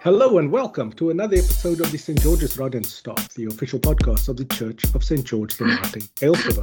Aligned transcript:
Hello 0.00 0.38
and 0.38 0.52
welcome 0.52 0.92
to 0.92 1.10
another 1.10 1.36
episode 1.36 1.80
of 1.80 1.90
the 1.90 1.96
St. 1.98 2.20
George's 2.20 2.58
Rod 2.58 2.74
and 2.74 2.84
Staff, 2.84 3.30
the 3.34 3.46
official 3.46 3.80
podcast 3.80 4.28
of 4.28 4.36
the 4.36 4.44
Church 4.44 4.84
of 4.94 5.02
St. 5.02 5.24
George 5.24 5.56
the 5.56 5.64
Martyr, 5.64 6.00
Aylesriver, 6.20 6.62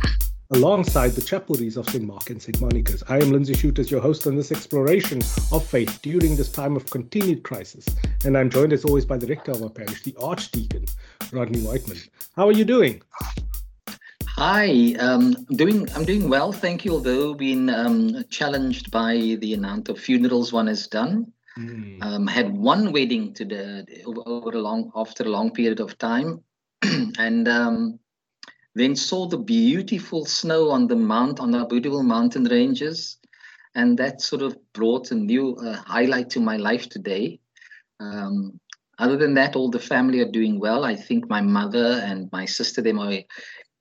alongside 0.52 1.10
the 1.10 1.22
chapelries 1.22 1.76
of 1.76 1.90
St. 1.90 2.06
Mark 2.06 2.30
and 2.30 2.42
St. 2.42 2.62
Monica's. 2.62 3.04
I 3.10 3.18
am 3.18 3.32
Lindsay 3.32 3.56
Shooters, 3.56 3.90
your 3.90 4.02
host 4.02 4.28
on 4.28 4.36
this 4.36 4.52
exploration 4.52 5.22
of 5.52 5.66
faith 5.66 6.00
during 6.04 6.36
this 6.36 6.52
time 6.52 6.78
of 6.78 6.86
continued 6.86 7.44
crisis. 7.44 7.86
And 8.24 8.38
I'm 8.38 8.50
joined 8.52 8.72
as 8.72 8.86
always 8.86 9.04
by 9.04 9.18
the 9.18 9.28
rector 9.28 9.52
of 9.52 9.64
our 9.64 9.70
parish, 9.70 10.04
the 10.04 10.16
Archdeacon, 10.22 10.86
Rodney 11.32 11.60
Whiteman. 11.62 11.98
How 12.36 12.48
are 12.48 12.54
you 12.54 12.64
doing? 12.64 13.02
Hi, 14.36 14.94
um, 15.00 15.34
doing. 15.56 15.90
I'm 15.96 16.06
doing 16.06 16.30
well, 16.30 16.52
thank 16.52 16.86
you. 16.86 16.94
Although 16.94 17.34
being 17.34 17.70
um, 17.70 18.24
challenged 18.30 18.90
by 18.90 19.38
the 19.40 19.54
amount 19.54 19.90
of 19.90 20.00
funerals 20.00 20.54
one 20.54 20.68
has 20.68 20.88
done, 20.88 21.33
mm. 21.58 22.04
um, 22.04 22.28
had 22.28 22.56
one 22.56 22.92
wedding 22.92 23.34
to 23.36 23.46
the 23.46 23.86
over 24.26 24.52
a 24.52 24.62
long 24.62 24.92
after 24.96 25.24
a 25.24 25.30
long 25.30 25.52
period 25.52 25.80
of 25.80 25.98
time, 25.98 26.44
and 27.18 27.48
um, 27.48 28.00
then 28.76 28.96
saw 28.96 29.28
the 29.28 29.38
beautiful 29.38 30.26
snow 30.26 30.70
on 30.70 30.88
the 30.88 30.96
mount 30.96 31.40
on 31.40 31.52
the 31.52 31.66
beautiful 31.66 32.04
mountain 32.04 32.46
ranges, 32.46 33.18
and 33.76 33.98
that 33.98 34.22
sort 34.22 34.42
of 34.42 34.58
brought 34.74 35.12
a 35.12 35.16
new 35.16 35.56
uh, 35.56 35.76
highlight 35.76 36.30
to 36.32 36.40
my 36.40 36.58
life 36.58 36.90
today. 36.90 37.40
Um, 38.00 38.60
other 39.00 39.18
than 39.18 39.34
that, 39.36 39.56
all 39.56 39.70
the 39.70 39.80
family 39.80 40.20
are 40.20 40.32
doing 40.32 40.60
well. 40.60 40.84
I 40.84 40.96
think 40.96 41.30
my 41.30 41.42
mother 41.42 42.02
and 42.06 42.30
my 42.32 42.46
sister, 42.46 42.82
they 42.82 42.92
are 42.92 43.24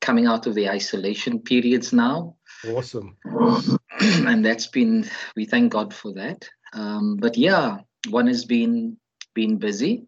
coming 0.01 0.27
out 0.27 0.47
of 0.47 0.55
the 0.55 0.69
isolation 0.69 1.39
periods 1.39 1.93
now. 1.93 2.37
Awesome. 2.67 3.17
and 4.01 4.45
that's 4.45 4.67
been 4.67 5.09
we 5.37 5.45
thank 5.45 5.73
God 5.73 5.95
for 5.95 6.13
that. 6.15 6.49
Um, 6.73 7.17
but 7.17 7.37
yeah, 7.37 7.79
one 8.09 8.27
has 8.27 8.45
been 8.45 8.97
been 9.35 9.59
busy. 9.59 10.07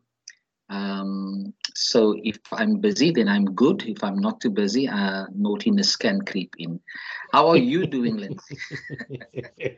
Um, 0.70 1.52
so 1.74 2.18
if 2.22 2.38
I'm 2.52 2.80
busy, 2.80 3.10
then 3.10 3.28
I'm 3.28 3.44
good. 3.44 3.82
If 3.86 4.02
I'm 4.02 4.18
not 4.18 4.40
too 4.40 4.50
busy, 4.50 4.88
uh, 4.88 5.26
naughtiness 5.34 5.96
can 5.96 6.22
creep 6.22 6.54
in. 6.58 6.80
How 7.32 7.48
are 7.48 7.56
you 7.56 7.86
doing, 7.86 8.16
Lindsay? 8.16 8.56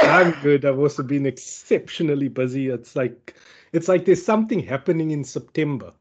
I'm 0.00 0.30
good. 0.42 0.64
I've 0.64 0.78
also 0.78 1.02
been 1.02 1.26
exceptionally 1.26 2.28
busy. 2.28 2.68
It's 2.68 2.94
like 2.94 3.34
it's 3.72 3.88
like 3.88 4.04
there's 4.04 4.24
something 4.24 4.60
happening 4.60 5.10
in 5.10 5.24
September 5.24 5.92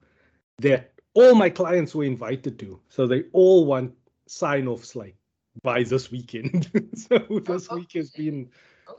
that 0.60 0.92
all 1.14 1.34
my 1.36 1.50
clients 1.50 1.96
were 1.96 2.04
invited 2.04 2.60
to. 2.60 2.80
So 2.90 3.08
they 3.08 3.24
all 3.34 3.66
want 3.66 3.94
sign 4.28 4.68
offs 4.68 4.96
like 4.96 5.16
by 5.64 5.84
this 5.84 6.12
weekend. 6.12 6.70
so 6.96 7.18
this 7.46 7.70
week 7.72 7.94
has 7.94 8.12
been 8.12 8.50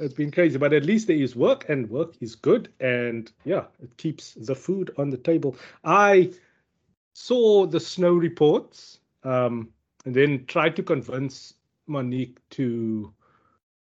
it's 0.01 0.15
been 0.15 0.31
crazy, 0.31 0.59
but 0.59 0.73
at 0.73 0.85
least 0.85 1.07
there 1.07 1.17
is 1.17 1.37
work 1.37 1.69
and 1.69 1.89
work 1.91 2.15
is 2.21 2.35
good. 2.35 2.73
And 2.81 3.31
yeah, 3.45 3.65
it 3.83 3.97
keeps 3.97 4.35
the 4.35 4.55
food 4.55 4.93
on 4.99 5.11
the 5.11 5.17
table. 5.17 5.57
I 5.85 6.33
saw 7.15 7.67
the 7.67 7.81
snow 7.81 8.15
reports 8.15 8.99
um, 9.25 9.71
and 10.05 10.15
then 10.15 10.45
tried 10.47 10.77
to 10.77 10.83
convince 10.83 11.55
Monique 11.87 12.39
to 12.51 13.13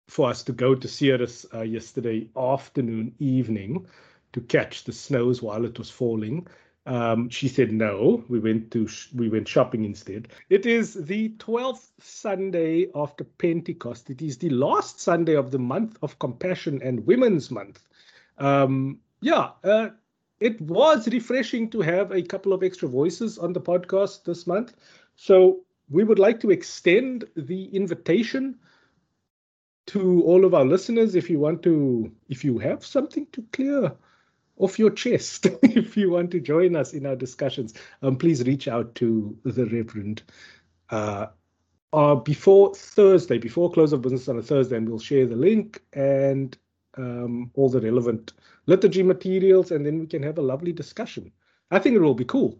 for 0.08 0.30
us 0.30 0.42
to 0.42 0.52
go 0.52 0.74
to 0.74 0.88
Ceres 0.88 1.44
uh, 1.52 1.60
yesterday 1.60 2.28
afternoon, 2.34 3.14
evening 3.18 3.86
to 4.32 4.40
catch 4.40 4.84
the 4.84 4.92
snows 4.92 5.42
while 5.42 5.64
it 5.64 5.78
was 5.78 5.90
falling. 5.90 6.46
Um, 6.88 7.28
she 7.28 7.48
said 7.48 7.70
no. 7.70 8.24
We 8.28 8.38
went 8.38 8.70
to 8.70 8.88
sh- 8.88 9.12
we 9.14 9.28
went 9.28 9.46
shopping 9.46 9.84
instead. 9.84 10.28
It 10.48 10.64
is 10.64 10.94
the 10.94 11.28
twelfth 11.38 11.92
Sunday 12.00 12.86
after 12.94 13.24
Pentecost. 13.24 14.08
It 14.08 14.22
is 14.22 14.38
the 14.38 14.48
last 14.48 14.98
Sunday 14.98 15.34
of 15.34 15.50
the 15.50 15.58
month 15.58 15.98
of 16.02 16.18
Compassion 16.18 16.80
and 16.82 17.06
Women's 17.06 17.50
Month. 17.50 17.82
Um, 18.38 19.00
yeah, 19.20 19.50
uh, 19.64 19.90
it 20.40 20.58
was 20.62 21.06
refreshing 21.08 21.68
to 21.70 21.82
have 21.82 22.10
a 22.10 22.22
couple 22.22 22.54
of 22.54 22.62
extra 22.62 22.88
voices 22.88 23.36
on 23.36 23.52
the 23.52 23.60
podcast 23.60 24.24
this 24.24 24.46
month. 24.46 24.74
So 25.14 25.60
we 25.90 26.04
would 26.04 26.18
like 26.18 26.40
to 26.40 26.50
extend 26.50 27.26
the 27.36 27.66
invitation 27.66 28.58
to 29.88 30.22
all 30.22 30.46
of 30.46 30.54
our 30.54 30.64
listeners 30.64 31.14
if 31.14 31.28
you 31.28 31.38
want 31.38 31.62
to 31.64 32.10
if 32.30 32.44
you 32.44 32.56
have 32.56 32.82
something 32.82 33.26
to 33.32 33.42
clear 33.52 33.92
off 34.58 34.78
your 34.78 34.90
chest 34.90 35.46
if 35.62 35.96
you 35.96 36.10
want 36.10 36.30
to 36.32 36.40
join 36.40 36.76
us 36.76 36.92
in 36.92 37.06
our 37.06 37.16
discussions. 37.16 37.74
Um, 38.02 38.16
please 38.16 38.42
reach 38.44 38.68
out 38.68 38.94
to 38.96 39.36
the 39.44 39.66
reverend 39.66 40.22
uh, 40.90 41.26
uh, 41.92 42.14
before 42.14 42.74
thursday 42.74 43.38
before 43.38 43.70
close 43.70 43.92
of 43.92 44.02
business 44.02 44.28
on 44.28 44.38
a 44.38 44.42
thursday 44.42 44.76
and 44.76 44.88
we'll 44.88 44.98
share 44.98 45.26
the 45.26 45.36
link 45.36 45.80
and 45.94 46.56
um, 46.98 47.50
all 47.54 47.68
the 47.68 47.80
relevant 47.80 48.32
liturgy 48.66 49.02
materials 49.02 49.70
and 49.70 49.86
then 49.86 49.98
we 49.98 50.06
can 50.06 50.22
have 50.22 50.38
a 50.38 50.42
lovely 50.42 50.72
discussion. 50.72 51.32
I 51.70 51.78
think 51.78 51.96
it 51.96 52.00
will 52.00 52.14
be 52.14 52.24
cool. 52.24 52.58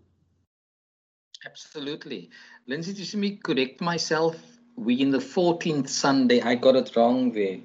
Absolutely. 1.45 2.31
Lindsay 2.67 2.95
just 2.95 3.15
me 3.15 3.37
correct 3.37 3.81
myself. 3.81 4.37
We 4.77 5.01
in 5.01 5.11
the 5.11 5.19
14th 5.19 5.89
sunday 5.89 6.41
i 6.41 6.55
got 6.55 6.77
it 6.77 6.95
wrong 6.95 7.33
there. 7.33 7.59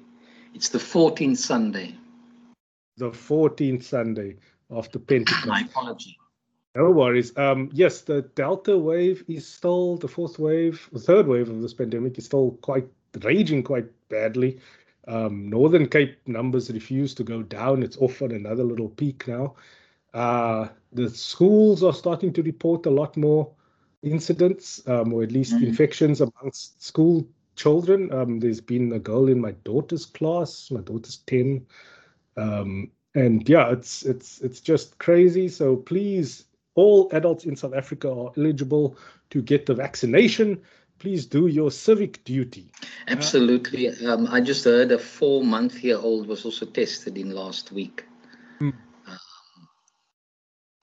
It's 0.52 0.68
the 0.68 0.78
14th 0.78 1.38
sunday 1.38 1.96
the 2.96 3.10
14th 3.10 3.82
Sunday 3.82 4.36
after 4.70 4.98
Pentecost. 5.10 5.46
My 5.46 5.60
apology. 5.60 6.18
No 6.76 6.90
worries. 6.90 7.36
Um, 7.38 7.70
yes, 7.72 8.00
the 8.00 8.22
Delta 8.22 8.76
wave 8.76 9.24
is 9.28 9.46
still 9.46 9.96
the 9.96 10.08
fourth 10.08 10.38
wave, 10.40 10.88
the 10.92 10.98
third 10.98 11.28
wave 11.28 11.48
of 11.48 11.62
this 11.62 11.74
pandemic 11.74 12.18
is 12.18 12.24
still 12.24 12.58
quite 12.62 12.88
raging 13.22 13.62
quite 13.62 13.86
badly. 14.08 14.58
Um, 15.06 15.48
Northern 15.48 15.88
Cape 15.88 16.16
numbers 16.26 16.70
refuse 16.70 17.14
to 17.14 17.24
go 17.24 17.42
down. 17.42 17.82
It's 17.82 17.98
off 17.98 18.22
on 18.22 18.32
another 18.32 18.64
little 18.64 18.88
peak 18.88 19.28
now. 19.28 19.54
Uh, 20.12 20.68
the 20.92 21.10
schools 21.10 21.82
are 21.82 21.92
starting 21.92 22.32
to 22.32 22.42
report 22.42 22.86
a 22.86 22.90
lot 22.90 23.16
more 23.16 23.52
incidents, 24.02 24.86
um, 24.88 25.12
or 25.12 25.22
at 25.22 25.32
least 25.32 25.54
mm-hmm. 25.54 25.66
infections 25.66 26.20
amongst 26.20 26.82
school 26.82 27.26
children. 27.56 28.12
Um, 28.12 28.40
there's 28.40 28.60
been 28.60 28.92
a 28.92 28.98
girl 28.98 29.28
in 29.28 29.40
my 29.40 29.52
daughter's 29.64 30.06
class. 30.06 30.70
My 30.70 30.80
daughter's 30.80 31.18
10 31.26 31.66
um, 32.36 32.90
and 33.14 33.48
yeah, 33.48 33.70
it's 33.70 34.02
it's 34.02 34.40
it's 34.40 34.60
just 34.60 34.98
crazy. 34.98 35.48
So 35.48 35.76
please, 35.76 36.44
all 36.74 37.08
adults 37.12 37.44
in 37.44 37.56
South 37.56 37.74
Africa 37.74 38.10
are 38.10 38.32
eligible 38.36 38.96
to 39.30 39.42
get 39.42 39.66
the 39.66 39.74
vaccination. 39.74 40.60
Please 40.98 41.26
do 41.26 41.48
your 41.48 41.70
civic 41.70 42.22
duty. 42.24 42.70
Absolutely. 43.08 43.88
Um, 44.06 44.28
I 44.30 44.40
just 44.40 44.64
heard 44.64 44.92
a 44.92 44.98
four-month-year-old 44.98 46.26
was 46.26 46.44
also 46.44 46.66
tested 46.66 47.18
in 47.18 47.30
last 47.32 47.72
week. 47.72 48.04
Hmm. 48.58 48.70
Um, 49.06 49.18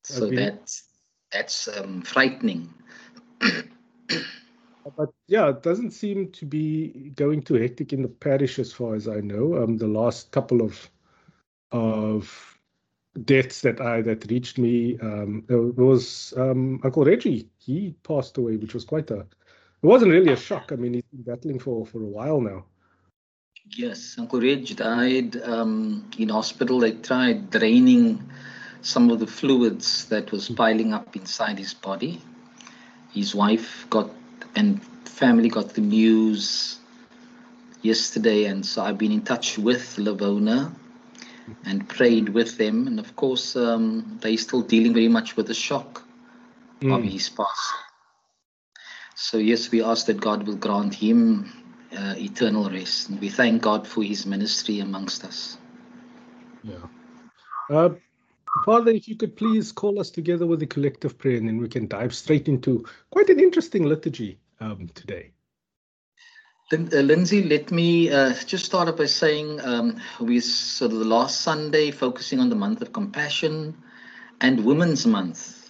so 0.03 0.29
been... 0.29 0.35
that's 0.35 0.83
that's 1.31 1.67
um, 1.67 2.01
frightening. 2.01 2.73
but 3.39 5.09
yeah, 5.27 5.49
it 5.49 5.63
doesn't 5.63 5.91
seem 5.91 6.31
to 6.31 6.45
be 6.45 7.11
going 7.15 7.41
too 7.41 7.55
hectic 7.55 7.93
in 7.93 8.01
the 8.01 8.07
parish 8.07 8.59
as 8.59 8.71
far 8.71 8.95
as 8.95 9.07
I 9.07 9.21
know. 9.21 9.63
Um, 9.63 9.77
the 9.77 9.87
last 9.87 10.31
couple 10.31 10.61
of 10.61 10.89
of 11.71 12.51
deaths 13.25 13.61
that 13.61 13.81
I 13.81 14.01
that 14.01 14.29
reached 14.29 14.57
me. 14.57 14.97
Um, 14.99 15.43
there 15.47 15.59
was 15.61 16.33
um, 16.37 16.79
Uncle 16.83 17.03
Reggie. 17.03 17.49
He 17.57 17.95
passed 18.03 18.37
away, 18.37 18.57
which 18.57 18.73
was 18.73 18.85
quite 18.85 19.09
a. 19.11 19.19
It 19.19 19.87
wasn't 19.87 20.11
really 20.11 20.31
a 20.31 20.37
shock. 20.37 20.71
I 20.71 20.75
mean, 20.75 20.93
he's 20.93 21.03
been 21.03 21.23
battling 21.23 21.59
for 21.59 21.85
for 21.85 22.01
a 22.01 22.07
while 22.07 22.39
now. 22.39 22.65
Yes, 23.69 24.15
Uncle 24.17 24.41
Reg 24.41 24.75
died 24.75 25.41
um, 25.43 26.09
in 26.17 26.29
hospital. 26.29 26.79
They 26.79 26.93
tried 26.93 27.49
draining 27.49 28.21
some 28.81 29.09
of 29.11 29.19
the 29.19 29.27
fluids 29.27 30.05
that 30.05 30.31
was 30.31 30.49
piling 30.49 30.93
up 30.93 31.15
inside 31.15 31.59
his 31.59 31.73
body. 31.73 32.21
His 33.13 33.35
wife 33.35 33.85
got 33.89 34.09
and 34.55 34.83
family 35.05 35.49
got 35.49 35.69
the 35.69 35.81
news 35.81 36.79
yesterday, 37.81 38.45
and 38.45 38.65
so 38.65 38.83
I've 38.83 38.97
been 38.97 39.11
in 39.11 39.21
touch 39.21 39.57
with 39.57 39.95
Lavona 39.97 40.73
and 41.65 41.87
prayed 41.87 42.29
with 42.29 42.57
them. 42.57 42.87
And 42.87 42.99
of 42.99 43.15
course, 43.15 43.55
um, 43.55 44.19
they're 44.21 44.37
still 44.37 44.61
dealing 44.61 44.93
very 44.93 45.07
much 45.07 45.35
with 45.35 45.47
the 45.47 45.53
shock 45.53 46.03
mm. 46.81 46.95
of 46.95 47.03
his 47.03 47.29
passing. 47.29 47.77
So, 49.15 49.37
yes, 49.37 49.71
we 49.71 49.83
ask 49.83 50.07
that 50.07 50.19
God 50.19 50.47
will 50.47 50.55
grant 50.55 50.95
him 50.95 51.51
uh, 51.95 52.15
eternal 52.17 52.69
rest. 52.69 53.09
And 53.09 53.19
we 53.21 53.29
thank 53.29 53.61
God 53.61 53.87
for 53.87 54.03
his 54.03 54.25
ministry 54.25 54.79
amongst 54.79 55.23
us. 55.23 55.57
Yeah. 56.63 56.75
Uh, 57.69 57.89
Father, 58.65 58.91
if 58.91 59.07
you 59.07 59.15
could 59.15 59.35
please 59.35 59.71
call 59.71 59.99
us 59.99 60.09
together 60.09 60.45
with 60.45 60.61
a 60.61 60.67
collective 60.67 61.17
prayer, 61.17 61.37
and 61.37 61.47
then 61.47 61.57
we 61.57 61.69
can 61.69 61.87
dive 61.87 62.13
straight 62.13 62.47
into 62.47 62.85
quite 63.09 63.29
an 63.29 63.39
interesting 63.39 63.83
liturgy 63.83 64.39
um, 64.59 64.89
today. 64.93 65.31
Uh, 66.73 66.77
Lindsay, 67.01 67.43
let 67.43 67.69
me 67.69 68.09
uh, 68.09 68.33
just 68.45 68.63
start 68.63 68.87
off 68.87 68.95
by 68.95 69.05
saying 69.05 69.59
um, 69.59 69.99
we 70.21 70.39
sort 70.39 70.93
of 70.93 70.99
the 70.99 71.05
last 71.05 71.41
Sunday 71.41 71.91
focusing 71.91 72.39
on 72.39 72.49
the 72.49 72.55
month 72.55 72.81
of 72.81 72.93
compassion 72.93 73.75
and 74.39 74.63
Women's 74.63 75.05
Month. 75.05 75.69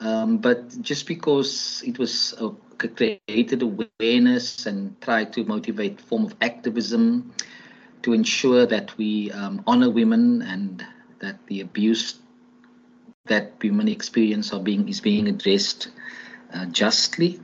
Um, 0.00 0.38
but 0.38 0.80
just 0.82 1.06
because 1.06 1.84
it 1.86 2.00
was 2.00 2.34
uh, 2.40 2.48
created 2.78 3.62
awareness 3.62 4.66
and 4.66 5.00
tried 5.00 5.32
to 5.34 5.44
motivate 5.44 6.00
form 6.00 6.24
of 6.24 6.34
activism 6.40 7.32
to 8.02 8.12
ensure 8.12 8.66
that 8.66 8.96
we 8.98 9.30
um, 9.30 9.62
honor 9.68 9.88
women 9.88 10.42
and 10.42 10.84
that 11.20 11.38
the 11.46 11.60
abuse 11.60 12.18
that 13.26 13.52
women 13.62 13.86
experience 13.86 14.52
are 14.52 14.60
being 14.60 14.88
is 14.88 15.00
being 15.00 15.28
addressed 15.28 15.90
uh, 16.52 16.66
justly. 16.66 17.40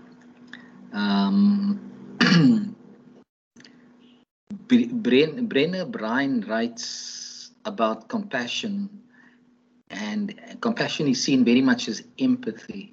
Brené 4.52 5.90
Brown 5.90 6.40
writes 6.42 7.50
about 7.64 8.08
compassion, 8.08 8.88
and 9.90 10.34
compassion 10.60 11.08
is 11.08 11.22
seen 11.22 11.44
very 11.44 11.60
much 11.60 11.88
as 11.88 12.02
empathy. 12.18 12.92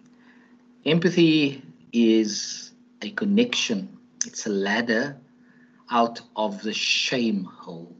Empathy 0.86 1.64
is 1.92 2.72
a 3.02 3.10
connection, 3.12 3.98
it's 4.26 4.46
a 4.46 4.50
ladder 4.50 5.18
out 5.90 6.22
of 6.36 6.62
the 6.62 6.74
shame 6.74 7.44
hole. 7.44 7.96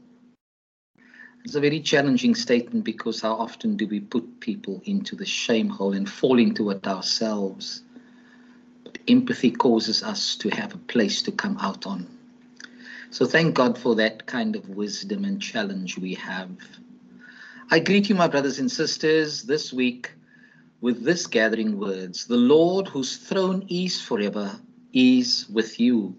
It's 1.44 1.54
a 1.54 1.60
very 1.60 1.80
challenging 1.80 2.34
statement 2.34 2.84
because 2.84 3.22
how 3.22 3.34
often 3.34 3.76
do 3.76 3.86
we 3.86 4.00
put 4.00 4.40
people 4.40 4.82
into 4.84 5.16
the 5.16 5.24
shame 5.24 5.68
hole 5.68 5.94
and 5.94 6.08
fall 6.08 6.38
into 6.38 6.70
it 6.70 6.86
ourselves? 6.86 7.82
But 8.84 8.98
empathy 9.08 9.50
causes 9.50 10.02
us 10.02 10.36
to 10.36 10.48
have 10.50 10.74
a 10.74 10.78
place 10.78 11.22
to 11.22 11.32
come 11.32 11.56
out 11.58 11.86
on. 11.86 12.17
So 13.10 13.24
thank 13.24 13.54
God 13.54 13.78
for 13.78 13.94
that 13.96 14.26
kind 14.26 14.54
of 14.54 14.68
wisdom 14.68 15.24
and 15.24 15.40
challenge 15.40 15.96
we 15.96 16.14
have. 16.14 16.50
I 17.70 17.78
greet 17.78 18.08
you, 18.08 18.14
my 18.14 18.28
brothers 18.28 18.58
and 18.58 18.70
sisters, 18.70 19.42
this 19.42 19.72
week 19.72 20.12
with 20.80 21.02
this 21.04 21.26
gathering 21.26 21.78
words 21.78 22.26
The 22.26 22.36
Lord 22.36 22.86
whose 22.88 23.16
throne 23.16 23.66
is 23.70 24.00
forever 24.00 24.60
is 24.92 25.48
with 25.48 25.80
you. 25.80 26.14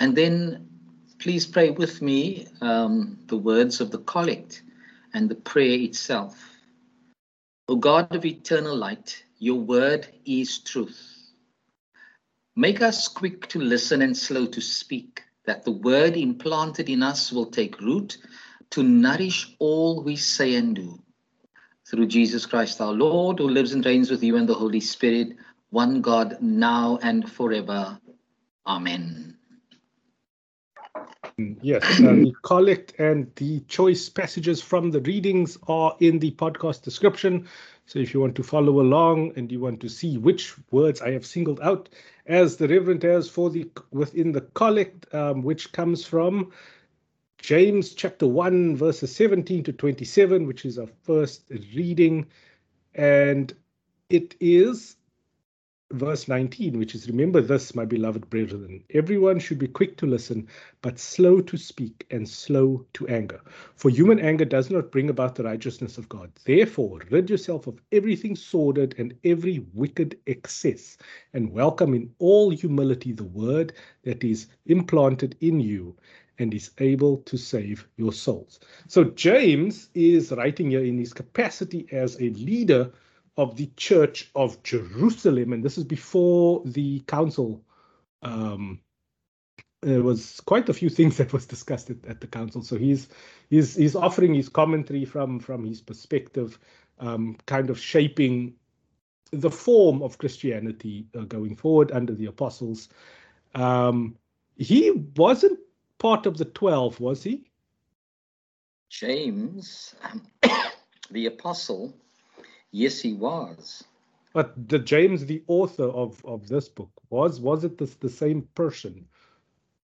And 0.00 0.16
then 0.16 0.68
please 1.18 1.46
pray 1.46 1.70
with 1.70 2.02
me 2.02 2.48
um, 2.60 3.18
the 3.26 3.36
words 3.36 3.80
of 3.80 3.92
the 3.92 3.98
collect 3.98 4.62
and 5.14 5.28
the 5.28 5.36
prayer 5.36 5.78
itself. 5.78 6.36
O 7.68 7.76
God 7.76 8.14
of 8.14 8.24
eternal 8.24 8.76
light, 8.76 9.24
your 9.38 9.60
word 9.60 10.08
is 10.26 10.58
truth. 10.58 11.13
Make 12.56 12.82
us 12.82 13.08
quick 13.08 13.48
to 13.48 13.58
listen 13.58 14.00
and 14.00 14.16
slow 14.16 14.46
to 14.46 14.60
speak, 14.60 15.24
that 15.44 15.64
the 15.64 15.72
word 15.72 16.16
implanted 16.16 16.88
in 16.88 17.02
us 17.02 17.32
will 17.32 17.46
take 17.46 17.80
root 17.80 18.18
to 18.70 18.84
nourish 18.84 19.56
all 19.58 20.04
we 20.04 20.14
say 20.14 20.54
and 20.54 20.76
do. 20.76 21.02
Through 21.90 22.06
Jesus 22.06 22.46
Christ 22.46 22.80
our 22.80 22.92
Lord, 22.92 23.40
who 23.40 23.48
lives 23.48 23.72
and 23.72 23.84
reigns 23.84 24.08
with 24.08 24.22
you 24.22 24.36
and 24.36 24.48
the 24.48 24.54
Holy 24.54 24.78
Spirit, 24.78 25.36
one 25.70 26.00
God, 26.00 26.38
now 26.40 27.00
and 27.02 27.28
forever. 27.30 27.98
Amen. 28.66 29.36
Yes, 31.60 31.82
uh, 32.00 32.14
the 32.14 32.32
collect 32.44 32.94
and 33.00 33.34
the 33.34 33.60
choice 33.62 34.08
passages 34.08 34.62
from 34.62 34.92
the 34.92 35.00
readings 35.00 35.58
are 35.66 35.96
in 35.98 36.20
the 36.20 36.30
podcast 36.30 36.82
description. 36.82 37.48
So 37.86 37.98
if 37.98 38.14
you 38.14 38.20
want 38.20 38.36
to 38.36 38.44
follow 38.44 38.80
along 38.80 39.32
and 39.34 39.50
you 39.50 39.58
want 39.58 39.80
to 39.80 39.88
see 39.88 40.16
which 40.16 40.54
words 40.70 41.02
I 41.02 41.10
have 41.10 41.26
singled 41.26 41.60
out 41.60 41.88
as 42.26 42.56
the 42.56 42.68
Reverend 42.68 43.02
has 43.02 43.28
for 43.28 43.50
the 43.50 43.70
within 43.90 44.32
the 44.32 44.40
collect, 44.40 45.12
um, 45.14 45.42
which 45.42 45.72
comes 45.72 46.04
from 46.04 46.52
James 47.38 47.94
chapter 47.94 48.26
1, 48.26 48.76
verses 48.76 49.14
17 49.14 49.64
to 49.64 49.72
27, 49.72 50.46
which 50.46 50.64
is 50.64 50.78
our 50.78 50.88
first 51.02 51.44
reading. 51.74 52.26
And 52.94 53.54
it 54.08 54.34
is 54.40 54.96
verse 55.92 56.28
19, 56.28 56.78
which 56.78 56.94
is 56.94 57.08
Remember 57.08 57.40
this, 57.40 57.74
my 57.74 57.84
beloved 57.84 58.28
brethren. 58.30 58.82
Everyone 58.94 59.38
should 59.38 59.58
be 59.58 59.68
quick 59.68 59.96
to 59.98 60.06
listen, 60.06 60.48
but 60.82 60.98
slow 60.98 61.40
to 61.42 61.56
speak 61.56 62.06
and 62.10 62.28
slow 62.28 62.84
to 62.94 63.06
anger. 63.08 63.40
For 63.76 63.90
human 63.90 64.18
anger 64.18 64.44
does 64.44 64.70
not 64.70 64.90
bring 64.90 65.10
about 65.10 65.34
the 65.34 65.44
righteousness 65.44 65.98
of 65.98 66.08
God. 66.08 66.32
Therefore, 66.44 67.00
rid 67.10 67.28
yourself 67.30 67.66
of 67.66 67.80
everything 67.92 68.34
sordid 68.34 68.94
and 68.98 69.14
every 69.24 69.64
wicked 69.74 70.18
excess, 70.26 70.96
and 71.32 71.52
welcome 71.52 71.94
in 71.94 72.10
all 72.18 72.50
humility 72.50 73.12
the 73.12 73.24
word 73.24 73.74
that 74.04 74.24
is 74.24 74.46
implanted 74.66 75.36
in 75.40 75.60
you 75.60 75.96
and 76.38 76.52
is 76.52 76.70
able 76.78 77.18
to 77.18 77.36
save 77.36 77.86
your 77.96 78.12
souls. 78.12 78.58
So, 78.88 79.04
James 79.04 79.90
is 79.94 80.32
writing 80.32 80.70
here 80.70 80.84
in 80.84 80.98
his 80.98 81.12
capacity 81.12 81.86
as 81.92 82.16
a 82.16 82.30
leader 82.30 82.90
of 83.36 83.56
the 83.56 83.66
Church 83.76 84.30
of 84.34 84.62
Jerusalem, 84.62 85.52
and 85.52 85.62
this 85.62 85.78
is 85.78 85.84
before 85.84 86.62
the 86.64 87.00
council. 87.00 87.64
Um, 88.22 88.80
there 89.82 90.02
was 90.02 90.40
quite 90.40 90.68
a 90.68 90.74
few 90.74 90.88
things 90.88 91.16
that 91.18 91.32
was 91.32 91.46
discussed 91.46 91.90
at, 91.90 92.04
at, 92.06 92.20
the 92.20 92.26
council. 92.26 92.62
So 92.62 92.76
he's 92.76 93.08
he's 93.50 93.74
he's 93.74 93.96
offering 93.96 94.34
his 94.34 94.48
commentary 94.48 95.04
from 95.04 95.40
from 95.40 95.64
his 95.64 95.80
perspective, 95.80 96.58
um, 96.98 97.36
kind 97.46 97.70
of 97.70 97.78
shaping 97.78 98.54
the 99.32 99.50
form 99.50 100.02
of 100.02 100.18
Christianity 100.18 101.06
uh, 101.18 101.22
going 101.22 101.56
forward 101.56 101.90
under 101.92 102.14
the 102.14 102.26
apostles. 102.26 102.88
Um, 103.54 104.16
he 104.56 104.90
wasn't 105.16 105.58
part 105.98 106.26
of 106.26 106.38
the 106.38 106.44
twelve, 106.44 107.00
was 107.00 107.22
he? 107.22 107.50
James, 108.90 109.96
the 111.10 111.26
apostle, 111.26 111.96
Yes, 112.74 113.00
he 113.00 113.12
was. 113.12 113.84
But 114.32 114.68
the 114.68 114.80
James, 114.80 115.24
the 115.26 115.44
author 115.46 115.84
of, 115.84 116.20
of 116.24 116.48
this 116.48 116.68
book, 116.68 116.90
was 117.08 117.40
was 117.40 117.62
it 117.62 117.78
the, 117.78 117.88
the 118.00 118.08
same 118.08 118.48
person? 118.56 119.06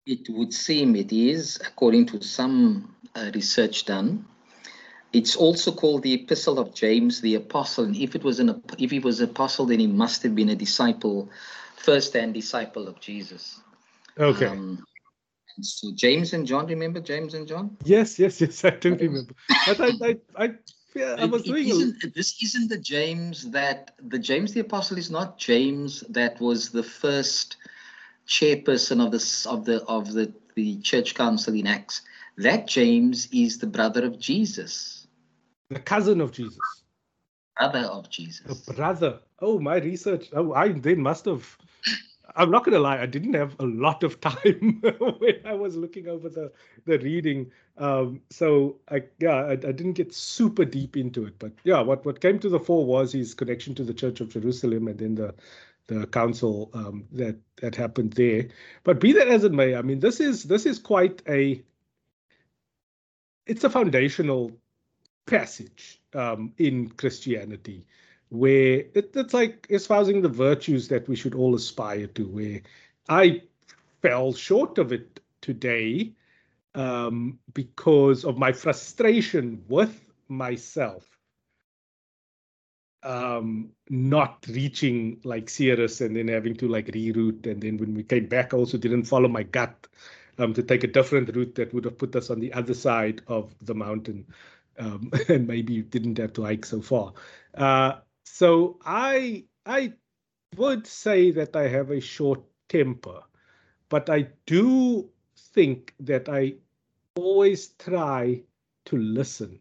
It 0.04 0.28
would 0.28 0.52
seem 0.52 0.94
it 0.94 1.10
is, 1.10 1.58
according 1.66 2.04
to 2.08 2.20
some 2.20 2.94
uh, 3.14 3.30
research 3.34 3.86
done. 3.86 4.26
It's 5.14 5.36
also 5.36 5.72
called 5.72 6.02
the 6.02 6.12
Epistle 6.12 6.58
of 6.58 6.74
James 6.74 7.22
the 7.22 7.36
Apostle. 7.36 7.84
And 7.84 7.96
if 7.96 8.14
it 8.14 8.22
was 8.22 8.40
an 8.40 8.62
if 8.78 8.90
he 8.90 8.98
was 8.98 9.20
an 9.20 9.30
apostle, 9.30 9.64
then 9.64 9.80
he 9.80 9.86
must 9.86 10.22
have 10.24 10.34
been 10.34 10.50
a 10.50 10.54
disciple, 10.54 11.30
first-hand 11.76 12.34
disciple 12.34 12.88
of 12.88 13.00
Jesus. 13.00 13.62
Okay. 14.18 14.48
Um, 14.48 14.84
so 15.62 15.92
James 15.94 16.34
and 16.34 16.46
John, 16.46 16.66
remember 16.66 17.00
James 17.00 17.32
and 17.32 17.48
John? 17.48 17.78
Yes, 17.84 18.18
yes, 18.18 18.38
yes, 18.42 18.62
I 18.66 18.70
do 18.76 18.94
remember. 18.94 19.32
But 19.66 19.80
I, 19.80 19.90
I, 20.02 20.16
I 20.44 20.54
yeah, 20.96 21.16
I 21.18 21.26
was 21.26 21.42
it, 21.42 21.46
doing. 21.46 21.68
Isn't, 21.68 22.14
this 22.14 22.42
isn't 22.42 22.68
the 22.68 22.78
James 22.78 23.50
that 23.50 23.94
the 24.08 24.18
James 24.18 24.52
the 24.52 24.60
Apostle 24.60 24.98
is 24.98 25.10
not 25.10 25.38
James 25.38 26.00
that 26.08 26.40
was 26.40 26.70
the 26.70 26.82
first 26.82 27.56
chairperson 28.26 29.04
of 29.04 29.12
the 29.12 29.50
of 29.50 29.64
the 29.64 29.84
of 29.84 30.12
the 30.12 30.32
the 30.54 30.78
church 30.80 31.14
council 31.14 31.54
in 31.54 31.66
Acts. 31.66 32.02
That 32.38 32.66
James 32.66 33.28
is 33.32 33.58
the 33.58 33.66
brother 33.66 34.04
of 34.04 34.18
Jesus. 34.18 35.06
The 35.70 35.80
cousin 35.80 36.20
of 36.20 36.32
Jesus. 36.32 36.58
Brother 37.56 37.86
of 37.86 38.10
Jesus. 38.10 38.64
The 38.64 38.72
brother. 38.72 39.20
Oh, 39.40 39.58
my 39.58 39.76
research. 39.76 40.28
Oh, 40.32 40.52
I 40.52 40.68
then 40.68 41.00
must 41.00 41.24
have 41.26 41.56
I'm 42.34 42.50
not 42.50 42.64
going 42.64 42.74
to 42.74 42.80
lie, 42.80 43.00
I 43.00 43.06
didn't 43.06 43.34
have 43.34 43.54
a 43.60 43.64
lot 43.64 44.02
of 44.02 44.20
time 44.20 44.80
when 45.18 45.40
I 45.44 45.54
was 45.54 45.76
looking 45.76 46.08
over 46.08 46.28
the 46.28 46.52
the 46.84 46.98
reading. 46.98 47.50
Um, 47.78 48.20
so 48.30 48.76
I 48.90 49.02
yeah, 49.18 49.44
I, 49.44 49.52
I, 49.52 49.56
didn't 49.56 49.92
get 49.92 50.14
super 50.14 50.64
deep 50.64 50.96
into 50.96 51.24
it, 51.26 51.38
but 51.38 51.52
yeah, 51.64 51.80
what 51.80 52.04
what 52.04 52.20
came 52.20 52.38
to 52.40 52.48
the 52.48 52.60
fore 52.60 52.84
was 52.84 53.12
his 53.12 53.34
connection 53.34 53.74
to 53.76 53.84
the 53.84 53.94
Church 53.94 54.20
of 54.20 54.30
Jerusalem 54.30 54.88
and 54.88 54.98
then 54.98 55.14
the 55.14 55.34
the 55.86 56.06
council 56.08 56.70
um, 56.74 57.04
that 57.12 57.36
that 57.60 57.76
happened 57.76 58.14
there. 58.14 58.48
But 58.82 59.00
be 59.00 59.12
that 59.12 59.28
as 59.28 59.44
it 59.44 59.52
may, 59.52 59.76
I 59.76 59.82
mean, 59.82 60.00
this 60.00 60.20
is 60.20 60.44
this 60.44 60.66
is 60.66 60.78
quite 60.78 61.22
a 61.28 61.62
it's 63.46 63.64
a 63.64 63.70
foundational 63.70 64.52
passage 65.26 66.00
um, 66.14 66.52
in 66.58 66.88
Christianity 66.88 67.86
where 68.28 68.84
it, 68.94 69.10
it's 69.14 69.34
like 69.34 69.66
espousing 69.70 70.22
the 70.22 70.28
virtues 70.28 70.88
that 70.88 71.08
we 71.08 71.16
should 71.16 71.34
all 71.34 71.54
aspire 71.54 72.06
to. 72.08 72.26
Where 72.26 72.60
I 73.08 73.42
fell 74.02 74.32
short 74.32 74.78
of 74.78 74.92
it 74.92 75.20
today 75.40 76.12
um, 76.74 77.38
because 77.54 78.24
of 78.24 78.38
my 78.38 78.52
frustration 78.52 79.64
with 79.68 80.12
myself 80.28 81.16
um, 83.06 83.70
not 83.88 84.44
reaching 84.48 85.20
like 85.22 85.48
Ceres 85.48 86.00
and 86.00 86.16
then 86.16 86.28
having 86.28 86.56
to 86.56 86.68
like 86.68 86.86
reroute. 86.88 87.46
And 87.46 87.62
then 87.62 87.78
when 87.78 87.94
we 87.94 88.02
came 88.02 88.26
back, 88.26 88.52
I 88.52 88.56
also 88.56 88.78
didn't 88.78 89.04
follow 89.04 89.28
my 89.28 89.44
gut 89.44 89.86
um, 90.38 90.52
to 90.54 90.62
take 90.62 90.82
a 90.82 90.88
different 90.88 91.34
route 91.34 91.54
that 91.54 91.72
would 91.72 91.84
have 91.84 91.98
put 91.98 92.16
us 92.16 92.30
on 92.30 92.40
the 92.40 92.52
other 92.52 92.74
side 92.74 93.22
of 93.28 93.54
the 93.62 93.74
mountain. 93.74 94.26
Um, 94.78 95.10
and 95.28 95.46
maybe 95.46 95.80
didn't 95.82 96.18
have 96.18 96.34
to 96.34 96.42
hike 96.42 96.66
so 96.66 96.82
far. 96.82 97.14
Uh, 97.54 98.00
so 98.26 98.78
I 98.84 99.44
I 99.64 99.94
would 100.56 100.86
say 100.86 101.30
that 101.30 101.56
I 101.56 101.68
have 101.68 101.90
a 101.90 102.00
short 102.00 102.42
temper, 102.68 103.22
but 103.88 104.10
I 104.10 104.28
do 104.46 105.08
think 105.36 105.94
that 106.00 106.28
I 106.28 106.54
always 107.14 107.68
try 107.68 108.42
to 108.86 108.96
listen 108.96 109.58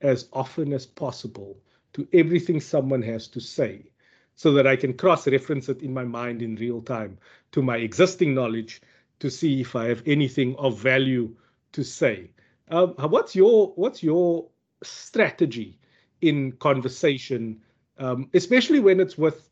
as 0.00 0.28
often 0.32 0.72
as 0.72 0.84
possible 0.86 1.56
to 1.94 2.06
everything 2.12 2.60
someone 2.60 3.02
has 3.02 3.28
to 3.28 3.40
say 3.40 3.90
so 4.34 4.52
that 4.52 4.66
I 4.66 4.76
can 4.76 4.94
cross 4.94 5.26
reference 5.26 5.68
it 5.68 5.82
in 5.82 5.94
my 5.94 6.04
mind 6.04 6.42
in 6.42 6.56
real 6.56 6.82
time 6.82 7.18
to 7.52 7.62
my 7.62 7.76
existing 7.76 8.34
knowledge 8.34 8.82
to 9.20 9.30
see 9.30 9.60
if 9.60 9.76
I 9.76 9.86
have 9.86 10.02
anything 10.06 10.56
of 10.56 10.78
value 10.78 11.34
to 11.72 11.84
say. 11.84 12.30
Um, 12.68 12.94
what's 12.98 13.36
your 13.36 13.72
what's 13.76 14.02
your 14.02 14.48
strategy 14.82 15.78
in 16.20 16.52
conversation, 16.52 17.60
um, 17.98 18.30
especially 18.34 18.80
when 18.80 19.00
it's 19.00 19.16
with 19.18 19.48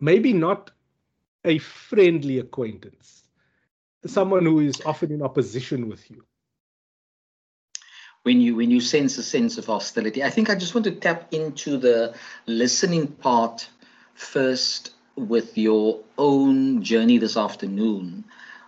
maybe 0.00 0.32
not 0.32 0.70
a 1.44 1.58
friendly 1.58 2.38
acquaintance, 2.38 3.24
someone 4.06 4.44
who 4.44 4.60
is 4.60 4.80
often 4.84 5.12
in 5.12 5.22
opposition 5.22 5.88
with 5.88 6.10
you? 6.10 6.24
When 8.22 8.40
you 8.40 8.56
when 8.56 8.70
you 8.70 8.80
sense 8.80 9.18
a 9.18 9.22
sense 9.22 9.58
of 9.58 9.66
hostility, 9.66 10.24
I 10.24 10.30
think 10.30 10.48
I 10.48 10.54
just 10.54 10.74
want 10.74 10.84
to 10.84 10.92
tap 10.92 11.32
into 11.32 11.76
the 11.76 12.14
listening 12.46 13.06
part 13.06 13.68
first 14.14 14.92
with 15.16 15.58
your 15.58 16.00
own 16.16 16.82
journey 16.82 17.18
this 17.18 17.36
afternoon, 17.36 18.24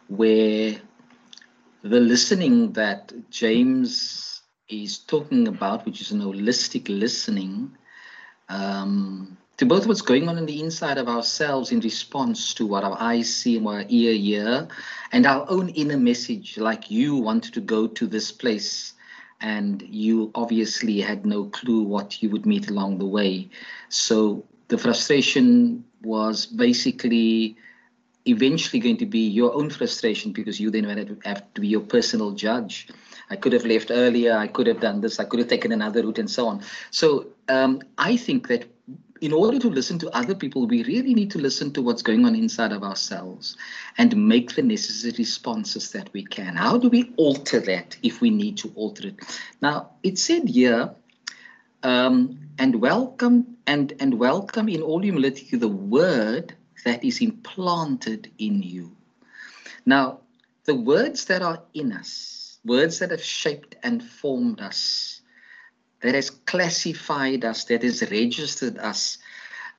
where 0.09 0.77
the 1.83 2.01
listening 2.01 2.73
that 2.73 3.13
James 3.31 4.43
is 4.69 4.99
talking 4.99 5.49
about, 5.49 5.87
which 5.87 6.01
is 6.01 6.11
an 6.11 6.21
holistic 6.21 6.89
listening, 6.89 7.77
um, 8.49 9.37
to 9.57 9.65
both 9.65 9.87
what's 9.87 10.03
going 10.03 10.29
on 10.29 10.39
in 10.39 10.47
the 10.47 10.61
inside 10.61 10.99
of 10.99 11.09
ourselves 11.09 11.73
in 11.73 11.81
response 11.81 12.53
to 12.55 12.67
what 12.67 12.85
our 12.85 12.97
eyes 13.01 13.35
see 13.35 13.57
and 13.57 13.65
what 13.65 13.77
our 13.77 13.85
ear 13.89 14.13
hear, 14.15 14.69
and 15.13 15.27
our 15.27 15.47
own 15.49 15.71
inner 15.71 15.97
message, 15.97 16.59
like 16.59 16.91
you 16.91 17.17
wanted 17.17 17.55
to 17.55 17.61
go 17.61 17.87
to 17.87 18.07
this 18.07 18.31
place 18.31 18.93
and 19.41 19.83
you 19.83 20.31
obviously 20.35 21.01
had 21.01 21.27
no 21.27 21.45
clue 21.45 21.83
what 21.83 22.23
you 22.23 22.31
would 22.31 22.47
meet 22.47 22.71
along 22.71 22.99
the 22.99 23.07
way. 23.07 23.49
So 23.89 24.45
the 24.69 24.79
frustration 24.79 25.85
was 26.03 26.47
basically 26.47 27.57
eventually 28.27 28.81
going 28.81 28.97
to 28.97 29.07
be 29.07 29.21
your 29.21 29.55
own 29.55 29.71
frustration 29.71 30.33
because 30.33 30.59
you 30.59 30.71
then 30.71 30.85
have 31.25 31.55
to 31.55 31.61
be 31.61 31.69
your 31.69 31.81
personal 31.81 32.33
judge. 32.33 32.89
I 33.31 33.37
could 33.37 33.53
have 33.53 33.65
left 33.65 33.91
earlier, 33.91 34.37
I 34.37 34.47
could 34.47 34.67
have 34.67 34.81
done 34.81 35.01
this, 35.01 35.19
I 35.19 35.25
could 35.25 35.41
have 35.41 35.49
taken 35.49 35.73
another 35.73 36.03
route, 36.03 36.19
and 36.19 36.31
so 36.31 36.47
on. 36.47 36.63
So 36.91 37.27
um, 37.49 37.83
I 37.99 38.17
think 38.17 38.49
that 38.49 38.67
in 39.21 39.33
order 39.33 39.59
to 39.59 39.69
listen 39.69 39.99
to 39.99 40.11
other 40.17 40.35
people, 40.35 40.67
we 40.67 40.85
really 40.85 41.15
need 41.15 41.31
to 41.31 41.39
listen 41.39 41.73
to 41.73 41.83
what's 41.83 42.03
going 42.03 42.25
on 42.25 42.35
inside 42.35 42.73
of 42.73 42.83
ourselves 42.83 43.57
and 43.99 44.29
make 44.29 44.55
the 44.55 44.63
necessary 44.63 45.15
responses 45.19 45.91
that 45.93 46.13
we 46.13 46.25
can. 46.25 46.57
How 46.57 46.77
do 46.77 46.89
we 46.89 47.13
alter 47.17 47.61
that 47.61 47.97
if 48.03 48.21
we 48.21 48.31
need 48.31 48.59
to 48.59 48.73
alter 48.75 49.09
it? 49.09 49.17
Now, 49.63 49.91
it 50.03 50.19
said 50.19 50.49
here, 50.49 50.91
um, 51.83 52.39
and 52.59 52.81
welcome 52.81 53.57
and 53.67 53.93
and 54.01 54.19
welcome 54.19 54.69
in 54.69 54.83
all 54.83 55.01
humility 55.01 55.57
the 55.57 55.69
word 55.69 56.55
that 56.85 57.05
is 57.05 57.21
implanted 57.21 58.31
in 58.39 58.63
you. 58.63 58.97
Now, 59.85 60.21
the 60.65 60.75
words 60.75 61.27
that 61.27 61.43
are 61.43 61.63
in 61.75 61.93
us, 61.93 62.36
words 62.67 62.99
that 62.99 63.11
have 63.11 63.23
shaped 63.23 63.77
and 63.83 64.03
formed 64.03 64.61
us, 64.61 65.23
that 66.01 66.15
has 66.15 66.31
classified 66.31 67.45
us, 67.45 67.65
that 67.65 67.83
has 67.83 68.03
registered 68.11 68.77
us, 68.79 69.19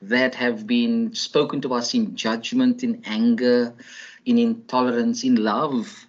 that 0.01 0.36
have 0.36 0.65
been 0.65 1.13
spoken 1.13 1.62
to 1.62 1.74
us 1.74 1.94
in 1.94 2.15
judgment, 2.15 2.84
in 2.84 3.01
anger, 3.06 3.74
in 4.25 4.38
intolerance, 4.38 5.24
in 5.24 5.36
love. 5.36 6.08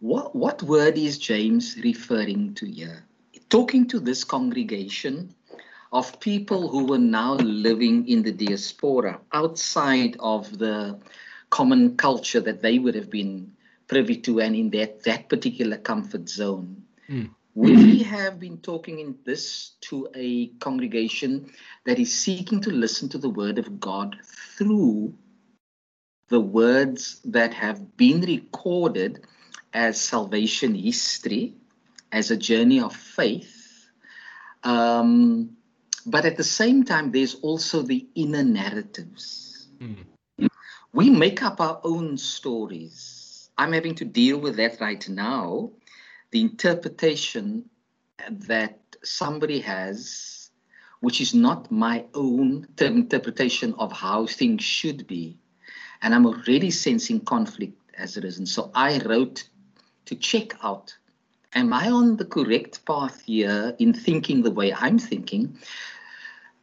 What, 0.00 0.34
what 0.34 0.62
word 0.62 0.96
is 0.96 1.18
James 1.18 1.76
referring 1.82 2.54
to 2.54 2.66
here? 2.66 3.04
Talking 3.48 3.86
to 3.88 4.00
this 4.00 4.24
congregation 4.24 5.34
of 5.92 6.18
people 6.20 6.68
who 6.68 6.86
were 6.86 6.98
now 6.98 7.34
living 7.34 8.08
in 8.08 8.22
the 8.22 8.32
diaspora, 8.32 9.20
outside 9.32 10.16
of 10.20 10.58
the 10.58 10.98
common 11.50 11.96
culture 11.96 12.40
that 12.40 12.62
they 12.62 12.78
would 12.78 12.94
have 12.94 13.10
been 13.10 13.52
privy 13.86 14.16
to 14.16 14.40
and 14.40 14.56
in 14.56 14.70
that, 14.70 15.02
that 15.04 15.28
particular 15.28 15.76
comfort 15.76 16.28
zone. 16.28 16.82
Mm. 17.08 17.30
We 17.54 18.02
have 18.04 18.40
been 18.40 18.58
talking 18.58 18.98
in 18.98 19.18
this 19.24 19.72
to 19.82 20.08
a 20.14 20.48
congregation 20.58 21.52
that 21.84 21.98
is 21.98 22.12
seeking 22.14 22.62
to 22.62 22.70
listen 22.70 23.10
to 23.10 23.18
the 23.18 23.28
word 23.28 23.58
of 23.58 23.78
God 23.78 24.16
through 24.24 25.14
the 26.28 26.40
words 26.40 27.20
that 27.26 27.52
have 27.52 27.96
been 27.98 28.22
recorded 28.22 29.26
as 29.74 30.00
salvation 30.00 30.74
history, 30.74 31.54
as 32.10 32.30
a 32.30 32.36
journey 32.36 32.80
of 32.80 32.96
faith. 32.96 33.90
Um, 34.64 35.56
but 36.06 36.24
at 36.24 36.38
the 36.38 36.44
same 36.44 36.84
time, 36.84 37.12
there's 37.12 37.34
also 37.36 37.82
the 37.82 38.06
inner 38.14 38.42
narratives. 38.42 39.68
Mm. 39.78 40.06
We 40.94 41.10
make 41.10 41.42
up 41.42 41.60
our 41.60 41.80
own 41.84 42.16
stories. 42.16 43.21
I'm 43.58 43.72
having 43.72 43.94
to 43.96 44.04
deal 44.04 44.38
with 44.38 44.56
that 44.56 44.80
right 44.80 45.06
now 45.08 45.70
the 46.30 46.40
interpretation 46.40 47.68
that 48.30 48.78
somebody 49.04 49.60
has, 49.60 50.50
which 51.00 51.20
is 51.20 51.34
not 51.34 51.70
my 51.70 52.04
own 52.14 52.66
interpretation 52.80 53.74
of 53.74 53.92
how 53.92 54.26
things 54.26 54.64
should 54.64 55.06
be. 55.06 55.36
And 56.00 56.14
I'm 56.14 56.26
already 56.26 56.70
sensing 56.70 57.20
conflict 57.20 57.78
as 57.96 58.16
is. 58.16 58.38
And 58.38 58.48
so 58.48 58.70
I 58.74 58.98
wrote 59.04 59.44
to 60.06 60.16
check 60.16 60.54
out 60.64 60.96
am 61.54 61.72
I 61.72 61.90
on 61.90 62.16
the 62.16 62.24
correct 62.24 62.84
path 62.86 63.22
here 63.22 63.74
in 63.78 63.92
thinking 63.92 64.42
the 64.42 64.50
way 64.50 64.72
I'm 64.72 64.98
thinking? 64.98 65.58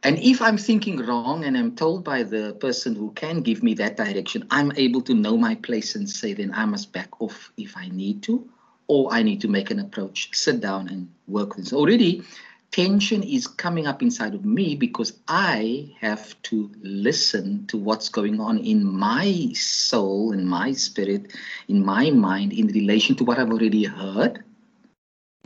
And 0.02 0.18
if 0.18 0.40
I'm 0.40 0.56
thinking 0.56 0.96
wrong 1.04 1.44
and 1.44 1.56
I'm 1.56 1.76
told 1.76 2.04
by 2.04 2.22
the 2.22 2.54
person 2.54 2.94
who 2.94 3.12
can 3.12 3.42
give 3.42 3.62
me 3.62 3.74
that 3.74 3.98
direction, 3.98 4.46
I'm 4.50 4.72
able 4.76 5.02
to 5.02 5.14
know 5.14 5.36
my 5.36 5.54
place 5.56 5.94
and 5.94 6.08
say, 6.08 6.32
then 6.32 6.52
I 6.54 6.64
must 6.64 6.92
back 6.92 7.20
off 7.20 7.52
if 7.58 7.76
I 7.76 7.88
need 7.88 8.22
to, 8.22 8.48
or 8.86 9.12
I 9.12 9.22
need 9.22 9.42
to 9.42 9.48
make 9.48 9.70
an 9.70 9.78
approach, 9.78 10.30
sit 10.32 10.60
down 10.60 10.88
and 10.88 11.10
work 11.28 11.56
with 11.56 11.66
this. 11.66 11.74
Already, 11.74 12.22
tension 12.70 13.22
is 13.22 13.46
coming 13.46 13.86
up 13.86 14.00
inside 14.00 14.34
of 14.34 14.44
me 14.44 14.74
because 14.74 15.18
I 15.28 15.94
have 16.00 16.40
to 16.44 16.70
listen 16.80 17.66
to 17.66 17.76
what's 17.76 18.08
going 18.08 18.40
on 18.40 18.58
in 18.58 18.84
my 18.84 19.52
soul, 19.52 20.32
in 20.32 20.46
my 20.46 20.72
spirit, 20.72 21.34
in 21.68 21.84
my 21.84 22.10
mind, 22.10 22.54
in 22.54 22.68
relation 22.68 23.16
to 23.16 23.24
what 23.24 23.38
I've 23.38 23.50
already 23.50 23.84
heard. 23.84 24.44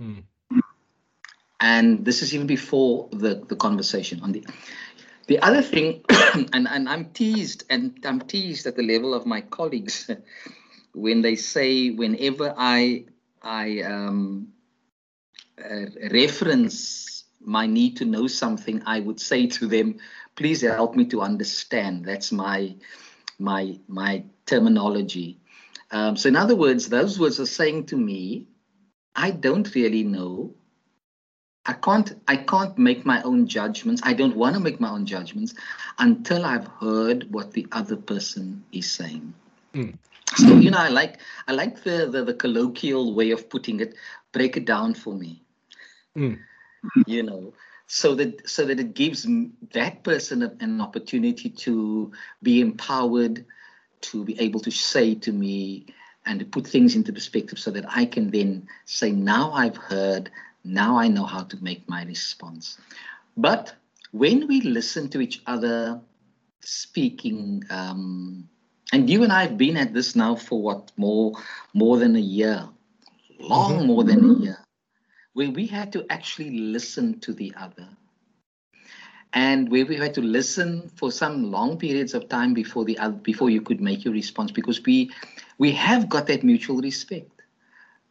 Mm. 0.00 0.22
And 1.64 2.04
this 2.04 2.20
is 2.20 2.34
even 2.34 2.46
before 2.46 3.08
the, 3.10 3.42
the 3.48 3.56
conversation 3.56 4.20
on 4.20 4.32
the 4.32 4.44
the 5.26 5.38
other 5.38 5.62
thing, 5.62 6.04
and, 6.52 6.68
and 6.68 6.86
I'm 6.86 7.06
teased, 7.12 7.64
and 7.70 7.98
I'm 8.04 8.20
teased 8.20 8.66
at 8.66 8.76
the 8.76 8.82
level 8.82 9.14
of 9.14 9.24
my 9.24 9.40
colleagues 9.40 10.10
when 10.94 11.22
they 11.22 11.36
say 11.36 11.88
whenever 11.88 12.54
I 12.54 13.06
I 13.40 13.80
um, 13.80 14.48
uh, 15.58 15.86
reference 16.12 17.24
my 17.40 17.66
need 17.66 17.96
to 17.96 18.04
know 18.04 18.26
something, 18.26 18.82
I 18.84 19.00
would 19.00 19.18
say 19.18 19.46
to 19.46 19.66
them, 19.66 20.00
please 20.36 20.60
help 20.60 20.94
me 20.94 21.06
to 21.06 21.22
understand. 21.22 22.04
That's 22.04 22.30
my 22.30 22.76
my 23.38 23.78
my 23.88 24.24
terminology. 24.44 25.40
Um, 25.90 26.18
so 26.18 26.28
in 26.28 26.36
other 26.36 26.56
words, 26.56 26.90
those 26.90 27.18
words 27.18 27.40
are 27.40 27.46
saying 27.46 27.86
to 27.86 27.96
me, 27.96 28.48
I 29.16 29.30
don't 29.30 29.74
really 29.74 30.04
know. 30.04 30.56
I 31.66 31.72
can't 31.72 32.12
I 32.28 32.36
can't 32.36 32.76
make 32.76 33.06
my 33.06 33.22
own 33.22 33.46
judgments. 33.46 34.02
I 34.04 34.12
don't 34.12 34.36
want 34.36 34.54
to 34.54 34.60
make 34.60 34.80
my 34.80 34.90
own 34.90 35.06
judgments 35.06 35.54
until 35.98 36.44
I've 36.44 36.66
heard 36.66 37.32
what 37.32 37.52
the 37.52 37.66
other 37.72 37.96
person 37.96 38.64
is 38.72 38.90
saying. 38.90 39.32
Mm. 39.74 39.96
So 40.36 40.56
you 40.56 40.70
know, 40.70 40.78
I 40.78 40.88
like 40.88 41.18
I 41.48 41.52
like 41.52 41.82
the, 41.82 42.08
the, 42.10 42.24
the 42.24 42.34
colloquial 42.34 43.14
way 43.14 43.30
of 43.30 43.48
putting 43.48 43.80
it. 43.80 43.94
Break 44.32 44.56
it 44.56 44.64
down 44.64 44.94
for 44.94 45.14
me. 45.14 45.42
Mm. 46.16 46.38
You 47.06 47.22
know, 47.22 47.54
so 47.86 48.14
that 48.16 48.48
so 48.48 48.66
that 48.66 48.80
it 48.80 48.94
gives 48.94 49.26
that 49.72 50.02
person 50.02 50.42
an 50.60 50.80
opportunity 50.80 51.48
to 51.50 52.12
be 52.42 52.60
empowered, 52.60 53.44
to 54.02 54.24
be 54.24 54.38
able 54.40 54.60
to 54.60 54.70
say 54.70 55.14
to 55.14 55.32
me 55.32 55.86
and 56.26 56.40
to 56.40 56.46
put 56.46 56.66
things 56.66 56.96
into 56.96 57.12
perspective, 57.12 57.58
so 57.58 57.70
that 57.70 57.84
I 57.88 58.06
can 58.06 58.30
then 58.30 58.66
say, 58.86 59.12
now 59.12 59.52
I've 59.52 59.76
heard, 59.76 60.30
now 60.64 60.98
I 60.98 61.08
know 61.08 61.24
how 61.24 61.44
to 61.44 61.62
make 61.62 61.88
my 61.88 62.04
response. 62.04 62.78
But 63.36 63.74
when 64.12 64.46
we 64.48 64.60
listen 64.60 65.08
to 65.10 65.20
each 65.20 65.42
other 65.46 66.00
speaking. 66.64 67.62
Um, 67.70 68.48
and 68.92 69.08
you 69.08 69.22
and 69.22 69.32
I 69.32 69.42
have 69.42 69.58
been 69.58 69.76
at 69.76 69.94
this 69.94 70.16
now 70.16 70.34
for 70.34 70.60
what 70.60 70.92
more 70.96 71.32
more 71.72 71.98
than 71.98 72.16
a 72.16 72.20
year, 72.20 72.68
long 73.38 73.78
mm-hmm. 73.78 73.86
more 73.86 74.04
than 74.04 74.30
a 74.30 74.34
year, 74.38 74.58
where 75.32 75.50
we 75.50 75.66
had 75.66 75.92
to 75.92 76.06
actually 76.10 76.58
listen 76.58 77.20
to 77.20 77.32
the 77.32 77.52
other, 77.56 77.88
and 79.32 79.70
where 79.70 79.86
we 79.86 79.96
had 79.96 80.14
to 80.14 80.22
listen 80.22 80.90
for 80.96 81.10
some 81.10 81.50
long 81.50 81.78
periods 81.78 82.14
of 82.14 82.28
time 82.28 82.54
before 82.54 82.84
the 82.84 82.98
other, 82.98 83.16
before 83.16 83.50
you 83.50 83.60
could 83.60 83.80
make 83.80 84.04
your 84.04 84.14
response, 84.14 84.50
because 84.50 84.82
we 84.84 85.10
we 85.58 85.72
have 85.72 86.08
got 86.08 86.26
that 86.26 86.44
mutual 86.44 86.80
respect, 86.80 87.33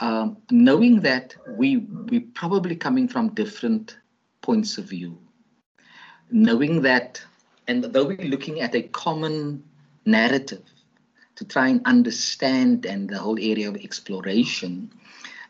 um, 0.03 0.38
knowing 0.51 1.00
that 1.00 1.33
we 1.48 1.77
we 2.12 2.19
probably 2.19 2.75
coming 2.75 3.07
from 3.07 3.33
different 3.33 3.98
points 4.41 4.77
of 4.77 4.83
view, 4.83 5.17
knowing 6.29 6.81
that, 6.81 7.22
and 7.69 7.81
though 7.86 8.03
we're 8.03 8.27
looking 8.33 8.60
at 8.60 8.75
a 8.75 8.81
common 8.81 9.63
narrative 10.05 10.65
to 11.36 11.45
try 11.45 11.69
and 11.69 11.81
understand 11.86 12.86
and 12.86 13.10
the 13.10 13.17
whole 13.17 13.39
area 13.39 13.69
of 13.69 13.77
exploration 13.77 14.91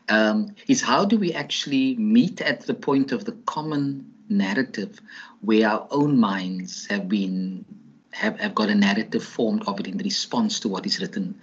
um, 0.08 0.54
is 0.68 0.80
how 0.80 1.04
do 1.04 1.18
we 1.18 1.32
actually 1.32 1.96
meet 1.96 2.40
at 2.40 2.60
the 2.60 2.74
point 2.74 3.10
of 3.10 3.24
the 3.24 3.36
common 3.46 4.06
narrative 4.28 5.00
where 5.40 5.68
our 5.68 5.88
own 5.90 6.16
minds 6.16 6.86
have 6.86 7.08
been 7.08 7.64
have, 8.12 8.38
have 8.38 8.54
got 8.54 8.70
a 8.70 8.74
narrative 8.74 9.24
formed 9.24 9.64
of 9.66 9.80
it 9.80 9.88
in 9.88 9.98
response 9.98 10.60
to 10.60 10.68
what 10.68 10.86
is 10.86 11.00
written 11.00 11.34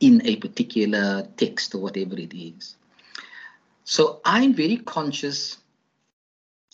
in 0.00 0.26
a 0.26 0.36
particular 0.36 1.26
text 1.36 1.74
or 1.74 1.78
whatever 1.78 2.18
it 2.18 2.34
is. 2.34 2.76
So 3.84 4.20
I'm 4.24 4.52
very 4.52 4.78
conscious 4.78 5.58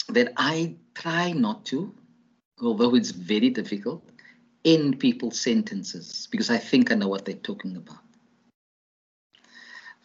that 0.08 0.32
I 0.36 0.74
try 0.94 1.32
not 1.32 1.64
to, 1.66 1.94
although 2.60 2.94
it's 2.94 3.10
very 3.10 3.50
difficult, 3.50 4.02
end 4.64 4.98
people's 4.98 5.40
sentences 5.40 6.28
because 6.30 6.50
I 6.50 6.58
think 6.58 6.90
I 6.90 6.94
know 6.94 7.08
what 7.08 7.24
they're 7.24 7.34
talking 7.34 7.76
about. 7.76 7.98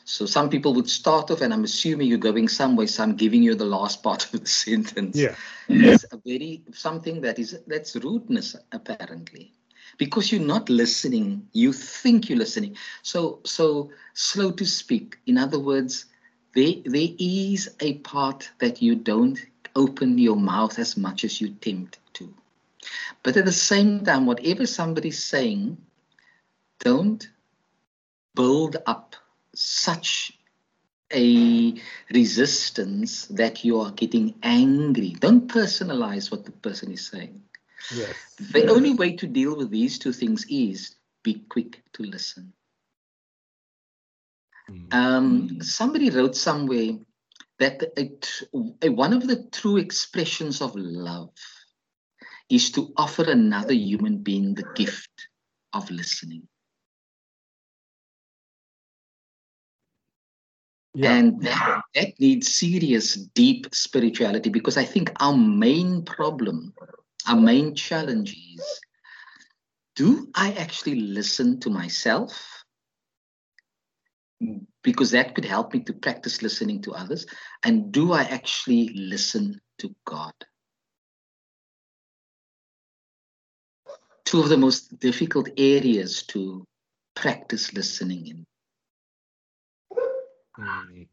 So 0.04 0.26
some 0.26 0.50
people 0.50 0.74
would 0.76 0.90
start 0.90 1.32
off, 1.32 1.42
and 1.42 1.54
I'm 1.54 1.66
assuming 1.66 2.08
you're 2.08 2.18
going 2.18 2.48
somewhere, 2.48 2.88
so 2.88 3.04
I'm 3.04 3.18
giving 3.18 3.44
you 3.44 3.56
the 3.56 3.66
last 3.66 4.02
part 4.04 4.24
of 4.24 4.40
the 4.40 4.48
sentence. 4.66 5.18
Yeah. 5.18 5.36
It's 5.68 6.06
a 6.12 6.18
very 6.26 6.64
something 6.72 7.20
that 7.22 7.38
is 7.40 7.60
that's 7.68 7.94
rudeness 7.98 8.56
apparently. 8.72 9.52
Because 9.98 10.32
you're 10.32 10.42
not 10.42 10.70
listening, 10.70 11.48
you 11.54 11.74
think 11.74 12.30
you're 12.30 12.38
listening. 12.38 12.78
So 13.02 13.40
so 13.44 13.92
slow 14.14 14.52
to 14.52 14.66
speak. 14.66 15.18
In 15.26 15.38
other 15.38 15.60
words, 15.60 16.06
there 16.54 16.76
there 16.86 17.10
is 17.20 17.70
a 17.80 17.94
part 18.00 18.50
that 18.60 18.82
you 18.82 18.96
don't 18.96 19.40
open 19.76 20.18
your 20.18 20.36
mouth 20.36 20.80
as 20.80 20.98
much 20.98 21.24
as 21.24 21.42
you 21.42 21.50
tempt 21.50 22.00
to. 22.14 22.34
But 23.24 23.38
at 23.38 23.46
the 23.46 23.52
same 23.52 24.04
time, 24.04 24.26
whatever 24.26 24.66
somebody's 24.66 25.24
saying, 25.24 25.78
don't 26.80 27.28
build 28.36 28.78
up 28.86 29.16
such 29.54 30.38
a 31.14 31.74
resistance 32.14 33.26
that 33.28 33.64
you 33.64 33.80
are 33.80 33.92
getting 33.92 34.36
angry. 34.44 35.16
Don't 35.20 35.48
personalize 35.48 36.32
what 36.32 36.46
the 36.46 36.52
person 36.52 36.92
is 36.92 37.08
saying. 37.08 37.42
Yes. 37.94 38.16
The 38.40 38.70
only 38.70 38.94
way 38.94 39.16
to 39.16 39.28
deal 39.28 39.56
with 39.56 39.70
these 39.70 40.00
two 40.00 40.14
things 40.14 40.46
is 40.50 40.96
be 41.24 41.46
quick 41.50 41.84
to 41.94 42.04
listen. 42.04 42.54
Mm. 44.70 44.94
Um, 44.94 45.62
somebody 45.62 46.10
wrote 46.10 46.36
somewhere 46.36 46.98
that 47.60 47.84
a, 47.98 48.86
a, 48.86 48.90
one 48.90 49.14
of 49.14 49.28
the 49.28 49.44
true 49.52 49.78
expressions 49.78 50.62
of 50.62 50.76
love 50.76 51.32
is 52.50 52.72
to 52.72 52.94
offer 52.98 53.30
another 53.30 53.74
human 53.74 54.18
being 54.18 54.54
the 54.54 54.68
gift 54.76 55.28
of 55.74 55.90
listening. 55.92 56.48
Yeah. 60.94 61.16
And 61.16 61.42
that, 61.42 61.82
that 61.94 62.20
needs 62.20 62.56
serious, 62.56 63.14
deep 63.14 63.68
spirituality 63.72 64.50
because 64.50 64.78
I 64.78 64.84
think 64.84 65.12
our 65.20 65.36
main 65.36 66.04
problem, 66.04 66.74
our 67.28 67.36
main 67.36 67.76
challenge 67.76 68.34
is 68.34 68.80
do 69.96 70.30
I 70.36 70.54
actually 70.54 71.00
listen 71.00 71.60
to 71.62 71.70
myself? 71.70 72.64
Because 74.84 75.12
that 75.12 75.34
could 75.34 75.46
help 75.46 75.74
me 75.74 75.80
to 75.82 75.94
practice 75.94 76.44
listening 76.44 76.84
to 76.84 76.94
others. 76.94 77.26
And 77.64 77.92
do 77.92 78.14
I 78.14 78.22
actually 78.22 78.90
listen 78.90 79.60
to 79.80 79.96
God? 80.06 80.34
Two 84.26 84.40
of 84.40 84.50
the 84.50 84.58
most 84.58 85.00
difficult 85.00 85.50
areas 85.58 86.24
to 86.28 86.64
practice 87.16 87.74
listening 87.74 88.28
in. 88.28 88.46
Mm. 90.60 91.08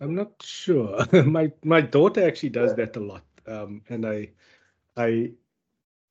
I'm 0.00 0.14
not 0.14 0.32
sure. 0.42 1.04
my 1.24 1.52
my 1.62 1.80
daughter 1.80 2.26
actually 2.26 2.50
does 2.50 2.74
that 2.74 2.96
a 2.96 3.00
lot, 3.00 3.24
um, 3.46 3.82
and 3.88 4.04
I, 4.04 4.30
I, 4.96 5.32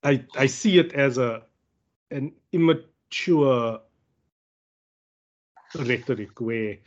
I 0.04 0.26
I 0.36 0.46
see 0.48 0.80
it 0.80 0.94
as 0.94 1.18
a 1.18 1.44
an 2.12 2.34
immature 2.52 3.80
rhetoric 5.76 6.40
where 6.42 6.78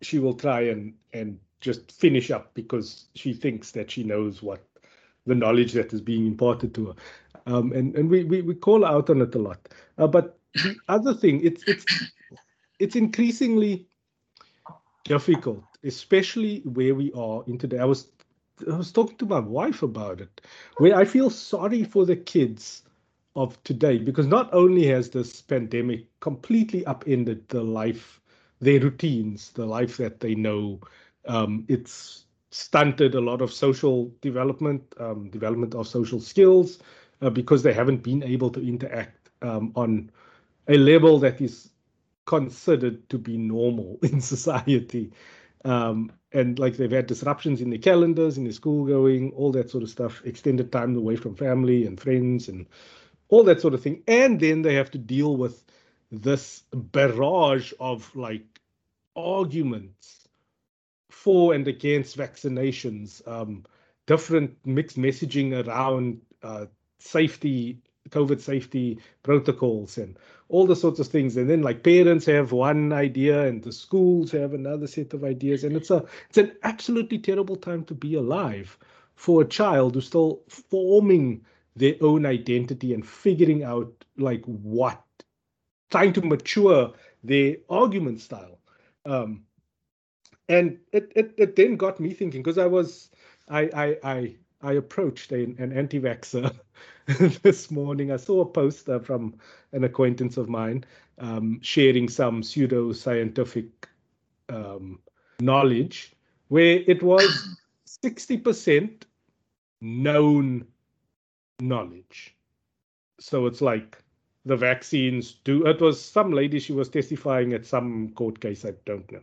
she 0.00 0.18
will 0.18 0.34
try 0.34 0.62
and 0.62 0.94
and 1.12 1.38
just 1.60 1.92
finish 1.92 2.30
up 2.30 2.54
because 2.54 3.06
she 3.14 3.32
thinks 3.32 3.70
that 3.72 3.90
she 3.90 4.02
knows 4.02 4.42
what 4.42 4.64
the 5.26 5.34
knowledge 5.34 5.72
that 5.72 5.92
is 5.92 6.00
being 6.00 6.26
imparted 6.26 6.74
to 6.74 6.86
her, 6.86 6.94
um, 7.46 7.72
and 7.72 7.94
and 7.96 8.10
we, 8.10 8.24
we 8.24 8.42
we 8.42 8.54
call 8.54 8.84
out 8.84 9.10
on 9.10 9.20
it 9.20 9.34
a 9.34 9.38
lot. 9.38 9.68
Uh, 9.98 10.06
but 10.06 10.38
the 10.54 10.76
other 10.88 11.14
thing, 11.14 11.40
it's 11.44 11.62
it's 11.66 11.84
it's 12.78 12.96
increasingly 12.96 13.86
difficult, 15.04 15.62
especially 15.84 16.60
where 16.60 16.94
we 16.94 17.12
are 17.12 17.44
in 17.46 17.58
today. 17.58 17.78
I 17.78 17.84
was 17.84 18.08
I 18.70 18.76
was 18.76 18.92
talking 18.92 19.16
to 19.18 19.26
my 19.26 19.40
wife 19.40 19.82
about 19.82 20.20
it, 20.20 20.40
where 20.78 20.94
I 20.96 21.04
feel 21.04 21.30
sorry 21.30 21.84
for 21.84 22.04
the 22.06 22.16
kids 22.16 22.82
of 23.34 23.62
today 23.64 23.98
because 23.98 24.26
not 24.26 24.52
only 24.52 24.86
has 24.86 25.10
this 25.10 25.40
pandemic 25.42 26.06
completely 26.20 26.84
upended 26.86 27.48
the 27.48 27.62
life, 27.62 28.20
their 28.60 28.80
routines, 28.80 29.50
the 29.52 29.66
life 29.66 29.96
that 29.98 30.20
they 30.20 30.34
know, 30.34 30.80
um, 31.26 31.64
it's 31.68 32.26
stunted 32.50 33.14
a 33.14 33.20
lot 33.20 33.40
of 33.40 33.52
social 33.52 34.12
development, 34.20 34.82
um, 34.98 35.30
development 35.30 35.74
of 35.74 35.88
social 35.88 36.20
skills, 36.20 36.78
uh, 37.22 37.30
because 37.30 37.62
they 37.62 37.72
haven't 37.72 38.02
been 38.02 38.22
able 38.22 38.50
to 38.50 38.66
interact 38.66 39.30
um, 39.42 39.72
on 39.76 40.10
a 40.68 40.76
level 40.76 41.18
that 41.18 41.40
is 41.40 41.70
considered 42.26 43.08
to 43.08 43.18
be 43.18 43.36
normal 43.36 43.98
in 44.02 44.20
society. 44.20 45.12
Um, 45.64 46.12
and 46.32 46.58
like 46.58 46.76
they've 46.76 46.90
had 46.90 47.06
disruptions 47.06 47.60
in 47.60 47.70
their 47.70 47.78
calendars, 47.78 48.38
in 48.38 48.44
their 48.44 48.52
school 48.52 48.86
going, 48.86 49.32
all 49.32 49.52
that 49.52 49.70
sort 49.70 49.82
of 49.82 49.90
stuff, 49.90 50.22
extended 50.24 50.72
time 50.72 50.96
away 50.96 51.16
from 51.16 51.36
family 51.36 51.86
and 51.86 52.00
friends 52.00 52.48
and 52.48 52.66
all 53.28 53.44
that 53.44 53.60
sort 53.60 53.74
of 53.74 53.82
thing. 53.82 54.02
And 54.08 54.40
then 54.40 54.62
they 54.62 54.74
have 54.74 54.90
to 54.92 54.98
deal 54.98 55.36
with 55.36 55.62
this 56.10 56.62
barrage 56.72 57.72
of 57.78 58.14
like 58.16 58.60
arguments 59.14 60.28
for 61.10 61.54
and 61.54 61.68
against 61.68 62.16
vaccinations, 62.16 63.26
um, 63.28 63.64
different 64.06 64.56
mixed 64.64 64.98
messaging 64.98 65.66
around 65.66 66.20
uh, 66.42 66.66
safety 66.98 67.78
COVID 68.12 68.40
safety 68.40 68.98
protocols 69.22 69.98
and 69.98 70.16
all 70.48 70.66
the 70.66 70.76
sorts 70.76 71.00
of 71.00 71.08
things. 71.08 71.36
And 71.36 71.48
then 71.48 71.62
like 71.62 71.82
parents 71.82 72.26
have 72.26 72.52
one 72.52 72.92
idea 72.92 73.46
and 73.46 73.62
the 73.62 73.72
schools 73.72 74.30
have 74.32 74.54
another 74.54 74.86
set 74.86 75.14
of 75.14 75.24
ideas. 75.24 75.64
And 75.64 75.74
it's 75.76 75.90
a 75.90 76.04
it's 76.28 76.38
an 76.38 76.52
absolutely 76.62 77.18
terrible 77.18 77.56
time 77.56 77.84
to 77.86 77.94
be 77.94 78.14
alive 78.14 78.78
for 79.14 79.42
a 79.42 79.48
child 79.48 79.94
who's 79.94 80.06
still 80.06 80.42
forming 80.48 81.44
their 81.74 81.94
own 82.00 82.26
identity 82.26 82.92
and 82.92 83.06
figuring 83.06 83.64
out 83.64 84.04
like 84.18 84.44
what 84.44 85.02
trying 85.90 86.12
to 86.12 86.22
mature 86.22 86.92
their 87.24 87.56
argument 87.68 88.20
style. 88.20 88.58
Um, 89.04 89.44
and 90.48 90.78
it, 90.92 91.12
it 91.16 91.34
it 91.38 91.56
then 91.56 91.76
got 91.76 92.00
me 92.00 92.12
thinking 92.12 92.42
because 92.42 92.58
I 92.58 92.66
was 92.66 93.10
I 93.48 93.62
I 93.74 93.96
I 94.02 94.36
I 94.60 94.72
approached 94.74 95.32
an, 95.32 95.56
an 95.58 95.72
anti-vaxxer 95.72 96.54
this 97.42 97.70
morning. 97.70 98.12
I 98.12 98.16
saw 98.16 98.42
a 98.42 98.46
poster 98.46 99.00
from 99.00 99.34
an 99.72 99.84
acquaintance 99.84 100.36
of 100.36 100.48
mine 100.48 100.84
um, 101.18 101.58
sharing 101.62 102.08
some 102.08 102.42
pseudo-scientific 102.42 103.88
um, 104.48 105.00
knowledge 105.40 106.14
where 106.48 106.82
it 106.86 107.02
was 107.02 107.56
60% 108.04 109.02
known 109.80 110.66
knowledge. 111.60 112.36
So 113.18 113.46
it's 113.46 113.60
like 113.60 114.02
the 114.44 114.56
vaccines 114.56 115.34
do. 115.44 115.66
It 115.66 115.80
was 115.80 116.00
some 116.00 116.32
lady, 116.32 116.58
she 116.58 116.72
was 116.72 116.88
testifying 116.88 117.52
at 117.52 117.66
some 117.66 118.10
court 118.10 118.40
case, 118.40 118.64
I 118.64 118.72
don't 118.84 119.10
know. 119.10 119.22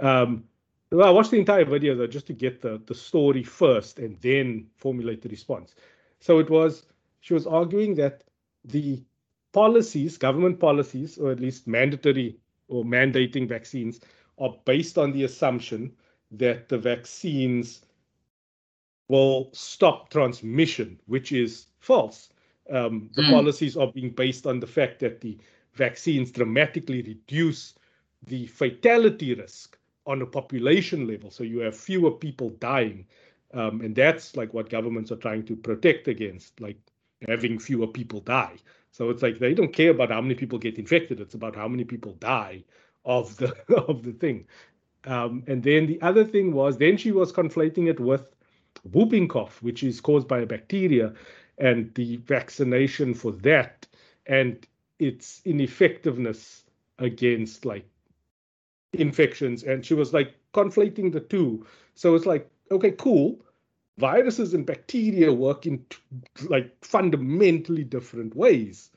Um, 0.00 0.44
well, 0.90 1.08
I 1.08 1.10
watched 1.10 1.30
the 1.30 1.38
entire 1.38 1.64
video 1.64 1.94
though, 1.94 2.06
just 2.06 2.26
to 2.26 2.32
get 2.32 2.60
the, 2.60 2.80
the 2.86 2.94
story 2.94 3.42
first 3.42 3.98
and 3.98 4.20
then 4.20 4.66
formulate 4.76 5.22
the 5.22 5.28
response. 5.28 5.74
So 6.20 6.38
it 6.38 6.50
was, 6.50 6.84
she 7.22 7.34
was 7.34 7.46
arguing 7.46 7.94
that 7.94 8.24
the 8.64 9.00
policies, 9.52 10.18
government 10.18 10.58
policies, 10.58 11.18
or 11.18 11.30
at 11.30 11.40
least 11.40 11.66
mandatory 11.68 12.36
or 12.68 12.84
mandating 12.84 13.48
vaccines, 13.48 14.00
are 14.38 14.54
based 14.64 14.98
on 14.98 15.12
the 15.12 15.22
assumption 15.24 15.92
that 16.32 16.68
the 16.68 16.78
vaccines 16.78 17.82
will 19.08 19.50
stop 19.52 20.10
transmission, 20.10 20.98
which 21.06 21.30
is 21.30 21.66
false. 21.78 22.28
Um, 22.70 23.08
the 23.14 23.22
mm. 23.22 23.30
policies 23.30 23.76
are 23.76 23.92
being 23.92 24.10
based 24.10 24.46
on 24.46 24.58
the 24.58 24.66
fact 24.66 24.98
that 25.00 25.20
the 25.20 25.38
vaccines 25.74 26.32
dramatically 26.32 27.02
reduce 27.02 27.74
the 28.26 28.46
fatality 28.46 29.34
risk 29.34 29.78
on 30.06 30.22
a 30.22 30.26
population 30.26 31.06
level. 31.06 31.30
So 31.30 31.44
you 31.44 31.60
have 31.60 31.76
fewer 31.76 32.10
people 32.10 32.50
dying. 32.50 33.06
Um, 33.54 33.80
and 33.82 33.94
that's 33.94 34.36
like 34.36 34.52
what 34.54 34.70
governments 34.70 35.12
are 35.12 35.16
trying 35.16 35.44
to 35.46 35.54
protect 35.54 36.08
against, 36.08 36.60
like 36.60 36.78
having 37.28 37.58
fewer 37.58 37.86
people 37.86 38.20
die. 38.20 38.56
So 38.90 39.10
it's 39.10 39.22
like 39.22 39.38
they 39.38 39.54
don't 39.54 39.72
care 39.72 39.90
about 39.90 40.10
how 40.10 40.20
many 40.20 40.34
people 40.34 40.58
get 40.58 40.78
infected. 40.78 41.20
It's 41.20 41.34
about 41.34 41.56
how 41.56 41.68
many 41.68 41.84
people 41.84 42.12
die 42.14 42.64
of 43.04 43.36
the 43.38 43.54
of 43.88 44.02
the 44.02 44.12
thing. 44.12 44.46
Um, 45.04 45.42
and 45.46 45.62
then 45.62 45.86
the 45.86 46.00
other 46.00 46.24
thing 46.24 46.52
was, 46.52 46.78
then 46.78 46.96
she 46.96 47.10
was 47.10 47.32
conflating 47.32 47.88
it 47.88 47.98
with 47.98 48.26
whooping 48.92 49.28
cough, 49.28 49.60
which 49.62 49.82
is 49.82 50.00
caused 50.00 50.28
by 50.28 50.40
a 50.40 50.46
bacteria, 50.46 51.12
and 51.58 51.92
the 51.94 52.16
vaccination 52.18 53.14
for 53.14 53.32
that, 53.32 53.86
and 54.26 54.66
its 54.98 55.40
ineffectiveness 55.44 56.64
against 56.98 57.64
like 57.64 57.88
infections. 58.92 59.64
And 59.64 59.84
she 59.84 59.94
was 59.94 60.12
like 60.12 60.34
conflating 60.54 61.12
the 61.12 61.20
two. 61.20 61.66
So 61.94 62.14
it's 62.14 62.26
like, 62.26 62.48
okay, 62.70 62.92
cool. 62.92 63.40
Viruses 63.98 64.54
and 64.54 64.64
bacteria 64.64 65.32
work 65.32 65.66
in 65.66 65.84
like 66.48 66.72
fundamentally 66.84 67.84
different 67.84 68.34
ways. 68.34 68.90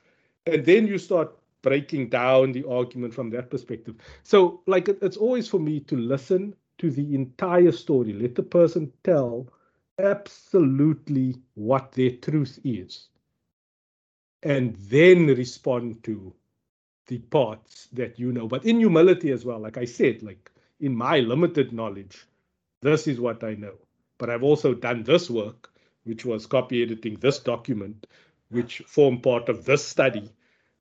And 0.45 0.65
then 0.65 0.87
you 0.87 0.97
start 0.97 1.35
breaking 1.61 2.09
down 2.09 2.51
the 2.51 2.63
argument 2.69 3.13
from 3.13 3.29
that 3.31 3.49
perspective. 3.49 3.95
So, 4.23 4.61
like, 4.67 4.87
it's 4.87 5.17
always 5.17 5.47
for 5.47 5.59
me 5.59 5.79
to 5.81 5.97
listen 5.97 6.55
to 6.77 6.91
the 6.91 7.15
entire 7.15 7.71
story, 7.71 8.13
let 8.13 8.35
the 8.35 8.43
person 8.43 8.91
tell 9.03 9.47
absolutely 9.99 11.35
what 11.55 11.91
their 11.93 12.11
truth 12.11 12.59
is, 12.63 13.07
and 14.43 14.75
then 14.75 15.27
respond 15.27 16.03
to 16.03 16.33
the 17.07 17.17
parts 17.19 17.87
that 17.93 18.19
you 18.19 18.31
know. 18.31 18.47
But 18.47 18.65
in 18.65 18.79
humility 18.79 19.31
as 19.31 19.45
well, 19.45 19.59
like 19.59 19.77
I 19.77 19.85
said, 19.85 20.21
like 20.21 20.51
in 20.79 20.95
my 20.95 21.19
limited 21.19 21.73
knowledge, 21.73 22.25
this 22.81 23.07
is 23.07 23.19
what 23.19 23.43
I 23.43 23.55
know. 23.55 23.75
But 24.17 24.29
I've 24.29 24.43
also 24.43 24.73
done 24.73 25.03
this 25.03 25.29
work, 25.29 25.71
which 26.03 26.25
was 26.25 26.45
copy 26.45 26.81
editing 26.83 27.15
this 27.19 27.39
document, 27.39 28.07
which 28.49 28.79
formed 28.87 29.23
part 29.23 29.49
of 29.49 29.65
this 29.65 29.85
study 29.85 30.31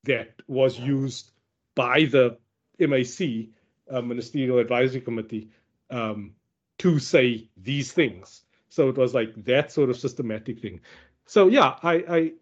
that 0.05 0.35
was 0.47 0.79
used 0.79 1.31
by 1.75 2.05
the 2.05 2.39
MAC, 2.79 3.49
uh, 3.91 4.03
Ministerial 4.03 4.59
Advisory 4.59 5.01
Committee, 5.01 5.51
um, 5.91 6.35
to 6.79 6.99
say 6.99 7.49
these 7.57 7.93
things. 7.93 8.43
So 8.69 8.89
it 8.89 8.97
was 8.97 9.15
like 9.15 9.33
that 9.45 9.73
sort 9.73 9.91
of 9.91 9.97
systematic 9.97 10.61
thing. 10.61 10.81
So 11.27 11.49
yeah, 11.49 11.77
I, 11.83 11.95
I 12.09 12.33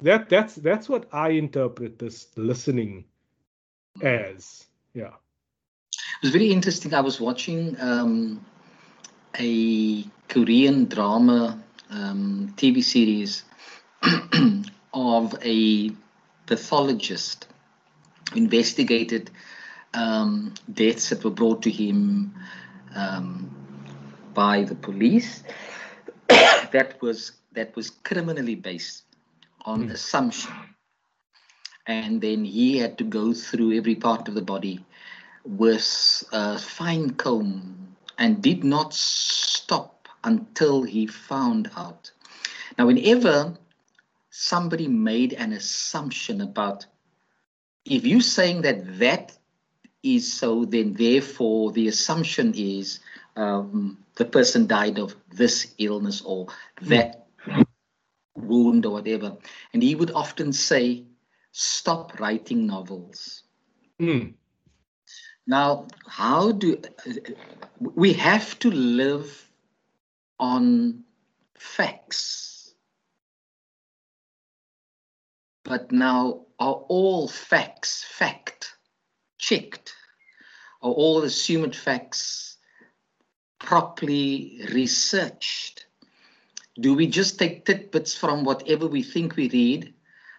that 0.00 0.28
that's 0.28 0.54
that's 0.54 0.88
what 0.88 1.08
I 1.12 1.30
interpret 1.30 1.98
this 1.98 2.28
listening 2.36 3.04
as. 4.02 4.66
Yeah. 4.94 5.14
It 6.22 6.26
was 6.26 6.32
very 6.32 6.50
interesting. 6.50 6.94
I 6.94 7.00
was 7.00 7.20
watching 7.20 7.76
um, 7.80 8.44
a 9.38 10.04
Korean 10.28 10.86
drama 10.86 11.62
um, 11.90 12.52
TV 12.56 12.82
series 12.82 13.44
of 14.94 15.34
a 15.42 15.90
pathologist 16.46 17.46
investigated 18.34 19.30
um, 19.94 20.54
deaths 20.72 21.10
that 21.10 21.24
were 21.24 21.30
brought 21.30 21.62
to 21.62 21.70
him 21.70 22.34
um, 22.94 23.50
by 24.34 24.62
the 24.62 24.74
police 24.74 25.42
that 26.28 26.96
was 27.00 27.32
that 27.52 27.74
was 27.74 27.90
criminally 27.90 28.54
based 28.54 29.02
on 29.64 29.88
mm. 29.88 29.92
assumption 29.92 30.52
and 31.86 32.20
then 32.20 32.44
he 32.44 32.78
had 32.78 32.96
to 32.98 33.04
go 33.04 33.32
through 33.32 33.76
every 33.76 33.96
part 33.96 34.28
of 34.28 34.34
the 34.34 34.42
body 34.42 34.84
with 35.44 36.24
a 36.32 36.58
fine 36.58 37.10
comb 37.10 37.89
and 38.20 38.40
did 38.40 38.62
not 38.62 38.94
stop 38.94 40.08
until 40.22 40.84
he 40.84 41.06
found 41.06 41.68
out 41.76 42.12
now 42.78 42.86
whenever 42.86 43.56
somebody 44.30 44.86
made 44.86 45.32
an 45.32 45.52
assumption 45.52 46.40
about 46.40 46.86
if 47.84 48.06
you're 48.06 48.20
saying 48.20 48.62
that 48.62 48.98
that 48.98 49.36
is 50.02 50.32
so, 50.32 50.64
then 50.64 50.94
therefore 50.94 51.72
the 51.72 51.88
assumption 51.88 52.54
is 52.54 53.00
um, 53.36 53.98
the 54.16 54.24
person 54.24 54.66
died 54.66 54.98
of 54.98 55.14
this 55.30 55.74
illness 55.78 56.22
or 56.22 56.46
that 56.82 57.26
wound 58.34 58.86
or 58.86 58.92
whatever. 58.92 59.36
And 59.72 59.82
he 59.82 59.94
would 59.94 60.10
often 60.12 60.52
say, 60.52 61.04
stop 61.52 62.18
writing 62.20 62.66
novels. 62.66 63.42
Mm. 64.00 64.34
Now, 65.50 65.88
how 66.06 66.52
do 66.52 66.80
we 67.80 68.12
have 68.12 68.56
to 68.60 68.70
live 68.70 69.50
on 70.38 71.02
facts? 71.58 72.72
But 75.64 75.90
now, 75.90 76.46
are 76.60 76.84
all 76.88 77.26
facts 77.26 78.04
fact 78.04 78.76
checked? 79.38 79.92
Are 80.82 80.92
all 80.92 81.24
assumed 81.24 81.74
facts 81.74 82.56
properly 83.58 84.64
researched? 84.72 85.86
Do 86.76 86.94
we 86.94 87.08
just 87.08 87.40
take 87.40 87.64
tidbits 87.64 88.14
from 88.14 88.44
whatever 88.44 88.86
we 88.86 89.02
think 89.02 89.34
we 89.34 89.48
read, 89.50 89.94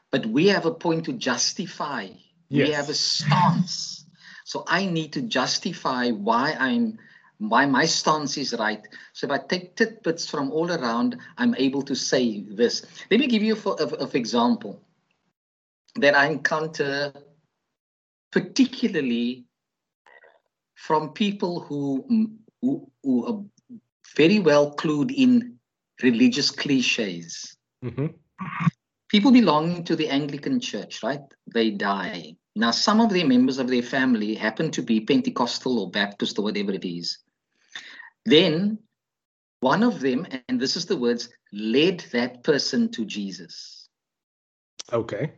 but 0.10 0.26
we 0.26 0.48
have 0.48 0.66
a 0.66 0.74
point 0.74 1.04
to 1.06 1.12
justify? 1.12 2.08
Yes. 2.48 2.68
We 2.68 2.74
have 2.74 2.88
a 2.88 2.94
stance. 2.94 4.01
So 4.46 4.64
I 4.68 4.86
need 4.86 5.14
to 5.14 5.22
justify 5.22 6.10
why 6.10 6.56
I'm 6.60 6.98
why 7.42 7.66
my 7.66 7.86
stance 7.86 8.38
is 8.38 8.54
right. 8.60 8.88
So 9.14 9.26
if 9.26 9.32
I 9.32 9.40
take 9.40 9.76
tidbits 9.76 10.30
from 10.30 10.52
all 10.52 10.72
around, 10.72 11.18
I'm 11.40 11.56
able 11.56 11.82
to 11.84 11.96
say 11.96 12.42
this. 12.42 12.86
Let 13.10 13.20
me 13.20 13.26
give 13.26 13.42
you 13.42 13.56
for, 13.56 13.82
of, 13.82 14.14
example 14.14 14.80
that 15.96 16.16
I 16.16 16.28
encounter, 16.28 17.12
particularly 18.32 19.46
from 20.76 21.14
people 21.14 21.62
who, 21.62 22.06
who, 22.62 22.92
who 23.02 23.26
are 23.26 23.44
very 24.16 24.38
well 24.38 24.76
clued 24.76 25.12
in 25.12 25.58
religious 26.04 26.52
cliches. 26.52 27.58
Mm-hmm. 27.84 28.08
People 29.10 29.32
belonging 29.32 29.84
to 29.86 29.96
the 29.96 30.10
Anglican 30.10 30.60
Church, 30.60 31.02
right? 31.02 31.22
They 31.52 31.72
die. 31.72 32.36
Now, 32.56 32.72
some 32.72 33.00
of 33.00 33.12
the 33.12 33.24
members 33.24 33.60
of 33.60 33.68
their 33.68 33.82
family 33.82 34.36
happen 34.36 34.72
to 34.72 34.82
be 34.82 35.02
Pentecostal 35.02 35.80
or 35.80 35.90
Baptist 35.90 36.38
or 36.38 36.44
whatever 36.44 36.72
it 36.72 36.86
is. 36.86 37.20
Then 38.26 38.80
one 39.62 39.84
of 39.84 40.00
them, 40.00 40.28
and 40.50 40.60
this 40.60 40.76
is 40.76 40.86
the 40.86 40.98
words, 40.98 41.30
led 41.54 42.00
that 42.12 42.44
person 42.44 42.92
to 42.92 43.06
Jesus. 43.06 43.88
Okay 44.92 45.32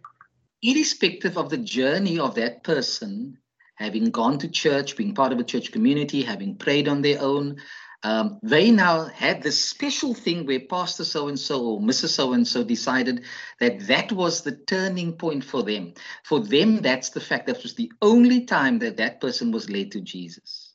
irrespective 0.63 1.38
of 1.38 1.49
the 1.49 1.58
journey 1.58 2.17
of 2.17 2.36
that 2.36 2.63
person, 2.63 3.38
having 3.76 4.10
gone 4.10 4.39
to 4.39 4.47
church, 4.47 4.95
being 4.95 5.13
part 5.13 5.34
of 5.34 5.39
a 5.39 5.43
church 5.43 5.71
community, 5.71 6.23
having 6.23 6.56
prayed 6.56 6.88
on 6.88 7.02
their 7.02 7.21
own, 7.21 7.58
um, 8.03 8.39
they 8.43 8.69
now 8.69 9.05
had 9.05 9.41
this 9.41 9.63
special 9.63 10.13
thing 10.13 10.45
where 10.45 10.59
Pastor 10.59 11.05
so 11.05 11.29
and 11.29 11.39
so 11.39 11.63
or 11.63 11.79
Mrs. 11.79 12.09
so 12.09 12.33
and 12.33 12.45
so 12.45 12.63
decided 12.63 13.23
that 13.61 13.87
that 13.87 14.11
was 14.11 14.41
the 14.41 14.57
turning 14.57 15.13
point 15.13 15.43
for 15.43 15.63
them. 15.63 15.93
For 16.23 16.41
them, 16.41 16.81
that's 16.81 17.11
the 17.11 17.21
fact 17.21 17.47
that 17.47 17.63
was 17.63 17.75
the 17.75 17.91
only 18.01 18.45
time 18.45 18.79
that 18.79 18.97
that 18.97 19.21
person 19.21 19.53
was 19.53 19.69
led 19.69 19.91
to 19.91 20.01
Jesus. 20.01 20.73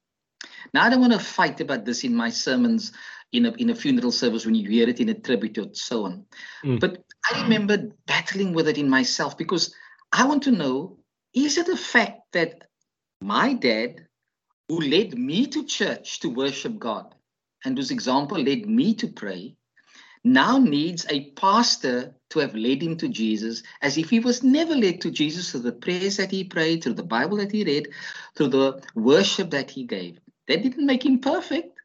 Now, 0.72 0.84
I 0.84 0.90
don't 0.90 1.00
want 1.00 1.12
to 1.12 1.18
fight 1.18 1.60
about 1.60 1.84
this 1.84 2.02
in 2.02 2.14
my 2.14 2.30
sermons 2.30 2.92
in 3.32 3.44
a, 3.44 3.52
in 3.52 3.68
a 3.68 3.74
funeral 3.74 4.10
service 4.10 4.46
when 4.46 4.54
you 4.54 4.68
hear 4.68 4.88
it 4.88 5.00
in 5.00 5.10
a 5.10 5.14
tribute 5.14 5.58
or 5.58 5.66
so 5.74 6.06
on. 6.06 6.24
Mm. 6.64 6.80
But 6.80 7.04
I 7.30 7.42
remember 7.42 7.90
battling 8.06 8.54
with 8.54 8.68
it 8.68 8.78
in 8.78 8.88
myself 8.88 9.36
because 9.36 9.74
I 10.12 10.26
want 10.26 10.44
to 10.44 10.50
know 10.50 10.98
is 11.34 11.58
it 11.58 11.68
a 11.68 11.76
fact 11.76 12.20
that 12.32 12.64
my 13.20 13.52
dad, 13.52 14.06
who 14.70 14.80
led 14.80 15.18
me 15.18 15.46
to 15.48 15.64
church 15.64 16.20
to 16.20 16.30
worship 16.30 16.78
God 16.78 17.14
and 17.64 17.76
whose 17.76 17.90
example 17.90 18.38
led 18.38 18.66
me 18.66 18.94
to 18.94 19.08
pray, 19.08 19.56
now 20.24 20.58
needs 20.58 21.06
a 21.10 21.30
pastor 21.32 22.14
to 22.30 22.38
have 22.40 22.54
led 22.54 22.82
him 22.82 22.96
to 22.98 23.08
Jesus 23.08 23.62
as 23.80 23.96
if 23.96 24.10
he 24.10 24.20
was 24.20 24.42
never 24.42 24.74
led 24.74 25.00
to 25.00 25.10
Jesus 25.10 25.50
through 25.50 25.60
the 25.60 25.72
prayers 25.72 26.16
that 26.16 26.30
he 26.30 26.44
prayed, 26.44 26.82
through 26.82 26.94
the 26.94 27.02
Bible 27.02 27.38
that 27.38 27.52
he 27.52 27.64
read, 27.64 27.88
through 28.36 28.48
the 28.48 28.82
worship 28.94 29.50
that 29.50 29.70
he 29.70 29.84
gave. 29.84 30.18
That 30.46 30.62
didn't 30.62 30.86
make 30.86 31.04
him 31.04 31.20
perfect. 31.20 31.78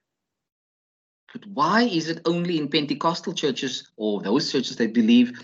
But 1.32 1.46
why 1.48 1.84
is 1.84 2.10
it 2.10 2.22
only 2.26 2.58
in 2.58 2.68
Pentecostal 2.68 3.34
churches 3.34 3.92
or 3.98 4.22
those 4.22 4.52
churches 4.52 4.78
that 4.78 4.94
believe 4.94 5.40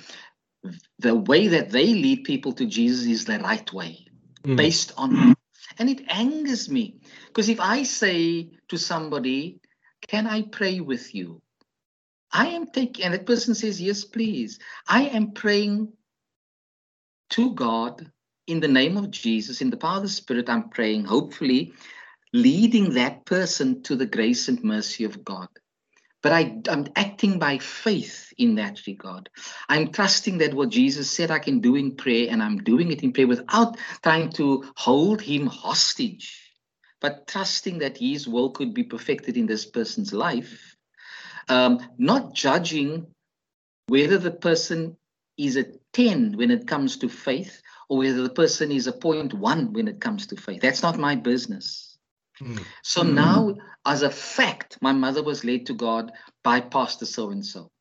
the 0.99 1.15
way 1.15 1.47
that 1.47 1.71
they 1.71 1.87
lead 1.87 2.23
people 2.23 2.51
to 2.53 2.65
Jesus 2.65 3.05
is 3.05 3.25
the 3.25 3.39
right 3.39 3.71
way, 3.73 4.05
mm. 4.43 4.55
based 4.55 4.93
on. 4.97 5.35
And 5.77 5.89
it 5.89 6.01
angers 6.09 6.69
me 6.69 6.99
because 7.27 7.47
if 7.47 7.59
I 7.59 7.83
say 7.83 8.49
to 8.67 8.77
somebody, 8.77 9.61
Can 10.09 10.25
I 10.25 10.41
pray 10.41 10.79
with 10.79 11.13
you? 11.13 11.39
I 12.31 12.47
am 12.47 12.65
taking, 12.67 13.05
and 13.05 13.13
that 13.13 13.27
person 13.27 13.53
says, 13.53 13.79
Yes, 13.79 14.03
please. 14.05 14.59
I 14.87 15.03
am 15.03 15.31
praying 15.33 15.93
to 17.31 17.53
God 17.53 18.11
in 18.47 18.59
the 18.59 18.67
name 18.67 18.97
of 18.97 19.11
Jesus, 19.11 19.61
in 19.61 19.69
the 19.69 19.77
power 19.77 19.97
of 19.97 20.03
the 20.03 20.09
Spirit. 20.09 20.49
I'm 20.49 20.69
praying, 20.69 21.05
hopefully, 21.05 21.73
leading 22.33 22.95
that 22.95 23.25
person 23.25 23.83
to 23.83 23.95
the 23.95 24.07
grace 24.07 24.47
and 24.47 24.63
mercy 24.63 25.03
of 25.03 25.23
God. 25.23 25.49
But 26.23 26.31
I, 26.33 26.57
I'm 26.67 26.87
acting 26.95 27.37
by 27.37 27.59
faith 27.59 28.33
in 28.37 28.55
that 28.55 28.81
regard. 28.87 29.29
I'm 29.69 29.91
trusting 29.91 30.39
that 30.39 30.55
what 30.55 30.69
Jesus 30.69 31.09
said 31.09 31.29
I 31.29 31.39
can 31.39 31.59
do 31.59 31.75
in 31.75 31.95
prayer, 31.95 32.29
and 32.31 32.41
I'm 32.41 32.57
doing 32.57 32.91
it 32.91 33.03
in 33.03 33.13
prayer 33.13 33.27
without 33.27 33.77
trying 34.01 34.31
to 34.33 34.71
hold 34.75 35.21
him 35.21 35.45
hostage 35.45 36.48
but 37.01 37.27
trusting 37.27 37.79
that 37.79 37.97
His 37.97 38.27
will 38.27 38.51
could 38.51 38.73
be 38.73 38.83
perfected 38.83 39.37
in 39.37 39.45
this 39.45 39.65
person's 39.65 40.13
life, 40.13 40.75
um, 41.47 41.79
not 41.97 42.33
judging 42.33 43.07
whether 43.87 44.17
the 44.17 44.31
person 44.31 44.97
is 45.37 45.55
a 45.55 45.65
10 45.93 46.37
when 46.37 46.51
it 46.51 46.67
comes 46.67 46.97
to 46.97 47.09
faith 47.09 47.61
or 47.87 47.99
whether 47.99 48.21
the 48.21 48.29
person 48.29 48.71
is 48.71 48.87
a 48.87 48.91
one 48.91 49.73
when 49.73 49.87
it 49.87 49.99
comes 49.99 50.27
to 50.27 50.35
faith. 50.35 50.61
That's 50.61 50.83
not 50.83 50.99
my 50.99 51.15
business. 51.15 51.97
Mm. 52.41 52.63
So 52.83 53.03
mm. 53.03 53.13
now, 53.13 53.55
as 53.85 54.01
a 54.01 54.09
fact, 54.09 54.77
my 54.81 54.91
mother 54.91 55.23
was 55.23 55.43
led 55.43 55.65
to 55.67 55.73
God 55.73 56.11
by 56.43 56.61
Pastor 56.61 57.05
so 57.05 57.31
and 57.31 57.45
so. 57.45 57.71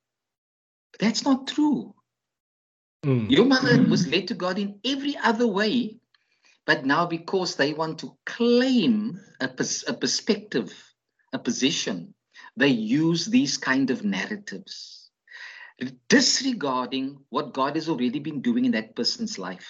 That's 0.99 1.25
not 1.25 1.47
true. 1.47 1.95
Mm. 3.05 3.31
Your 3.31 3.45
mother 3.45 3.83
was 3.83 4.09
led 4.09 4.29
to 4.29 4.35
God 4.35 4.59
in 4.59 4.81
every 4.85 5.17
other 5.17 5.47
way, 5.47 5.97
but 6.69 6.85
now 6.85 7.07
because 7.07 7.57
they 7.57 7.73
want 7.73 7.99
to 8.01 8.15
claim 8.27 9.19
a, 9.41 9.49
pers- 9.49 9.89
a 9.89 9.95
perspective, 9.95 10.71
a 11.33 11.39
position, 11.39 12.13
they 12.59 12.69
use 12.69 13.25
these 13.25 13.57
kind 13.57 13.89
of 13.89 14.05
narratives, 14.05 15.11
disregarding 16.11 17.21
what 17.31 17.55
God 17.55 17.77
has 17.77 17.89
already 17.89 18.19
been 18.19 18.43
doing 18.43 18.67
in 18.67 18.73
that 18.73 18.95
person's 18.95 19.39
life 19.39 19.67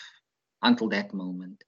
until 0.60 0.88
that 0.88 1.14
moment. 1.14 1.62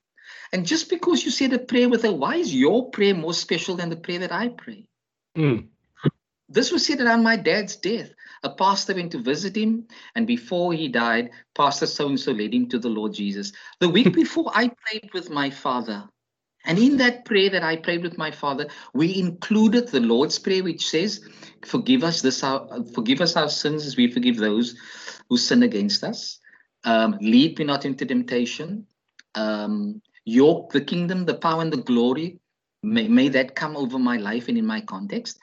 And 0.52 0.66
just 0.66 0.90
because 0.90 1.24
you 1.24 1.30
said 1.30 1.52
a 1.52 1.60
prayer 1.60 1.88
with 1.88 2.02
her, 2.02 2.12
why 2.12 2.34
is 2.34 2.52
your 2.52 2.90
prayer 2.90 3.14
more 3.14 3.32
special 3.32 3.76
than 3.76 3.88
the 3.88 3.96
prayer 3.96 4.18
that 4.18 4.32
I 4.32 4.48
pray? 4.48 4.88
Mm. 5.38 5.68
This 6.48 6.72
was 6.72 6.84
said 6.84 7.00
around 7.00 7.22
my 7.22 7.36
dad's 7.36 7.76
death. 7.76 8.10
A 8.42 8.50
pastor 8.50 8.94
went 8.94 9.12
to 9.12 9.18
visit 9.18 9.56
him, 9.56 9.86
and 10.14 10.26
before 10.26 10.72
he 10.72 10.88
died, 10.88 11.30
Pastor 11.54 11.86
so 11.86 12.08
and 12.08 12.18
so 12.18 12.32
led 12.32 12.54
him 12.54 12.68
to 12.70 12.78
the 12.78 12.88
Lord 12.88 13.12
Jesus. 13.12 13.52
The 13.80 13.88
week 13.88 14.14
before, 14.22 14.50
I 14.54 14.68
prayed 14.68 15.10
with 15.12 15.30
my 15.30 15.50
father. 15.50 16.08
And 16.64 16.78
in 16.78 16.98
that 16.98 17.24
prayer 17.24 17.50
that 17.50 17.62
I 17.62 17.76
prayed 17.76 18.02
with 18.02 18.18
my 18.18 18.30
father, 18.30 18.68
we 18.92 19.18
included 19.18 19.88
the 19.88 20.00
Lord's 20.00 20.38
Prayer, 20.38 20.62
which 20.62 20.88
says, 20.88 21.26
Forgive 21.64 22.04
us 22.04 22.20
this 22.22 22.42
our 22.42 22.84
forgive 22.94 23.20
us 23.20 23.36
our 23.36 23.48
sins 23.48 23.86
as 23.86 23.96
we 23.96 24.10
forgive 24.10 24.36
those 24.36 24.76
who 25.28 25.36
sin 25.36 25.62
against 25.62 26.04
us. 26.04 26.38
Um, 26.84 27.16
lead 27.20 27.58
me 27.58 27.64
not 27.64 27.84
into 27.84 28.04
temptation. 28.04 28.86
Um, 29.34 30.02
your 30.24 30.68
the 30.72 30.80
kingdom, 30.80 31.24
the 31.24 31.34
power, 31.34 31.62
and 31.62 31.72
the 31.72 31.78
glory, 31.78 32.38
may, 32.82 33.08
may 33.08 33.28
that 33.28 33.54
come 33.54 33.76
over 33.76 33.98
my 33.98 34.16
life 34.16 34.48
and 34.48 34.58
in 34.58 34.66
my 34.66 34.80
context. 34.80 35.38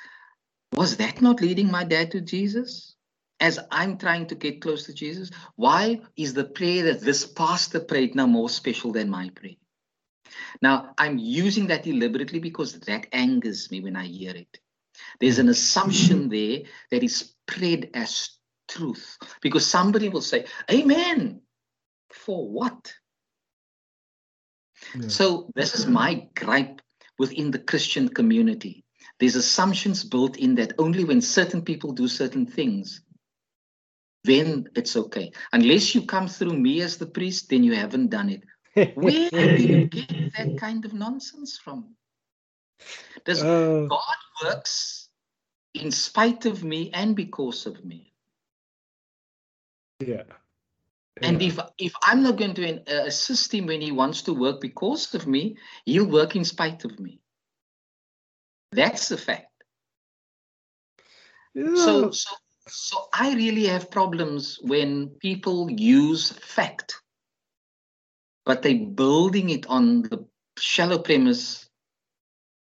Was 0.77 0.97
that 0.97 1.23
not 1.23 1.41
leading 1.41 1.71
my 1.71 1.83
dad 1.83 2.11
to 2.11 2.21
Jesus? 2.21 2.93
As 3.39 3.57
I'm 3.71 3.97
trying 3.97 4.27
to 4.27 4.35
get 4.35 4.61
close 4.61 4.85
to 4.85 4.93
Jesus, 4.93 5.31
why 5.55 6.01
is 6.15 6.35
the 6.35 6.43
prayer 6.43 6.83
that 6.83 7.01
this 7.01 7.25
pastor 7.25 7.79
prayed 7.79 8.13
now 8.13 8.27
more 8.27 8.47
special 8.47 8.91
than 8.91 9.09
my 9.09 9.31
prayer? 9.31 9.55
Now, 10.61 10.93
I'm 10.99 11.17
using 11.17 11.65
that 11.67 11.81
deliberately 11.81 12.37
because 12.37 12.79
that 12.79 13.07
angers 13.11 13.71
me 13.71 13.81
when 13.81 13.95
I 13.95 14.05
hear 14.05 14.35
it. 14.35 14.59
There's 15.19 15.39
an 15.39 15.49
assumption 15.49 16.29
there 16.29 16.59
that 16.91 17.03
is 17.03 17.15
spread 17.47 17.89
as 17.95 18.37
truth 18.67 19.17
because 19.41 19.65
somebody 19.65 20.09
will 20.09 20.21
say, 20.21 20.45
Amen. 20.71 21.41
For 22.11 22.47
what? 22.47 22.93
Yeah. 24.93 25.07
So, 25.07 25.49
this 25.55 25.73
is 25.73 25.87
my 25.87 26.27
gripe 26.35 26.81
within 27.17 27.49
the 27.49 27.59
Christian 27.59 28.09
community. 28.09 28.83
There's 29.19 29.35
assumptions 29.35 30.03
built 30.03 30.37
in 30.37 30.55
that 30.55 30.73
only 30.77 31.03
when 31.03 31.21
certain 31.21 31.63
people 31.63 31.91
do 31.91 32.07
certain 32.07 32.45
things, 32.45 33.01
then 34.23 34.67
it's 34.75 34.95
okay. 34.95 35.31
Unless 35.51 35.95
you 35.95 36.05
come 36.05 36.27
through 36.27 36.53
me 36.53 36.81
as 36.81 36.97
the 36.97 37.07
priest, 37.07 37.49
then 37.49 37.63
you 37.63 37.73
haven't 37.73 38.09
done 38.09 38.29
it. 38.29 38.43
Where 38.95 39.29
do 39.31 39.63
you 39.63 39.87
get 39.87 40.11
that 40.37 40.57
kind 40.57 40.85
of 40.85 40.93
nonsense 40.93 41.57
from? 41.57 41.95
Does 43.25 43.41
uh, 43.41 43.87
God 43.89 44.17
works 44.43 45.09
in 45.73 45.91
spite 45.91 46.45
of 46.45 46.63
me 46.63 46.91
and 46.93 47.15
because 47.15 47.65
of 47.65 47.83
me? 47.83 48.13
Yeah. 49.99 50.23
And 51.23 51.41
if 51.41 51.59
if 51.79 51.93
I'm 52.03 52.21
not 52.21 52.37
going 52.37 52.53
to 52.55 52.77
uh, 52.81 53.05
assist 53.07 53.53
him 53.53 53.65
when 53.65 53.81
he 53.81 53.91
wants 53.91 54.21
to 54.23 54.33
work 54.33 54.61
because 54.61 55.15
of 55.15 55.25
me, 55.25 55.57
he'll 55.85 56.05
work 56.05 56.35
in 56.35 56.45
spite 56.45 56.85
of 56.85 56.99
me. 56.99 57.21
That's 58.71 59.09
the 59.09 59.17
fact. 59.17 59.47
Yeah. 61.53 61.75
So, 61.75 62.11
so, 62.11 62.35
so 62.67 63.07
I 63.13 63.33
really 63.33 63.65
have 63.65 63.89
problems 63.89 64.59
when 64.61 65.09
people 65.21 65.71
use 65.71 66.31
fact, 66.31 67.01
but 68.45 68.61
they're 68.61 68.85
building 68.85 69.49
it 69.49 69.65
on 69.67 70.03
the 70.03 70.25
shallow 70.59 70.99
premise 70.99 71.69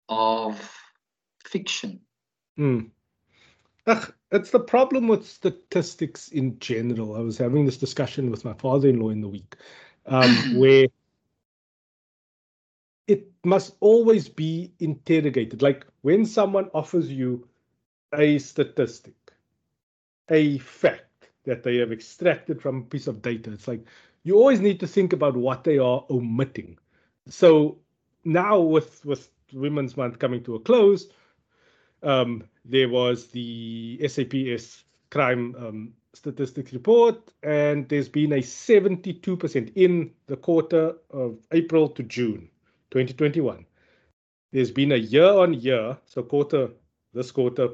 of 0.09 0.73
fiction. 1.43 2.01
Mm. 2.57 2.91
Ugh, 3.87 4.13
it's 4.31 4.51
the 4.51 4.59
problem 4.59 5.07
with 5.07 5.27
statistics 5.27 6.29
in 6.29 6.59
general. 6.59 7.15
I 7.15 7.19
was 7.19 7.37
having 7.37 7.65
this 7.65 7.77
discussion 7.77 8.29
with 8.29 8.43
my 8.43 8.53
father-in-law 8.53 9.09
in 9.09 9.21
the 9.21 9.29
week, 9.29 9.55
um, 10.05 10.29
where 10.59 10.87
must 13.47 13.75
always 13.79 14.27
be 14.27 14.73
interrogated. 14.79 15.61
Like 15.61 15.87
when 16.01 16.25
someone 16.25 16.69
offers 16.73 17.09
you 17.09 17.47
a 18.13 18.37
statistic, 18.39 19.15
a 20.29 20.57
fact 20.57 21.29
that 21.45 21.63
they 21.63 21.77
have 21.77 21.93
extracted 21.93 22.61
from 22.61 22.77
a 22.79 22.83
piece 22.83 23.07
of 23.07 23.21
data, 23.21 23.53
it's 23.53 23.67
like 23.67 23.85
you 24.23 24.35
always 24.35 24.59
need 24.59 24.81
to 24.81 24.87
think 24.87 25.13
about 25.13 25.37
what 25.37 25.63
they 25.63 25.77
are 25.77 26.05
omitting. 26.09 26.77
So 27.29 27.77
now 28.25 28.59
with 28.59 29.05
with 29.05 29.29
Women's 29.53 29.95
Month 29.95 30.19
coming 30.19 30.43
to 30.43 30.55
a 30.55 30.59
close, 30.59 31.07
um, 32.03 32.43
there 32.65 32.89
was 32.89 33.27
the 33.27 33.97
SAPS 34.05 34.83
crime 35.09 35.55
um, 35.57 35.93
statistics 36.13 36.73
report, 36.73 37.31
and 37.43 37.87
there's 37.87 38.09
been 38.09 38.33
a 38.33 38.41
72% 38.41 39.71
in 39.75 40.11
the 40.25 40.35
quarter 40.35 40.97
of 41.11 41.37
April 41.53 41.87
to 41.87 42.03
June 42.03 42.49
2021. 42.91 43.65
There's 44.51 44.71
been 44.71 44.91
a 44.91 44.97
year 44.97 45.29
on 45.29 45.53
year, 45.53 45.97
so 46.05 46.23
quarter, 46.23 46.69
this 47.13 47.31
quarter 47.31 47.69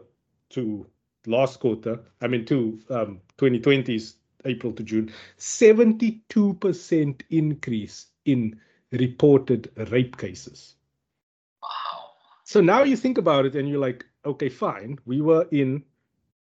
to 0.52 0.86
last 1.28 1.60
quarter, 1.60 2.00
I 2.22 2.28
mean 2.28 2.46
to 2.46 2.80
um, 2.90 3.22
2020's 3.38 4.18
April 4.46 4.74
to 4.74 4.84
June, 4.84 5.12
72% 5.38 7.22
increase 7.30 8.08
in 8.26 8.60
reported 8.92 9.72
rape 9.92 10.18
cases. 10.18 10.76
Wow. 11.62 12.12
So 12.44 12.62
now 12.62 12.84
you 12.84 12.98
think 12.98 13.18
about 13.18 13.46
it 13.46 13.56
and 13.56 13.70
you're 13.70 13.80
like, 13.80 14.06
okay, 14.26 14.50
fine. 14.50 15.00
We 15.06 15.22
were 15.22 15.48
in 15.52 15.84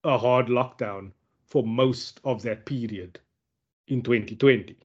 a 0.03 0.19
hard 0.19 0.47
lockdown 0.47 1.13
for 1.47 1.63
most 1.63 2.21
of 2.25 2.43
that 2.43 2.67
period 2.67 3.21
in 3.89 4.03
2020. 4.03 4.77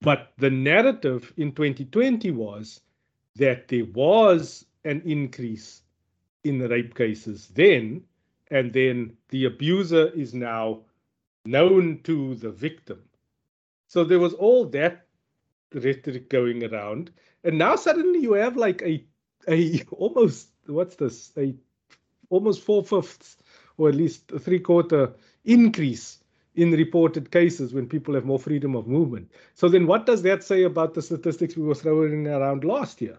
But 0.00 0.32
the 0.36 0.50
narrative 0.50 1.32
in 1.36 1.52
2020 1.52 2.30
was 2.32 2.80
that 3.36 3.68
there 3.68 3.84
was 3.86 4.64
an 4.84 5.02
increase 5.04 5.82
in 6.44 6.58
the 6.58 6.68
rape 6.68 6.94
cases 6.94 7.48
then, 7.54 8.02
and 8.50 8.72
then 8.72 9.16
the 9.30 9.46
abuser 9.46 10.08
is 10.08 10.34
now 10.34 10.80
known 11.46 12.00
to 12.04 12.34
the 12.36 12.50
victim. 12.50 13.02
So 13.88 14.04
there 14.04 14.18
was 14.18 14.34
all 14.34 14.66
that 14.66 15.06
rhetoric 15.72 16.28
going 16.28 16.64
around, 16.64 17.10
and 17.42 17.58
now 17.58 17.76
suddenly 17.76 18.20
you 18.20 18.34
have 18.34 18.56
like 18.56 18.82
a 18.82 19.04
a 19.48 19.82
almost 19.90 20.48
what's 20.66 20.96
this 20.96 21.32
a 21.36 21.54
almost 22.30 22.62
four 22.62 22.82
fifths 22.84 23.36
or 23.76 23.88
at 23.88 23.94
least 23.94 24.32
three 24.40 24.60
quarter 24.60 25.14
increase 25.44 26.23
in 26.54 26.70
reported 26.70 27.30
cases 27.30 27.74
when 27.74 27.88
people 27.88 28.14
have 28.14 28.24
more 28.24 28.38
freedom 28.38 28.76
of 28.76 28.86
movement. 28.86 29.30
So 29.54 29.68
then 29.68 29.86
what 29.86 30.06
does 30.06 30.22
that 30.22 30.44
say 30.44 30.62
about 30.64 30.94
the 30.94 31.02
statistics 31.02 31.56
we 31.56 31.64
were 31.64 31.74
throwing 31.74 32.26
around 32.26 32.64
last 32.64 33.00
year? 33.00 33.18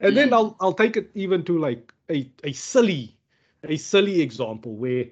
And 0.00 0.16
then 0.16 0.30
mm. 0.30 0.34
I'll 0.34 0.56
I'll 0.60 0.72
take 0.72 0.96
it 0.96 1.10
even 1.14 1.44
to 1.44 1.58
like 1.58 1.92
a, 2.10 2.30
a 2.44 2.52
silly 2.52 3.16
a 3.64 3.76
silly 3.76 4.20
example 4.20 4.74
where 4.74 5.06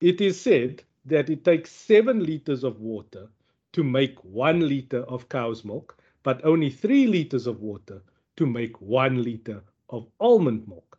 it 0.00 0.20
is 0.20 0.40
said 0.40 0.82
that 1.04 1.28
it 1.28 1.44
takes 1.44 1.70
seven 1.70 2.24
liters 2.24 2.64
of 2.64 2.80
water 2.80 3.28
to 3.72 3.84
make 3.84 4.22
one 4.24 4.60
liter 4.60 5.02
of 5.02 5.28
cow's 5.28 5.64
milk, 5.64 5.98
but 6.22 6.44
only 6.44 6.70
three 6.70 7.06
liters 7.06 7.46
of 7.46 7.60
water 7.60 8.02
to 8.36 8.46
make 8.46 8.80
one 8.80 9.22
liter 9.22 9.62
of 9.90 10.06
almond 10.20 10.66
milk. 10.68 10.98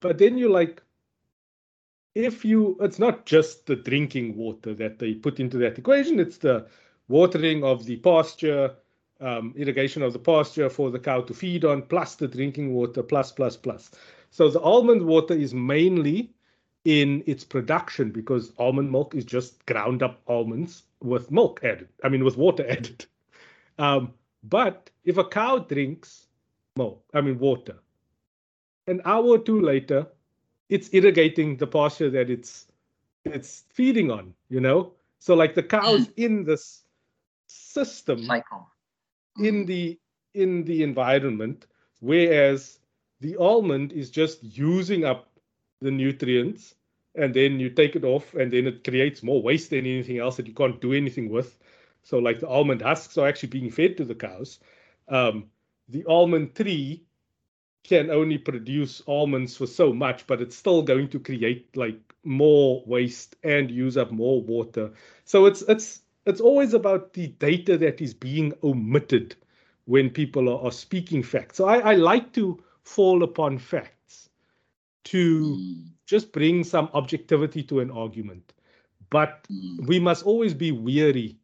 But 0.00 0.18
then 0.18 0.38
you're 0.38 0.50
like, 0.50 0.82
if 2.18 2.44
you, 2.44 2.76
it's 2.80 2.98
not 2.98 3.26
just 3.26 3.66
the 3.66 3.76
drinking 3.76 4.36
water 4.36 4.74
that 4.74 4.98
they 4.98 5.14
put 5.14 5.38
into 5.38 5.56
that 5.58 5.78
equation, 5.78 6.18
it's 6.18 6.38
the 6.38 6.66
watering 7.06 7.62
of 7.62 7.84
the 7.84 7.96
pasture, 7.98 8.74
um, 9.20 9.54
irrigation 9.56 10.02
of 10.02 10.12
the 10.12 10.18
pasture 10.18 10.68
for 10.68 10.90
the 10.90 10.98
cow 10.98 11.20
to 11.20 11.32
feed 11.32 11.64
on, 11.64 11.82
plus 11.82 12.16
the 12.16 12.26
drinking 12.26 12.74
water, 12.74 13.04
plus, 13.04 13.30
plus, 13.30 13.56
plus. 13.56 13.92
So 14.30 14.50
the 14.50 14.60
almond 14.60 15.02
water 15.02 15.32
is 15.32 15.54
mainly 15.54 16.32
in 16.84 17.22
its 17.26 17.44
production 17.44 18.10
because 18.10 18.52
almond 18.58 18.90
milk 18.90 19.14
is 19.14 19.24
just 19.24 19.64
ground 19.66 20.02
up 20.02 20.20
almonds 20.26 20.82
with 21.00 21.30
milk 21.30 21.60
added, 21.62 21.88
I 22.02 22.08
mean, 22.08 22.24
with 22.24 22.36
water 22.36 22.66
added. 22.68 23.06
Um, 23.78 24.12
but 24.42 24.90
if 25.04 25.18
a 25.18 25.24
cow 25.24 25.58
drinks 25.58 26.26
milk, 26.74 27.04
I 27.14 27.20
mean 27.20 27.38
water. 27.38 27.76
An 28.88 29.02
hour 29.04 29.24
or 29.24 29.38
two 29.38 29.60
later, 29.60 30.08
it's 30.68 30.88
irrigating 30.92 31.56
the 31.56 31.66
pasture 31.66 32.10
that 32.10 32.30
it's 32.30 32.66
it's 33.24 33.64
feeding 33.70 34.10
on, 34.10 34.34
you 34.48 34.60
know? 34.60 34.92
So 35.18 35.34
like 35.34 35.54
the 35.54 35.62
cows 35.62 36.06
mm. 36.06 36.12
in 36.16 36.44
this 36.44 36.84
system 37.46 38.24
cycle 38.24 38.68
in 39.38 39.64
the 39.66 39.98
in 40.34 40.64
the 40.64 40.82
environment, 40.82 41.66
whereas 42.00 42.78
the 43.20 43.36
almond 43.36 43.92
is 43.92 44.10
just 44.10 44.42
using 44.42 45.04
up 45.04 45.28
the 45.80 45.90
nutrients 45.90 46.74
and 47.14 47.34
then 47.34 47.58
you 47.58 47.70
take 47.70 47.96
it 47.96 48.04
off 48.04 48.34
and 48.34 48.52
then 48.52 48.66
it 48.66 48.84
creates 48.84 49.22
more 49.22 49.42
waste 49.42 49.70
than 49.70 49.80
anything 49.80 50.18
else 50.18 50.36
that 50.36 50.46
you 50.46 50.54
can't 50.54 50.80
do 50.80 50.92
anything 50.92 51.28
with. 51.28 51.58
So 52.02 52.18
like 52.18 52.40
the 52.40 52.48
almond 52.48 52.82
husks 52.82 53.18
are 53.18 53.26
actually 53.26 53.48
being 53.48 53.70
fed 53.70 53.96
to 53.96 54.04
the 54.04 54.14
cows. 54.14 54.60
Um, 55.08 55.46
the 55.88 56.04
almond 56.06 56.54
tree 56.54 57.04
can 57.88 58.10
only 58.10 58.36
produce 58.36 59.00
almonds 59.06 59.56
for 59.56 59.66
so 59.66 59.94
much, 59.94 60.26
but 60.26 60.42
it's 60.42 60.54
still 60.54 60.82
going 60.82 61.08
to 61.08 61.18
create 61.18 61.74
like 61.74 61.98
more 62.22 62.82
waste 62.86 63.36
and 63.42 63.70
use 63.70 63.96
up 63.96 64.10
more 64.10 64.42
water. 64.42 64.90
So 65.24 65.46
it's 65.46 65.62
it's 65.62 66.02
it's 66.26 66.40
always 66.40 66.74
about 66.74 67.14
the 67.14 67.28
data 67.28 67.78
that 67.78 68.02
is 68.02 68.12
being 68.12 68.52
omitted 68.62 69.34
when 69.86 70.10
people 70.10 70.50
are, 70.50 70.66
are 70.66 70.72
speaking 70.72 71.22
facts. 71.22 71.56
So 71.56 71.66
I, 71.66 71.78
I 71.78 71.94
like 71.94 72.34
to 72.34 72.62
fall 72.82 73.22
upon 73.22 73.56
facts 73.56 74.28
to 75.04 75.56
mm. 75.56 75.86
just 76.04 76.30
bring 76.30 76.64
some 76.64 76.90
objectivity 76.92 77.62
to 77.62 77.80
an 77.80 77.90
argument. 77.90 78.52
But 79.08 79.46
mm. 79.50 79.86
we 79.86 79.98
must 79.98 80.26
always 80.26 80.52
be 80.52 80.72
weary 80.72 81.38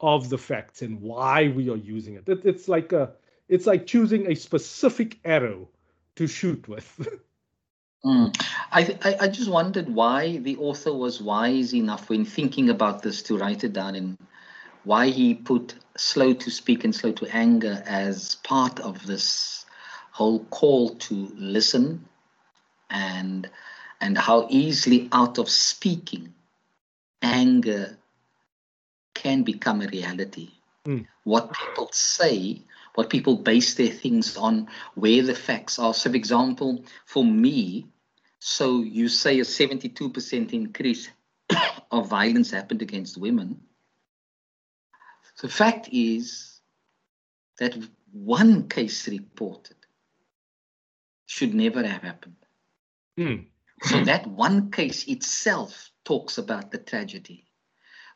of 0.00 0.30
the 0.30 0.38
facts 0.38 0.80
and 0.80 0.98
why 1.02 1.48
we 1.48 1.68
are 1.68 1.76
using 1.76 2.14
it. 2.14 2.26
it. 2.26 2.40
It's 2.46 2.68
like 2.68 2.94
a 2.94 3.12
it's 3.50 3.66
like 3.66 3.84
choosing 3.84 4.30
a 4.30 4.34
specific 4.34 5.18
arrow 5.26 5.68
to 6.20 6.26
shoot 6.26 6.68
with. 6.68 7.08
Mm. 8.02 8.34
I, 8.72 8.96
I, 9.04 9.16
I 9.24 9.28
just 9.28 9.50
wondered 9.50 9.86
why 9.86 10.38
the 10.38 10.56
author 10.56 10.90
was 10.90 11.20
wise 11.20 11.74
enough 11.74 12.08
when 12.08 12.24
thinking 12.24 12.70
about 12.70 13.02
this 13.02 13.22
to 13.24 13.36
write 13.36 13.62
it 13.62 13.74
down 13.74 13.94
and 13.94 14.16
why 14.84 15.08
he 15.08 15.34
put 15.34 15.74
slow 15.98 16.32
to 16.32 16.50
speak 16.50 16.84
and 16.84 16.94
slow 16.94 17.12
to 17.12 17.26
anger 17.36 17.82
as 17.84 18.36
part 18.36 18.80
of 18.80 19.06
this 19.06 19.66
whole 20.12 20.46
call 20.46 20.94
to 20.94 21.30
listen 21.34 22.06
and 22.88 23.50
and 24.00 24.16
how 24.16 24.46
easily 24.48 25.10
out 25.12 25.36
of 25.36 25.50
speaking 25.50 26.32
anger 27.20 27.98
can 29.12 29.42
become 29.42 29.82
a 29.82 29.88
reality. 29.88 30.52
Mm. 30.86 31.06
What 31.24 31.52
people 31.52 31.90
say 31.92 32.62
what 32.94 33.10
people 33.10 33.36
base 33.36 33.74
their 33.74 33.88
things 33.88 34.36
on, 34.36 34.68
where 34.94 35.22
the 35.22 35.34
facts 35.34 35.78
are. 35.78 35.94
So, 35.94 36.10
for 36.10 36.16
example, 36.16 36.84
for 37.06 37.24
me, 37.24 37.86
so 38.38 38.82
you 38.82 39.08
say 39.08 39.38
a 39.40 39.44
72% 39.44 40.52
increase 40.52 41.10
of 41.90 42.08
violence 42.08 42.50
happened 42.50 42.82
against 42.82 43.18
women. 43.18 43.60
The 45.40 45.48
fact 45.48 45.88
is 45.92 46.60
that 47.58 47.76
one 48.12 48.68
case 48.68 49.08
reported 49.08 49.76
should 51.26 51.54
never 51.54 51.86
have 51.86 52.02
happened. 52.02 52.36
Mm. 53.18 53.46
So 53.82 54.04
that 54.04 54.26
one 54.26 54.70
case 54.70 55.06
itself 55.06 55.90
talks 56.04 56.38
about 56.38 56.70
the 56.70 56.78
tragedy. 56.78 57.49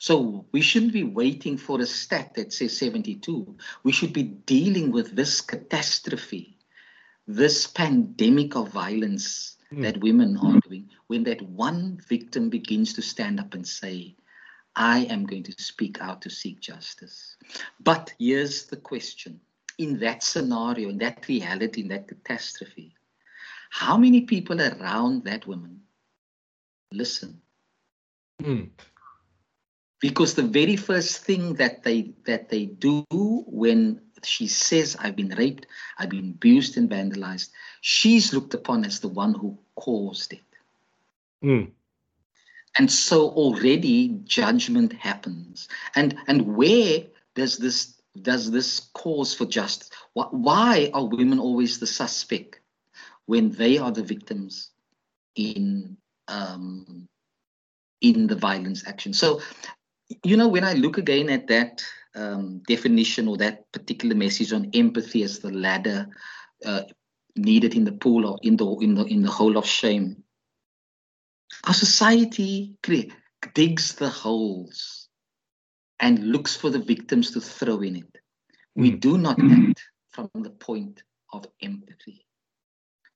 So 0.05 0.45
we 0.53 0.61
shouldn't 0.61 0.93
be 0.93 1.03
waiting 1.03 1.57
for 1.57 1.81
a 1.81 1.87
stat 1.87 2.35
that 2.35 2.53
says 2.53 2.77
72. 2.77 3.57
We 3.85 3.93
should 3.93 4.13
be 4.13 4.25
dealing 4.25 4.93
with 4.93 5.17
this 5.17 5.41
catastrophe, 5.41 6.59
this 7.27 7.67
pandemic 7.67 8.55
of 8.55 8.69
violence 8.69 9.57
mm. 9.73 9.81
that 9.81 10.03
women 10.03 10.37
are 10.37 10.61
doing, 10.69 10.91
when 11.07 11.25
that 11.25 11.41
one 11.41 11.99
victim 12.07 12.51
begins 12.51 12.93
to 12.93 13.01
stand 13.01 13.41
up 13.41 13.55
and 13.55 13.67
say, 13.67 14.15
I 14.77 15.07
am 15.09 15.25
going 15.25 15.45
to 15.45 15.53
speak 15.53 16.03
out 16.03 16.21
to 16.21 16.29
seek 16.29 16.61
justice. 16.61 17.39
But 17.81 18.13
here's 18.19 18.67
the 18.67 18.77
question 18.77 19.41
in 19.79 19.99
that 20.01 20.23
scenario, 20.23 20.91
in 20.91 20.99
that 20.99 21.27
reality, 21.29 21.81
in 21.81 21.89
that 21.89 22.09
catastrophe, 22.09 22.95
how 23.71 23.97
many 23.97 24.21
people 24.21 24.61
around 24.61 25.25
that 25.25 25.47
woman 25.47 25.81
listen? 26.93 27.41
Mm 28.43 28.69
because 30.01 30.35
the 30.35 30.43
very 30.43 30.77
first 30.77 31.25
thing 31.25 31.55
that 31.55 31.83
they 31.83 32.13
that 32.27 32.49
they 32.49 32.67
do 32.67 33.05
when 33.11 34.01
she 34.23 34.47
says 34.47 34.97
i've 35.01 35.17
been 35.17 35.35
raped 35.37 35.67
i've 35.99 36.09
been 36.09 36.31
abused 36.31 36.77
and 36.77 36.91
vandalized 36.91 37.51
she's 37.81 38.33
looked 38.33 38.55
upon 38.55 38.85
as 38.85 39.01
the 39.01 39.09
one 39.09 39.35
who 39.35 39.59
caused 39.77 40.33
it. 40.33 40.41
Mm. 41.45 41.73
and 42.79 42.91
so 42.91 43.29
already 43.31 44.09
judgment 44.25 44.93
happens. 44.95 45.69
And 45.95 46.17
and 46.27 46.57
where 46.57 47.05
does 47.35 47.59
this 47.59 48.01
does 48.23 48.51
this 48.51 48.81
cause 48.95 49.35
for 49.35 49.45
justice? 49.45 49.91
Why 50.15 50.91
are 50.95 51.05
women 51.05 51.39
always 51.39 51.79
the 51.79 51.87
suspect 51.87 52.61
when 53.27 53.51
they 53.51 53.79
are 53.79 53.91
the 53.91 54.03
victims 54.03 54.71
in 55.35 55.97
um, 56.29 57.09
in 58.01 58.27
the 58.27 58.37
violence 58.37 58.87
action? 58.87 59.13
So 59.13 59.41
you 60.23 60.37
know, 60.37 60.49
when 60.49 60.65
I 60.65 60.75
look 60.75 60.99
again 60.99 61.31
at 61.31 61.47
that 61.49 61.85
um, 62.15 62.63
definition 62.69 63.29
or 63.29 63.37
that 63.39 63.71
particular 63.73 64.15
message 64.15 64.53
on 64.53 64.71
empathy 64.75 65.23
as 65.23 65.41
the 65.41 65.51
ladder 65.51 66.07
uh, 66.65 66.83
needed 67.37 67.75
in 67.75 67.85
the 67.85 67.93
pool 67.93 68.27
or 68.27 68.39
in 68.43 68.57
the 68.57 68.67
in 68.81 68.95
the 68.95 69.05
in 69.05 69.23
the 69.23 69.31
hole 69.31 69.57
of 69.57 69.67
shame, 69.67 70.23
our 71.67 71.75
society 71.75 72.77
digs 73.55 73.95
the 73.95 74.09
holes 74.09 75.09
and 76.01 76.33
looks 76.33 76.57
for 76.57 76.71
the 76.71 76.79
victims 76.79 77.31
to 77.33 77.41
throw 77.41 77.81
in 77.81 77.97
it. 77.97 78.19
We 78.75 78.93
mm. 78.93 79.01
do 79.01 79.19
not 79.19 79.39
act 79.41 79.83
from 80.11 80.31
the 80.35 80.51
point 80.51 81.03
of 81.33 81.47
empathy. 81.63 82.27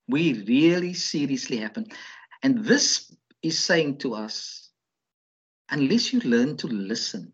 We 0.09 0.45
really 0.45 0.95
seriously 0.95 1.59
happen. 1.59 1.87
And 2.43 2.65
this 2.65 3.15
is 3.43 3.63
saying 3.63 3.99
to 3.99 4.15
us 4.15 4.68
unless 5.71 6.13
you 6.13 6.21
learn 6.21 6.57
to 6.59 6.67
listen 6.67 7.33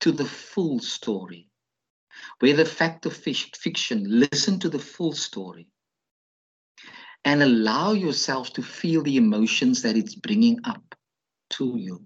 to 0.00 0.12
the 0.12 0.24
full 0.24 0.78
story, 0.78 1.48
where 2.40 2.54
the 2.54 2.64
fact 2.64 3.06
of 3.06 3.16
fiction, 3.16 4.04
listen 4.06 4.58
to 4.60 4.68
the 4.68 4.78
full 4.78 5.12
story 5.12 5.68
and 7.24 7.42
allow 7.42 7.92
yourself 7.92 8.52
to 8.52 8.62
feel 8.62 9.02
the 9.02 9.16
emotions 9.16 9.82
that 9.82 9.96
it's 9.96 10.14
bringing 10.14 10.60
up 10.64 10.94
to 11.50 11.76
you. 11.76 12.04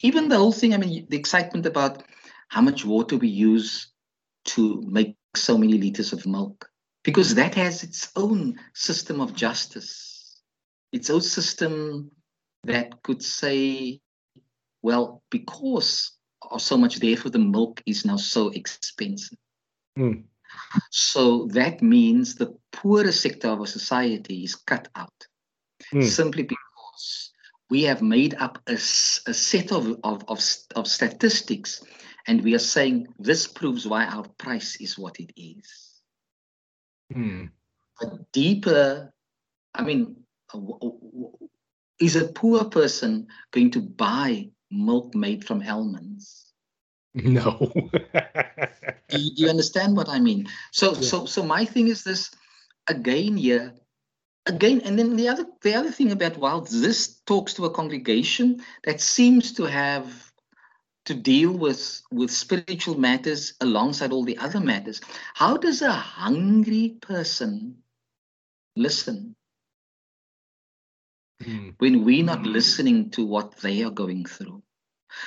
Even 0.00 0.28
the 0.28 0.38
whole 0.38 0.52
thing, 0.52 0.74
I 0.74 0.78
mean, 0.78 1.06
the 1.10 1.16
excitement 1.16 1.66
about 1.66 2.04
how 2.48 2.62
much 2.62 2.84
water 2.84 3.16
we 3.16 3.28
use 3.28 3.88
to 4.46 4.82
make 4.86 5.16
so 5.36 5.58
many 5.58 5.74
liters 5.74 6.12
of 6.12 6.24
milk, 6.24 6.70
because 7.02 7.34
that 7.34 7.54
has 7.54 7.82
its 7.82 8.10
own 8.16 8.58
system 8.74 9.20
of 9.20 9.34
justice, 9.34 10.40
its 10.92 11.10
own 11.10 11.20
system 11.20 12.10
that 12.68 13.02
could 13.02 13.22
say, 13.22 14.00
well, 14.82 15.22
because 15.30 16.12
of 16.50 16.62
so 16.62 16.76
much 16.76 16.96
therefore 16.96 17.30
the 17.30 17.38
milk 17.38 17.82
is 17.86 18.04
now 18.04 18.16
so 18.16 18.48
expensive. 18.50 19.38
Mm. 19.98 20.24
So 20.90 21.46
that 21.52 21.82
means 21.82 22.34
the 22.34 22.56
poorer 22.72 23.12
sector 23.12 23.48
of 23.48 23.60
our 23.60 23.66
society 23.66 24.44
is 24.44 24.54
cut 24.54 24.88
out 24.94 25.26
mm. 25.92 26.04
simply 26.04 26.44
because 26.44 27.32
we 27.70 27.82
have 27.82 28.02
made 28.02 28.34
up 28.34 28.58
a, 28.66 28.74
a 28.74 29.34
set 29.34 29.72
of, 29.72 29.96
of, 30.04 30.24
of, 30.28 30.40
of 30.74 30.86
statistics 30.86 31.82
and 32.26 32.42
we 32.42 32.54
are 32.54 32.60
saying 32.60 33.08
this 33.18 33.46
proves 33.46 33.86
why 33.86 34.04
our 34.04 34.26
price 34.38 34.76
is 34.76 34.98
what 34.98 35.18
it 35.18 35.32
is. 35.36 36.00
Mm. 37.14 37.50
But 38.00 38.32
deeper, 38.32 39.12
I 39.74 39.82
mean, 39.82 40.16
is 42.00 42.16
a 42.16 42.28
poor 42.28 42.64
person 42.64 43.26
going 43.50 43.70
to 43.72 43.80
buy 43.80 44.48
milk 44.70 45.14
made 45.14 45.44
from 45.44 45.62
almonds? 45.62 46.52
No. 47.14 47.58
do, 49.08 49.18
you, 49.18 49.34
do, 49.34 49.42
you, 49.42 49.48
understand 49.48 49.96
what 49.96 50.08
I 50.08 50.18
mean? 50.18 50.48
So, 50.72 50.94
yeah. 50.94 51.00
so, 51.00 51.26
so 51.26 51.42
my 51.42 51.64
thing 51.64 51.88
is 51.88 52.04
this 52.04 52.30
again 52.88 53.36
here, 53.36 53.74
again, 54.46 54.82
and 54.84 54.98
then 54.98 55.16
the 55.16 55.28
other, 55.28 55.46
the 55.62 55.74
other 55.74 55.90
thing 55.90 56.12
about 56.12 56.36
while 56.36 56.60
this 56.60 57.20
talks 57.26 57.54
to 57.54 57.64
a 57.64 57.70
congregation 57.70 58.62
that 58.84 59.00
seems 59.00 59.52
to 59.54 59.64
have 59.64 60.28
to 61.06 61.14
deal 61.14 61.52
with 61.52 62.02
with 62.12 62.30
spiritual 62.30 62.98
matters 62.98 63.54
alongside 63.62 64.12
all 64.12 64.24
the 64.24 64.36
other 64.36 64.60
matters. 64.60 65.00
How 65.32 65.56
does 65.56 65.80
a 65.80 65.90
hungry 65.90 66.98
person 67.00 67.78
listen? 68.76 69.34
Mm. 71.42 71.74
when 71.78 72.04
we're 72.04 72.24
not 72.24 72.42
listening 72.42 73.10
to 73.10 73.24
what 73.24 73.56
they 73.58 73.82
are 73.82 73.90
going 73.90 74.24
through. 74.24 74.62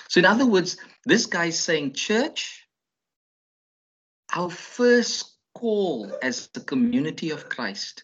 So, 0.10 0.20
in 0.20 0.26
other 0.26 0.46
words, 0.46 0.78
this 1.06 1.26
guy's 1.26 1.60
saying, 1.60 1.94
Church, 1.94 2.68
our 4.34 4.50
first 4.50 5.38
call 5.54 6.12
as 6.22 6.48
the 6.54 6.62
community 6.62 7.32
of 7.32 7.50
Christ 7.50 8.04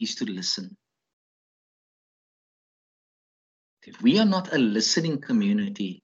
is 0.00 0.16
to 0.16 0.24
listen. 0.24 0.76
If 3.86 4.02
we 4.02 4.18
are 4.18 4.26
not 4.26 4.52
a 4.52 4.58
listening 4.58 5.20
community, 5.20 6.02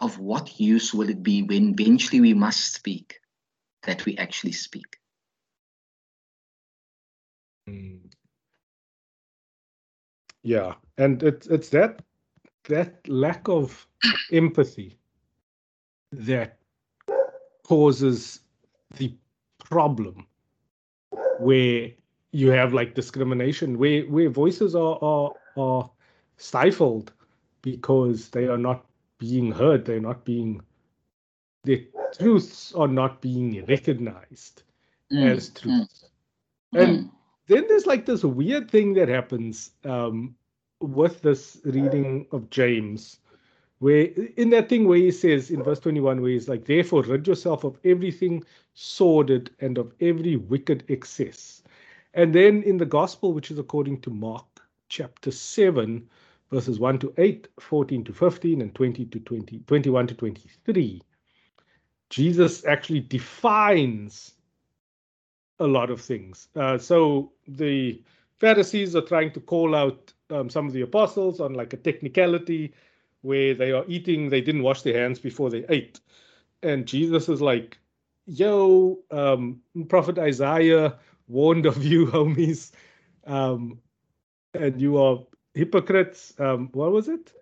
of 0.00 0.18
what 0.18 0.60
use 0.60 0.92
will 0.92 1.08
it 1.08 1.22
be 1.22 1.42
when 1.42 1.74
eventually 1.78 2.20
we 2.20 2.34
must 2.34 2.74
speak 2.74 3.18
that 3.84 4.04
we 4.04 4.16
actually 4.16 4.52
speak? 4.52 4.98
Hmm. 7.66 8.05
Yeah, 10.46 10.74
and 10.96 11.20
it's 11.24 11.48
it's 11.48 11.70
that 11.70 12.02
that 12.68 13.08
lack 13.08 13.48
of 13.48 13.84
empathy 14.30 14.96
that 16.12 16.58
causes 17.64 18.42
the 18.96 19.12
problem 19.58 20.24
where 21.40 21.90
you 22.30 22.50
have 22.50 22.72
like 22.72 22.94
discrimination 22.94 23.76
where 23.76 24.02
where 24.02 24.30
voices 24.30 24.76
are 24.76 24.96
are 25.02 25.32
are 25.56 25.90
stifled 26.36 27.12
because 27.62 28.28
they 28.28 28.46
are 28.46 28.62
not 28.68 28.86
being 29.18 29.50
heard 29.50 29.84
they're 29.84 30.08
not 30.10 30.24
being 30.24 30.60
their 31.64 31.80
truths 32.16 32.72
are 32.74 32.86
not 32.86 33.20
being 33.20 33.64
recognized 33.66 34.62
mm. 35.12 35.28
as 35.28 35.50
mm. 35.50 35.60
truths 35.60 36.04
mm. 36.72 36.82
and 36.82 37.10
then 37.46 37.64
there's 37.68 37.86
like 37.86 38.06
this 38.06 38.24
weird 38.24 38.70
thing 38.70 38.94
that 38.94 39.08
happens 39.08 39.70
um, 39.84 40.34
with 40.80 41.22
this 41.22 41.58
reading 41.64 42.26
of 42.32 42.50
james 42.50 43.18
where 43.78 44.08
in 44.36 44.50
that 44.50 44.68
thing 44.68 44.86
where 44.88 44.98
he 44.98 45.10
says 45.10 45.50
in 45.50 45.62
verse 45.62 45.80
21 45.80 46.20
where 46.20 46.30
he's 46.30 46.48
like 46.48 46.64
therefore 46.64 47.02
rid 47.02 47.26
yourself 47.26 47.64
of 47.64 47.78
everything 47.84 48.42
sordid 48.74 49.50
and 49.60 49.78
of 49.78 49.92
every 50.00 50.36
wicked 50.36 50.84
excess. 50.88 51.62
And 52.14 52.34
then 52.34 52.62
in 52.62 52.78
the 52.78 52.86
gospel 52.86 53.32
which 53.32 53.50
is 53.50 53.58
according 53.58 54.00
to 54.02 54.10
mark 54.10 54.46
chapter 54.88 55.30
7 55.30 56.08
verses 56.50 56.78
1 56.78 56.98
to 57.00 57.12
8 57.18 57.48
14 57.58 58.04
to 58.04 58.12
15 58.12 58.60
and 58.62 58.74
20 58.74 59.04
to 59.06 59.18
20 59.18 59.58
21 59.66 60.06
to 60.06 60.14
23 60.14 61.02
jesus 62.08 62.64
actually 62.64 63.00
defines 63.00 64.35
a 65.58 65.66
lot 65.66 65.90
of 65.90 66.00
things 66.00 66.48
uh, 66.56 66.78
so 66.78 67.32
the 67.48 68.00
pharisees 68.38 68.94
are 68.94 69.02
trying 69.02 69.32
to 69.32 69.40
call 69.40 69.74
out 69.74 70.12
um, 70.30 70.50
some 70.50 70.66
of 70.66 70.72
the 70.72 70.82
apostles 70.82 71.40
on 71.40 71.54
like 71.54 71.72
a 71.72 71.76
technicality 71.76 72.72
where 73.22 73.54
they 73.54 73.72
are 73.72 73.84
eating, 73.88 74.28
they 74.28 74.40
didn't 74.40 74.62
wash 74.62 74.82
their 74.82 75.00
hands 75.00 75.18
before 75.18 75.50
they 75.50 75.64
ate. 75.68 76.00
And 76.62 76.86
Jesus 76.86 77.28
is 77.28 77.40
like, 77.40 77.78
yo, 78.26 78.98
um, 79.10 79.60
Prophet 79.88 80.18
Isaiah 80.18 80.96
warned 81.28 81.66
of 81.66 81.82
you, 81.84 82.06
homies. 82.12 82.72
Um, 83.26 83.80
and 84.54 84.80
you 84.80 84.98
are 84.98 85.18
hypocrites. 85.54 86.34
Um, 86.38 86.70
what 86.72 86.92
was 86.92 87.08
it? 87.08 87.32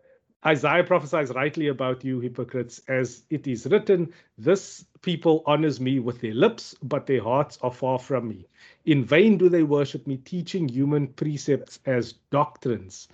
Isaiah 0.46 0.84
prophesies 0.84 1.30
rightly 1.30 1.68
about 1.68 2.04
you, 2.04 2.20
hypocrites, 2.20 2.80
as 2.88 3.24
it 3.30 3.46
is 3.46 3.66
written, 3.66 4.12
This 4.36 4.84
people 5.04 5.42
honors 5.46 5.80
me 5.80 6.00
with 6.00 6.20
their 6.20 6.34
lips, 6.34 6.74
but 6.82 7.06
their 7.06 7.22
hearts 7.22 7.58
are 7.60 7.70
far 7.70 7.98
from 7.98 8.26
me. 8.26 8.46
In 8.86 9.04
vain 9.04 9.36
do 9.36 9.48
they 9.50 9.62
worship 9.62 10.06
me, 10.06 10.16
teaching 10.16 10.66
human 10.66 11.08
precepts 11.08 11.78
as 11.84 12.14
doctrines. 12.30 13.08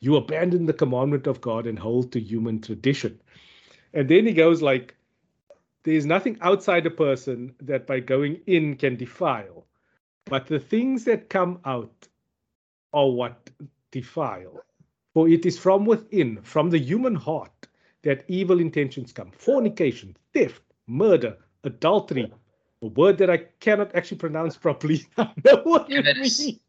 You 0.00 0.16
abandon 0.16 0.64
the 0.66 0.72
commandment 0.72 1.26
of 1.26 1.42
God 1.42 1.66
and 1.66 1.78
hold 1.78 2.12
to 2.12 2.20
human 2.20 2.60
tradition. 2.60 3.20
And 3.92 4.08
then 4.08 4.26
he 4.26 4.32
goes 4.32 4.62
like, 4.62 4.94
there's 5.82 6.06
nothing 6.06 6.38
outside 6.40 6.86
a 6.86 6.90
person 6.90 7.54
that 7.60 7.86
by 7.86 8.00
going 8.00 8.40
in 8.46 8.76
can 8.76 8.96
defile, 8.96 9.66
but 10.24 10.46
the 10.46 10.58
things 10.58 11.04
that 11.04 11.28
come 11.28 11.60
out 11.66 12.08
are 12.94 13.10
what 13.10 13.50
defile. 13.90 14.64
For 15.12 15.28
it 15.28 15.44
is 15.44 15.58
from 15.58 15.84
within, 15.84 16.40
from 16.42 16.70
the 16.70 16.78
human 16.78 17.14
heart, 17.14 17.68
that 18.02 18.24
evil 18.28 18.60
intentions 18.60 19.12
come 19.12 19.30
fornication, 19.30 20.16
theft, 20.32 20.62
murder, 20.86 21.36
adultery, 21.64 22.32
a 22.82 22.86
word 22.86 23.18
that 23.18 23.30
I 23.30 23.38
cannot 23.60 23.94
actually 23.94 24.18
pronounce 24.18 24.56
properly. 24.56 25.06
know 25.18 25.62
what 25.64 25.90
it 25.90 26.16
means. 26.16 26.60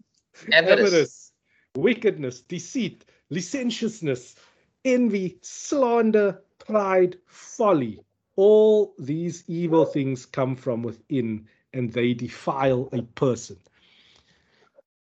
Avarice, 0.51 1.31
wickedness, 1.75 2.41
deceit, 2.41 3.05
licentiousness, 3.29 4.35
envy, 4.83 5.37
slander, 5.41 6.41
pride, 6.59 7.17
folly. 7.25 7.99
All 8.37 8.93
these 8.99 9.43
evil 9.47 9.85
things 9.85 10.25
come 10.25 10.55
from 10.55 10.83
within 10.83 11.47
and 11.73 11.91
they 11.91 12.13
defile 12.13 12.89
a 12.91 13.01
person. 13.01 13.57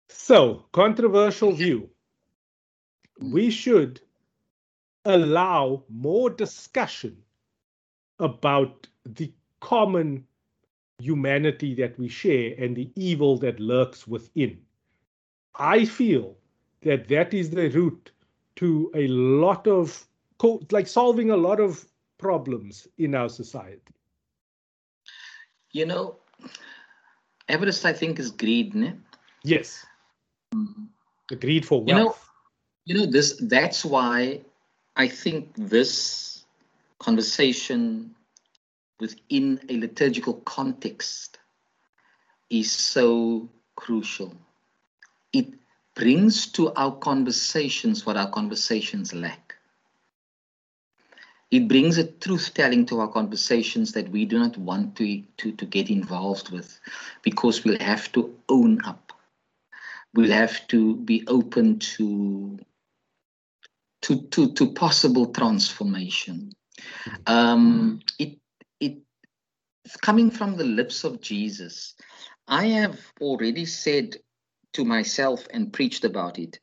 So, 0.10 0.66
controversial 0.72 1.52
view. 1.52 1.90
We 3.20 3.50
should 3.50 4.02
allow 5.06 5.84
more 5.90 6.30
discussion 6.30 7.18
about 8.20 8.88
the 9.16 9.32
common 9.60 10.26
humanity 11.00 11.74
that 11.76 11.98
we 12.00 12.08
share 12.08 12.54
and 12.58 12.76
the 12.76 12.92
evil 12.96 13.38
that 13.38 13.60
lurks 13.60 14.08
within. 14.08 14.60
I 15.56 15.86
feel 15.86 16.36
that 16.82 17.08
that 17.08 17.34
is 17.34 17.50
the 17.50 17.70
route 17.70 18.12
to 18.58 18.92
a 18.96 19.08
lot 19.08 19.68
of 19.68 20.08
like 20.72 20.88
solving 20.88 21.32
a 21.32 21.38
lot 21.38 21.60
of 21.60 21.86
problems 22.18 22.88
in 22.98 23.16
our 23.16 23.30
society 23.30 23.94
you 25.72 25.86
know 25.86 26.18
avarice, 27.50 27.86
I 27.86 27.94
think, 27.94 28.20
is 28.20 28.32
greed, 28.32 28.76
ne? 28.76 28.94
Yes. 29.44 29.86
Mm-hmm. 30.54 30.84
The 31.30 31.36
greed 31.36 31.66
for 31.66 31.84
wealth. 31.84 31.88
You 31.88 31.96
know, 31.96 32.16
you 32.86 32.96
know 32.96 33.12
this. 33.12 33.38
That's 33.42 33.84
why 33.84 34.42
I 34.96 35.08
think 35.08 35.54
this 35.56 36.46
conversation 37.00 38.16
within 39.00 39.60
a 39.70 39.78
liturgical 39.78 40.36
context 40.42 41.40
is 42.50 42.72
so 42.72 43.50
crucial. 43.76 44.34
It 45.34 45.48
brings 45.96 46.48
to 46.54 46.74
our 46.74 46.96
conversations 46.96 48.06
what 48.06 48.18
our 48.18 48.30
conversations 48.30 49.14
lack. 49.14 49.56
It 51.50 51.68
brings 51.68 51.98
a 51.98 52.06
truth 52.06 52.54
telling 52.54 52.86
to 52.88 53.00
our 53.00 53.08
conversations 53.08 53.94
that 53.94 54.10
we 54.10 54.26
do 54.26 54.38
not 54.38 54.58
want 54.58 54.98
to, 54.98 55.24
to, 55.38 55.52
to 55.54 55.66
get 55.66 55.90
involved 55.90 56.52
with 56.52 56.80
because 57.24 57.64
we'll 57.64 57.80
have 57.80 58.12
to 58.14 58.36
own 58.50 58.84
up. 58.84 59.14
We'll 60.14 60.32
have 60.32 60.68
to 60.68 60.98
be 60.98 61.26
open 61.28 61.80
to, 61.80 62.60
to, 64.02 64.22
to, 64.22 64.54
to 64.54 64.74
possible 64.74 65.28
transformation. 65.28 66.52
Um, 67.28 68.02
it, 68.20 68.28
it, 68.30 68.40
coming 70.02 70.32
from 70.32 70.58
the 70.58 70.64
lips 70.64 71.04
of 71.04 71.22
Jesus, 71.22 71.96
I 72.48 72.66
have 72.68 73.00
already 73.22 73.66
said 73.66 74.16
to 74.74 74.86
myself 74.86 75.48
and 75.52 75.74
preached 75.74 76.04
about 76.04 76.40
it. 76.40 76.60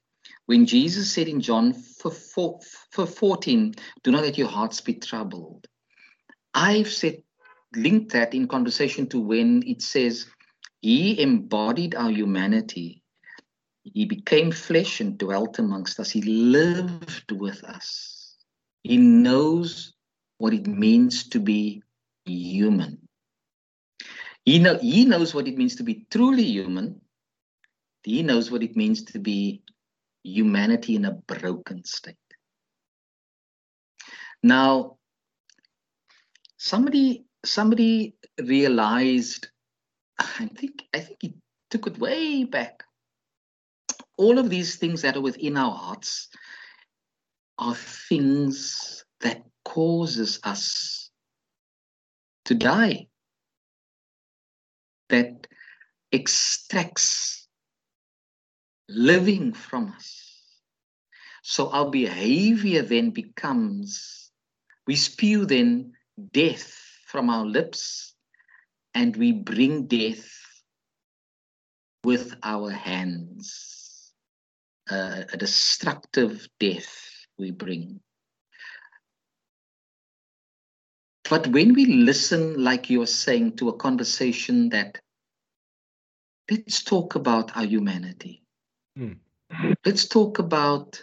When 0.46 0.66
Jesus 0.66 1.10
said 1.10 1.28
in 1.28 1.40
John 1.40 1.72
for, 1.72 2.10
for, 2.10 2.60
for 2.90 3.06
14, 3.06 3.74
do 4.02 4.10
not 4.10 4.22
let 4.22 4.38
your 4.38 4.48
hearts 4.48 4.80
be 4.80 4.94
troubled. 4.94 5.66
I've 6.52 6.90
said, 6.90 7.22
linked 7.74 8.12
that 8.12 8.34
in 8.34 8.46
conversation 8.46 9.08
to 9.08 9.20
when 9.20 9.62
it 9.66 9.82
says, 9.82 10.26
He 10.80 11.20
embodied 11.20 11.94
our 11.94 12.10
humanity. 12.10 13.02
He 13.82 14.06
became 14.06 14.50
flesh 14.50 15.00
and 15.00 15.18
dwelt 15.18 15.58
amongst 15.58 16.00
us. 16.00 16.10
He 16.10 16.22
lived 16.22 17.32
with 17.32 17.64
us. 17.64 18.36
He 18.82 18.96
knows 18.96 19.94
what 20.38 20.54
it 20.54 20.66
means 20.66 21.28
to 21.30 21.40
be 21.40 21.82
human. 22.24 23.03
He, 24.44 24.58
know, 24.58 24.78
he 24.78 25.04
knows 25.04 25.34
what 25.34 25.48
it 25.48 25.56
means 25.56 25.76
to 25.76 25.82
be 25.82 26.06
truly 26.10 26.44
human 26.44 27.00
he 28.04 28.22
knows 28.22 28.50
what 28.50 28.62
it 28.62 28.76
means 28.76 29.02
to 29.04 29.18
be 29.18 29.62
humanity 30.22 30.96
in 30.96 31.06
a 31.06 31.12
broken 31.12 31.84
state. 31.84 32.16
Now, 34.42 34.98
somebody 36.58 37.24
somebody 37.44 38.14
realized, 38.38 39.48
I 40.18 40.48
think 40.54 40.84
I 40.94 41.00
think 41.00 41.18
he 41.22 41.34
took 41.70 41.86
it 41.86 41.98
way 41.98 42.44
back. 42.44 42.84
All 44.18 44.38
of 44.38 44.50
these 44.50 44.76
things 44.76 45.02
that 45.02 45.16
are 45.16 45.22
within 45.22 45.56
our 45.56 45.74
hearts 45.74 46.28
are 47.58 47.74
things 47.74 49.04
that 49.20 49.42
causes 49.64 50.40
us 50.44 51.10
to 52.44 52.54
die. 52.54 53.08
That 55.14 55.46
extracts 56.10 57.46
living 58.88 59.52
from 59.52 59.94
us. 59.96 60.32
So 61.44 61.70
our 61.70 61.88
behavior 61.88 62.82
then 62.82 63.10
becomes, 63.10 64.32
we 64.88 64.96
spew 64.96 65.46
then 65.46 65.92
death 66.32 66.74
from 67.06 67.30
our 67.30 67.46
lips 67.46 68.16
and 68.92 69.14
we 69.14 69.30
bring 69.30 69.86
death 69.86 70.28
with 72.02 72.34
our 72.42 72.70
hands. 72.70 74.12
Uh, 74.90 75.22
a 75.32 75.36
destructive 75.36 76.48
death 76.58 76.92
we 77.38 77.52
bring. 77.52 78.00
But 81.30 81.46
when 81.46 81.72
we 81.72 81.86
listen, 81.86 82.62
like 82.62 82.90
you're 82.90 83.06
saying, 83.06 83.56
to 83.58 83.68
a 83.68 83.76
conversation 83.76 84.68
that 84.70 85.00
let's 86.50 86.82
talk 86.82 87.14
about 87.14 87.56
our 87.56 87.64
humanity. 87.64 88.42
Mm. 88.98 89.18
Let's 89.84 90.06
talk 90.06 90.38
about 90.38 91.02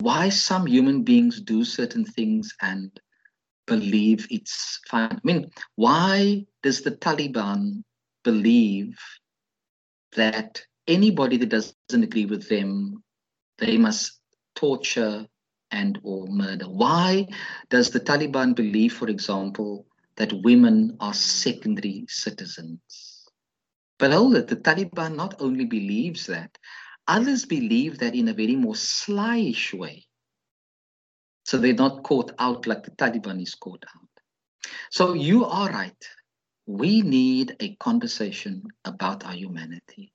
why 0.00 0.28
some 0.28 0.66
human 0.66 1.02
beings 1.02 1.40
do 1.40 1.64
certain 1.64 2.04
things 2.04 2.54
and 2.62 2.98
believe 3.66 4.26
it's 4.30 4.80
fine. 4.88 5.12
I 5.12 5.20
mean, 5.24 5.50
why 5.76 6.46
does 6.62 6.82
the 6.82 6.92
Taliban 6.92 7.82
believe 8.24 8.98
that 10.16 10.62
anybody 10.86 11.36
that 11.36 11.50
doesn't 11.50 11.74
agree 11.90 12.26
with 12.26 12.48
them, 12.48 13.02
they 13.58 13.76
must 13.76 14.20
torture 14.54 15.26
and 15.70 15.98
or 16.02 16.26
murder? 16.28 16.66
Why 16.66 17.28
does 17.68 17.90
the 17.90 18.00
Taliban 18.00 18.54
believe, 18.54 18.94
for 18.94 19.08
example, 19.08 19.86
that 20.16 20.32
women 20.42 20.96
are 21.00 21.14
secondary 21.14 22.06
citizens? 22.08 23.07
But 23.98 24.12
hold 24.12 24.36
it, 24.36 24.48
the 24.48 24.56
Taliban 24.56 25.16
not 25.16 25.34
only 25.40 25.64
believes 25.64 26.26
that, 26.26 26.56
others 27.06 27.44
believe 27.44 27.98
that 27.98 28.14
in 28.14 28.28
a 28.28 28.32
very 28.34 28.54
more 28.54 28.74
slyish 28.74 29.74
way. 29.74 30.06
So 31.44 31.58
they're 31.58 31.74
not 31.74 32.04
caught 32.04 32.32
out 32.38 32.66
like 32.66 32.84
the 32.84 32.90
Taliban 32.92 33.40
is 33.42 33.54
caught 33.54 33.84
out. 33.96 34.08
So 34.90 35.14
you 35.14 35.44
are 35.44 35.70
right. 35.70 36.04
We 36.66 37.02
need 37.02 37.56
a 37.60 37.74
conversation 37.76 38.64
about 38.84 39.24
our 39.24 39.32
humanity. 39.32 40.12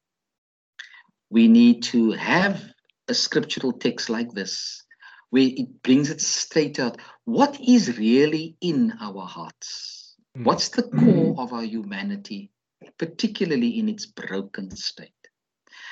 We 1.30 1.48
need 1.48 1.84
to 1.84 2.12
have 2.12 2.64
a 3.08 3.14
scriptural 3.14 3.74
text 3.74 4.10
like 4.10 4.32
this 4.32 4.84
where 5.32 5.50
it 5.50 5.82
brings 5.82 6.12
it 6.12 6.22
straight 6.22 6.80
out. 6.80 7.00
What 7.26 7.60
is 7.60 7.98
really 7.98 8.56
in 8.62 8.94
our 9.02 9.26
hearts? 9.26 10.16
Mm. 10.38 10.46
What's 10.46 10.70
the 10.70 10.84
core 10.84 11.36
of 11.40 11.52
our 11.52 11.64
humanity, 11.64 12.52
particularly 12.98 13.80
in 13.80 13.90
its 13.90 14.06
broken 14.06 14.76
state? 14.76 15.12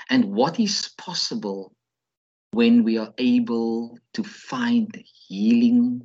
And 0.10 0.26
what 0.26 0.60
is 0.60 0.90
possible 0.98 1.74
when 2.52 2.84
we 2.84 2.98
are 2.98 3.14
able 3.18 3.98
to 4.14 4.24
find 4.24 4.94
healing, 5.28 6.02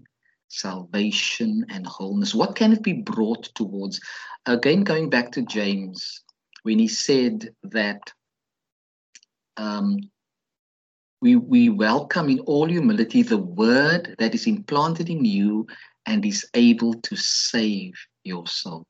salvation, 0.48 1.66
and 1.70 1.86
wholeness? 1.86 2.34
What 2.34 2.56
can 2.56 2.72
it 2.72 2.82
be 2.82 2.92
brought 2.92 3.44
towards? 3.54 4.00
Again, 4.46 4.84
going 4.84 5.10
back 5.10 5.32
to 5.32 5.42
James, 5.42 6.22
when 6.62 6.78
he 6.78 6.88
said 6.88 7.50
that 7.64 8.00
um, 9.56 9.98
we, 11.20 11.36
we 11.36 11.68
welcome 11.68 12.28
in 12.28 12.40
all 12.40 12.68
humility 12.68 13.22
the 13.22 13.38
word 13.38 14.14
that 14.18 14.34
is 14.34 14.46
implanted 14.46 15.08
in 15.08 15.24
you 15.24 15.66
and 16.06 16.24
is 16.24 16.48
able 16.54 16.94
to 16.94 17.16
save 17.16 17.94
your 18.24 18.46
souls. 18.46 18.86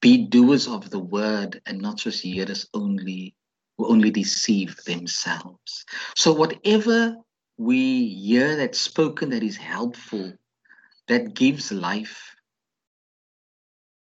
Be 0.00 0.26
doers 0.26 0.68
of 0.68 0.90
the 0.90 0.98
word 0.98 1.60
and 1.66 1.80
not 1.80 1.98
just 1.98 2.22
hearers 2.22 2.68
only, 2.74 3.34
who 3.76 3.88
only 3.88 4.10
deceive 4.10 4.76
themselves. 4.84 5.84
So, 6.16 6.32
whatever 6.32 7.16
we 7.56 8.08
hear 8.08 8.56
that's 8.56 8.78
spoken 8.78 9.30
that 9.30 9.42
is 9.42 9.56
helpful, 9.56 10.32
that 11.08 11.34
gives 11.34 11.72
life, 11.72 12.34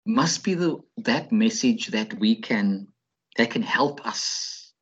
must 0.06 0.44
be 0.44 0.54
the 0.54 0.78
that 0.98 1.32
message 1.32 1.88
that 1.88 2.18
we 2.18 2.36
can 2.36 2.88
that 3.36 3.50
can 3.50 3.62
help 3.62 4.04
us 4.06 4.72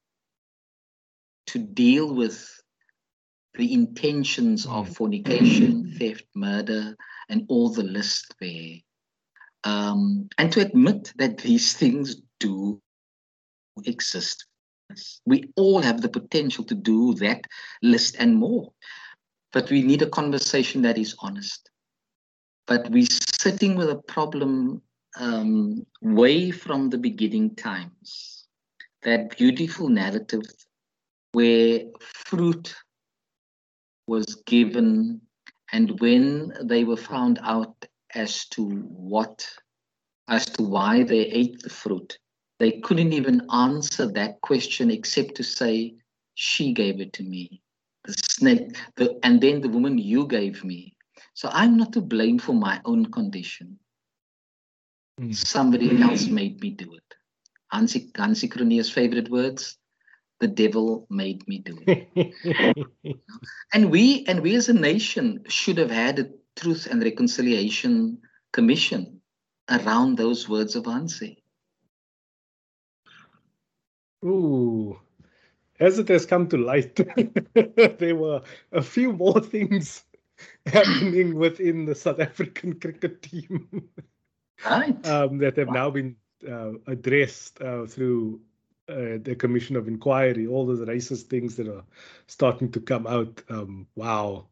to 1.47 1.59
deal 1.59 2.15
with 2.15 2.49
the 3.55 3.73
intentions 3.73 4.67
of 4.67 4.89
mm. 4.89 4.97
fornication, 4.97 5.93
theft, 5.99 6.25
murder, 6.35 6.97
and 7.29 7.45
all 7.49 7.71
the 7.71 7.83
list 7.83 8.35
there. 8.41 8.77
Um, 9.65 10.29
and 10.39 10.53
to 10.53 10.61
admit 10.61 11.13
that 11.17 11.39
these 11.39 11.75
things 11.75 12.17
do 12.39 12.81
exist. 13.85 14.47
We 15.25 15.51
all 15.57 15.81
have 15.81 16.01
the 16.01 16.09
potential 16.09 16.65
to 16.65 16.75
do 16.75 17.15
that 17.15 17.45
list 17.83 18.17
and 18.19 18.37
more. 18.37 18.73
But 19.53 19.71
we 19.71 19.83
need 19.83 20.03
a 20.03 20.09
conversation 20.09 20.83
that 20.83 20.99
is 20.99 21.15
honest. 21.21 21.71
But 22.67 22.91
we're 22.91 23.07
sitting 23.41 23.77
with 23.77 23.91
a 23.91 24.03
problem 24.09 24.83
um, 25.19 25.87
way 26.03 26.51
from 26.51 26.91
the 26.91 26.99
beginning 26.99 27.57
times. 27.57 28.47
That 29.03 29.37
beautiful 29.37 29.89
narrative 29.89 30.43
where 31.33 31.81
fruit 32.01 32.75
was 34.07 34.27
given 34.47 35.21
and 35.73 35.99
when 36.01 36.53
they 36.63 36.85
were 36.85 36.97
found 36.97 37.39
out 37.43 37.75
as 38.15 38.47
to 38.47 38.65
what 38.65 39.47
as 40.29 40.47
to 40.47 40.63
why 40.63 41.03
they 41.03 41.27
ate 41.27 41.61
the 41.63 41.71
fruit. 41.71 42.19
They 42.59 42.73
couldn't 42.81 43.13
even 43.13 43.49
answer 43.53 44.07
that 44.13 44.41
question 44.43 44.91
except 44.91 45.35
to 45.37 45.43
say 45.43 45.95
she 46.35 46.73
gave 46.73 47.01
it 47.01 47.13
to 47.15 47.23
me. 47.23 47.63
The 48.05 48.13
snake 48.13 48.77
the, 48.97 49.19
and 49.23 49.41
then 49.41 49.61
the 49.61 49.69
woman 49.69 49.99
you 49.99 50.27
gave 50.27 50.65
me. 50.65 50.97
So 51.35 51.49
i'm 51.53 51.77
not 51.77 51.93
to 51.95 52.01
blame 52.01 52.39
for 52.39 52.55
my 52.55 52.81
own 52.85 53.11
condition. 53.11 53.79
Mm. 55.21 55.35
somebody 55.35 56.01
else 56.01 56.29
made 56.29 56.61
me 56.63 56.71
do 56.71 56.95
it. 56.95 57.15
Hansie, 57.75 58.11
Hansie 58.13 58.91
favorite 58.91 59.29
words 59.29 59.77
the 60.41 60.49
devil 60.49 61.07
made 61.11 61.47
me 61.47 61.59
do 61.59 61.79
it. 61.87 62.87
And 63.73 63.91
we 63.91 64.25
and 64.27 64.41
we 64.41 64.57
as 64.57 64.69
a 64.69 64.73
nation 64.73 65.45
should 65.49 65.79
have 65.79 65.91
had 65.91 66.19
a 66.19 66.29
truth 66.57 66.87
and 66.91 67.03
reconciliation 67.03 68.19
commission 68.53 69.21
around 69.69 70.17
those 70.17 70.49
words 70.49 70.77
of 70.77 70.85
Hansie. 70.85 71.39
Ooh, 74.25 75.01
as 75.79 75.99
it 75.99 76.09
has 76.09 76.27
come 76.27 76.49
to 76.49 76.59
light, 76.59 76.95
there 77.99 78.17
were 78.17 78.43
a 78.73 78.83
few 78.83 79.13
more 79.13 79.41
things 79.41 80.05
happening 80.67 81.35
within 81.35 81.87
the 81.87 81.95
South 81.95 82.21
African 82.21 82.79
cricket 82.79 83.23
team 83.23 83.89
right. 84.65 85.07
um, 85.07 85.39
that 85.39 85.57
have 85.57 85.69
wow. 85.69 85.75
now 85.75 85.91
been 85.91 86.17
uh, 86.47 86.73
addressed 86.87 87.63
uh, 87.63 87.87
through 87.87 88.41
uh, 88.89 89.19
the 89.23 89.37
commission 89.39 89.77
of 89.77 89.89
inquiry, 89.89 90.47
all 90.47 90.67
those 90.67 90.81
racist 90.81 91.25
things 91.25 91.57
that 91.57 91.69
are 91.69 91.85
starting 92.27 92.71
to 92.73 92.81
come 92.81 93.07
out. 93.07 93.43
Um, 93.49 93.87
wow, 93.95 94.49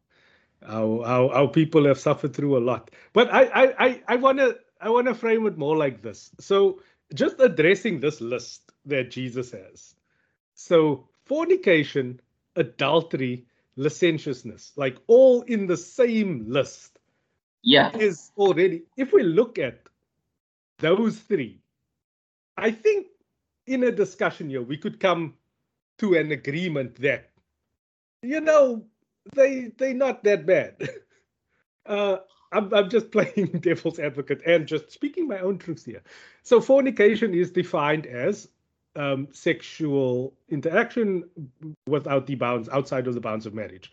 how, 0.65 1.03
how 1.05 1.29
how 1.29 1.47
people 1.47 1.85
have 1.85 1.99
suffered 1.99 2.35
through 2.35 2.57
a 2.57 2.59
lot. 2.59 2.91
But 3.13 3.33
I 3.33 3.73
I 3.77 4.01
I 4.07 4.15
want 4.17 4.39
to 4.39 4.57
I 4.81 4.89
want 4.89 5.07
to 5.07 5.15
frame 5.15 5.45
it 5.47 5.57
more 5.57 5.77
like 5.77 6.01
this. 6.01 6.31
So 6.39 6.81
just 7.13 7.39
addressing 7.39 7.99
this 7.99 8.21
list 8.21 8.71
that 8.85 9.11
Jesus 9.11 9.51
has. 9.51 9.95
So 10.53 11.07
fornication, 11.25 12.19
adultery, 12.55 13.45
licentiousness, 13.75 14.73
like 14.75 14.97
all 15.07 15.41
in 15.43 15.67
the 15.67 15.77
same 15.77 16.45
list. 16.47 16.99
Yeah, 17.61 17.95
is 17.97 18.31
already. 18.37 18.83
If 18.95 19.11
we 19.11 19.23
look 19.23 19.59
at 19.59 19.81
those 20.79 21.19
three, 21.19 21.59
I 22.57 22.71
think 22.71 23.07
in 23.67 23.83
a 23.83 23.91
discussion 23.91 24.49
here, 24.49 24.61
we 24.61 24.77
could 24.77 24.99
come 24.99 25.35
to 25.99 26.15
an 26.15 26.31
agreement 26.31 26.95
that, 26.95 27.29
you 28.21 28.41
know, 28.41 28.85
they 29.33 29.71
they're 29.77 29.93
not 29.93 30.23
that 30.23 30.45
bad. 30.45 30.75
uh, 31.85 32.17
I'm 32.51 32.73
I'm 32.73 32.89
just 32.89 33.11
playing 33.15 33.59
devil's 33.61 33.99
advocate 33.99 34.41
and 34.45 34.67
just 34.67 34.91
speaking 34.91 35.27
my 35.27 35.39
own 35.39 35.57
truth 35.57 35.85
here. 35.85 36.03
So 36.43 36.61
fornication 36.61 37.33
is 37.33 37.51
defined 37.51 38.05
as 38.05 38.47
um, 38.95 39.27
sexual 39.31 40.33
interaction 40.49 41.29
without 41.87 42.25
the 42.25 42.35
bounds 42.35 42.69
outside 42.69 43.07
of 43.07 43.13
the 43.13 43.21
bounds 43.21 43.45
of 43.45 43.53
marriage. 43.53 43.91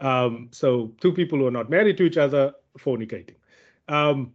Um, 0.00 0.48
so 0.52 0.92
two 1.00 1.12
people 1.12 1.38
who 1.38 1.46
are 1.46 1.52
not 1.52 1.70
married 1.70 1.96
to 1.98 2.04
each 2.04 2.16
other 2.16 2.54
fornicating. 2.78 3.34
Um, 3.88 4.32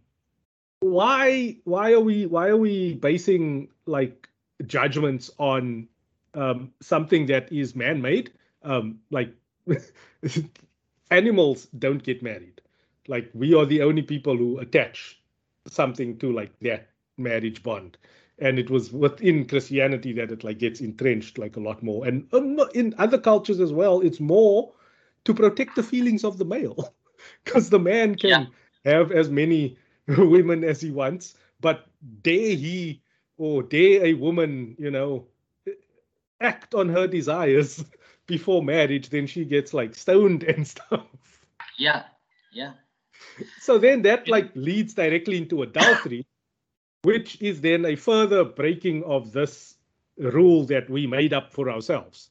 why 0.80 1.56
why 1.64 1.92
are 1.92 2.00
we 2.00 2.26
why 2.26 2.48
are 2.48 2.56
we 2.56 2.94
basing 2.94 3.68
like 3.86 4.28
judgments 4.66 5.30
on 5.38 5.88
um, 6.34 6.72
something 6.80 7.26
that 7.26 7.52
is 7.52 7.74
man-made. 7.74 8.32
Um, 8.62 9.00
like 9.10 9.32
animals 11.10 11.66
don't 11.78 12.02
get 12.02 12.22
married. 12.22 12.60
Like 13.08 13.30
we 13.34 13.54
are 13.54 13.66
the 13.66 13.82
only 13.82 14.02
people 14.02 14.36
who 14.36 14.58
attach 14.58 15.20
something 15.66 16.18
to 16.18 16.32
like 16.32 16.58
that 16.60 16.88
marriage 17.16 17.62
bond. 17.62 17.96
And 18.38 18.58
it 18.58 18.68
was 18.68 18.92
within 18.92 19.46
Christianity 19.46 20.12
that 20.14 20.32
it 20.32 20.42
like 20.42 20.58
gets 20.58 20.80
entrenched 20.80 21.38
like 21.38 21.56
a 21.56 21.60
lot 21.60 21.82
more. 21.82 22.06
And 22.06 22.26
um, 22.32 22.58
in 22.74 22.94
other 22.98 23.18
cultures 23.18 23.60
as 23.60 23.72
well, 23.72 24.00
it's 24.00 24.20
more 24.20 24.72
to 25.24 25.34
protect 25.34 25.76
the 25.76 25.82
feelings 25.82 26.24
of 26.24 26.38
the 26.38 26.44
male, 26.44 26.92
because 27.44 27.70
the 27.70 27.78
man 27.78 28.16
can 28.16 28.30
yeah. 28.30 28.46
have 28.84 29.12
as 29.12 29.30
many 29.30 29.78
women 30.08 30.64
as 30.64 30.80
he 30.80 30.90
wants, 30.90 31.36
but 31.60 31.86
dare 32.22 32.56
he 32.56 33.00
or 33.38 33.62
dare 33.62 34.04
a 34.04 34.14
woman, 34.14 34.74
you 34.78 34.90
know, 34.90 35.26
act 36.40 36.74
on 36.74 36.88
her 36.88 37.06
desires 37.06 37.84
before 38.26 38.62
marriage, 38.62 39.10
then 39.10 39.26
she 39.26 39.44
gets 39.44 39.74
like 39.74 39.94
stoned 39.94 40.42
and 40.44 40.66
stuff. 40.74 41.06
Yeah, 41.78 42.04
yeah. 42.52 42.72
So 43.60 43.78
then 43.78 44.02
that 44.02 44.28
like 44.28 44.50
leads 44.54 44.94
directly 44.94 45.38
into 45.38 45.62
adultery, 45.62 46.26
which 47.02 47.40
is 47.40 47.60
then 47.60 47.84
a 47.84 47.96
further 47.96 48.44
breaking 48.44 49.04
of 49.04 49.32
this 49.32 49.76
rule 50.18 50.64
that 50.66 50.88
we 50.88 51.06
made 51.06 51.32
up 51.32 51.52
for 51.52 51.70
ourselves. 51.70 52.30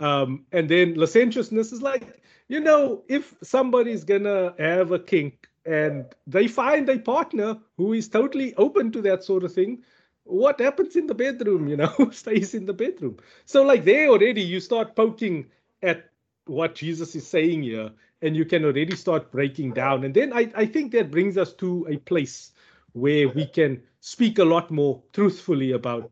Um, 0.00 0.46
and 0.52 0.68
then 0.68 0.94
licentiousness 0.94 1.72
is 1.72 1.82
like, 1.82 2.22
you 2.48 2.60
know, 2.60 3.02
if 3.08 3.34
somebody's 3.42 4.04
gonna 4.04 4.54
have 4.58 4.92
a 4.92 4.98
kink 4.98 5.48
and 5.66 6.06
they 6.26 6.48
find 6.48 6.88
a 6.88 6.98
partner 6.98 7.58
who 7.76 7.92
is 7.92 8.08
totally 8.08 8.54
open 8.54 8.90
to 8.92 9.02
that 9.02 9.24
sort 9.24 9.44
of 9.44 9.52
thing, 9.52 9.82
what 10.28 10.60
happens 10.60 10.94
in 10.94 11.06
the 11.06 11.14
bedroom, 11.14 11.68
you 11.68 11.76
know, 11.76 11.92
stays 12.12 12.54
in 12.54 12.66
the 12.66 12.72
bedroom. 12.72 13.16
So, 13.46 13.62
like, 13.62 13.84
there 13.84 14.08
already 14.08 14.42
you 14.42 14.60
start 14.60 14.94
poking 14.94 15.46
at 15.82 16.10
what 16.46 16.74
Jesus 16.74 17.14
is 17.14 17.26
saying 17.26 17.62
here, 17.62 17.90
and 18.22 18.36
you 18.36 18.44
can 18.44 18.64
already 18.64 18.94
start 18.94 19.32
breaking 19.32 19.72
down. 19.72 20.04
And 20.04 20.14
then 20.14 20.32
I, 20.32 20.50
I 20.54 20.66
think 20.66 20.92
that 20.92 21.10
brings 21.10 21.36
us 21.38 21.52
to 21.54 21.86
a 21.88 21.96
place 21.98 22.52
where 22.92 23.28
we 23.28 23.46
can 23.46 23.82
speak 24.00 24.38
a 24.38 24.44
lot 24.44 24.70
more 24.70 25.02
truthfully 25.12 25.72
about 25.72 26.10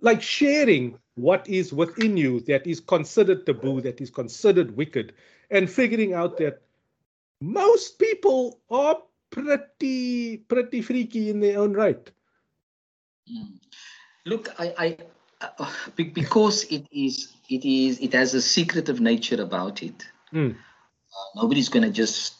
like 0.00 0.22
sharing 0.22 0.98
what 1.14 1.48
is 1.48 1.72
within 1.72 2.16
you 2.16 2.40
that 2.40 2.66
is 2.66 2.80
considered 2.80 3.46
taboo, 3.46 3.80
that 3.80 4.00
is 4.00 4.10
considered 4.10 4.76
wicked, 4.76 5.14
and 5.50 5.70
figuring 5.70 6.12
out 6.12 6.36
that 6.36 6.62
most 7.40 7.98
people 7.98 8.60
are 8.70 8.98
pretty 9.30 10.36
pretty 10.36 10.82
freaky 10.82 11.30
in 11.30 11.40
their 11.40 11.58
own 11.58 11.72
right. 11.72 12.10
Look, 14.24 14.48
I, 14.58 14.74
I 14.78 14.96
uh, 15.40 15.70
because 15.94 16.64
it 16.64 16.86
is 16.90 17.34
it 17.48 17.64
is 17.64 18.00
it 18.00 18.12
has 18.12 18.34
a 18.34 18.42
secretive 18.42 19.00
nature 19.00 19.40
about 19.40 19.82
it. 19.82 20.06
Mm. 20.32 20.52
Uh, 20.52 21.42
nobody's 21.42 21.68
going 21.68 21.84
to 21.84 21.90
just 21.90 22.34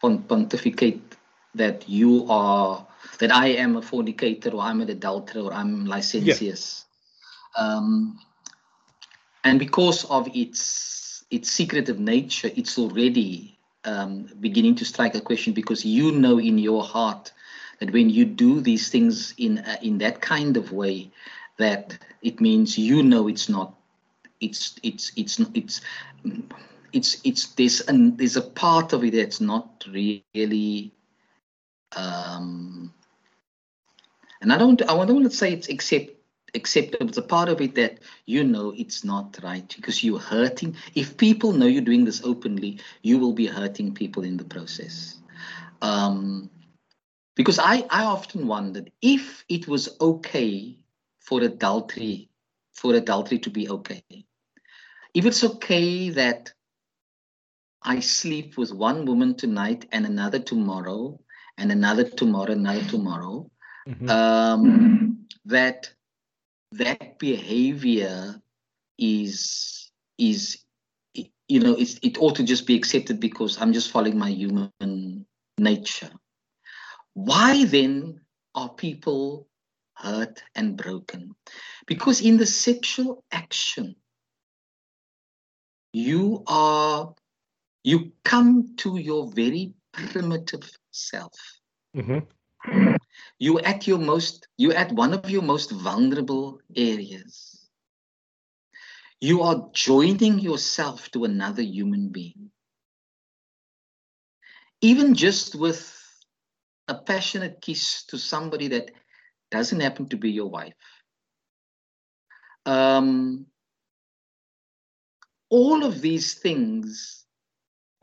pontificate 0.00 1.16
that 1.54 1.88
you 1.88 2.26
are 2.28 2.86
that 3.18 3.32
I 3.32 3.48
am 3.48 3.76
a 3.76 3.82
fornicator 3.82 4.50
or 4.50 4.62
I'm 4.62 4.80
an 4.80 4.90
adulterer 4.90 5.42
or 5.42 5.52
I'm 5.52 5.86
licentious. 5.86 6.84
Yeah. 7.56 7.64
Um, 7.64 8.20
and 9.44 9.58
because 9.58 10.04
of 10.04 10.28
its 10.34 11.24
its 11.30 11.50
secretive 11.50 11.98
nature, 11.98 12.50
it's 12.54 12.78
already 12.78 13.58
um, 13.84 14.28
beginning 14.40 14.76
to 14.76 14.84
strike 14.84 15.14
a 15.14 15.20
question 15.20 15.52
because 15.52 15.84
you 15.84 16.12
know 16.12 16.38
in 16.38 16.58
your 16.58 16.82
heart 16.82 17.32
that 17.80 17.92
when 17.92 18.10
you 18.10 18.24
do 18.24 18.60
these 18.60 18.88
things 18.88 19.34
in 19.38 19.58
uh, 19.58 19.76
in 19.82 19.98
that 19.98 20.20
kind 20.20 20.56
of 20.56 20.72
way, 20.72 21.10
that 21.58 21.98
it 22.22 22.40
means 22.40 22.78
you 22.78 23.02
know 23.02 23.28
it's 23.28 23.48
not, 23.48 23.74
it's 24.40 24.78
it's 24.82 25.12
it's 25.16 25.40
it's 25.54 25.80
it's 26.92 27.20
it's 27.24 27.46
there's 27.54 27.80
an 27.82 28.16
there's 28.16 28.36
a 28.36 28.42
part 28.42 28.92
of 28.92 29.04
it 29.04 29.14
that's 29.14 29.40
not 29.40 29.84
really 29.92 30.92
um 31.96 32.92
and 34.40 34.52
I 34.52 34.58
don't 34.58 34.80
I 34.82 34.86
don't 34.86 35.14
want 35.14 35.30
to 35.30 35.36
say 35.36 35.52
it's 35.52 35.68
accept 35.68 36.10
acceptable. 36.54 37.08
It's 37.08 37.18
a 37.18 37.22
part 37.22 37.48
of 37.48 37.60
it 37.60 37.74
that 37.74 37.98
you 38.26 38.44
know 38.44 38.74
it's 38.76 39.04
not 39.04 39.38
right 39.42 39.68
because 39.76 40.02
you're 40.02 40.18
hurting. 40.18 40.76
If 40.94 41.16
people 41.16 41.52
know 41.52 41.66
you're 41.66 41.82
doing 41.82 42.04
this 42.04 42.22
openly, 42.24 42.78
you 43.02 43.18
will 43.18 43.32
be 43.32 43.46
hurting 43.46 43.94
people 43.94 44.22
in 44.24 44.36
the 44.36 44.44
process. 44.44 45.16
Um, 45.82 46.50
because 47.38 47.60
I, 47.60 47.84
I 47.88 48.02
often 48.02 48.48
wondered 48.48 48.90
if 49.00 49.44
it 49.48 49.68
was 49.68 49.96
okay 50.00 50.76
for 51.20 51.40
adultery, 51.40 52.30
for 52.74 52.94
adultery 52.94 53.38
to 53.38 53.48
be 53.48 53.68
okay. 53.70 54.02
If 55.14 55.24
it's 55.24 55.44
okay 55.44 56.10
that 56.10 56.52
I 57.80 58.00
sleep 58.00 58.58
with 58.58 58.74
one 58.74 59.06
woman 59.06 59.36
tonight 59.36 59.86
and 59.92 60.04
another 60.04 60.40
tomorrow, 60.40 61.20
and 61.56 61.70
another 61.70 62.02
tomorrow, 62.02 62.52
another 62.52 62.84
tomorrow, 62.84 63.48
mm-hmm. 63.88 64.10
um, 64.10 65.24
that 65.44 65.90
that 66.72 67.20
behavior 67.20 68.42
is 68.98 69.90
is 70.18 70.58
you 71.14 71.60
know 71.60 71.74
it's, 71.78 71.98
it 72.02 72.18
ought 72.18 72.34
to 72.34 72.42
just 72.42 72.66
be 72.66 72.74
accepted 72.76 73.18
because 73.18 73.58
i'm 73.58 73.72
just 73.72 73.90
following 73.90 74.18
my 74.18 74.28
human 74.28 75.24
nature 75.56 76.10
why 77.18 77.64
then 77.64 78.20
are 78.54 78.68
people 78.74 79.48
hurt 79.94 80.40
and 80.54 80.76
broken? 80.76 81.34
Because 81.86 82.20
in 82.20 82.36
the 82.36 82.46
sexual 82.46 83.24
action 83.32 83.96
you 85.92 86.44
are 86.46 87.12
you 87.82 88.12
come 88.24 88.76
to 88.76 88.98
your 88.98 89.32
very 89.32 89.72
primitive 89.92 90.70
self. 90.92 91.32
Mm-hmm. 91.96 92.94
You 93.40 93.58
at 93.60 93.86
your 93.88 93.98
most 93.98 94.46
you 94.56 94.72
at 94.72 94.92
one 94.92 95.12
of 95.12 95.28
your 95.28 95.42
most 95.42 95.72
vulnerable 95.72 96.60
areas. 96.76 97.68
You 99.20 99.42
are 99.42 99.68
joining 99.72 100.38
yourself 100.38 101.10
to 101.10 101.24
another 101.24 101.62
human 101.62 102.10
being. 102.10 102.52
Even 104.80 105.14
just 105.14 105.56
with 105.56 105.97
a 106.88 106.94
passionate 106.94 107.60
kiss 107.60 108.04
to 108.06 108.18
somebody 108.18 108.68
that 108.68 108.90
doesn't 109.50 109.80
happen 109.80 110.08
to 110.08 110.16
be 110.16 110.30
your 110.30 110.50
wife. 110.50 110.74
Um, 112.66 113.46
all 115.50 115.84
of 115.84 116.00
these 116.00 116.34
things 116.34 117.24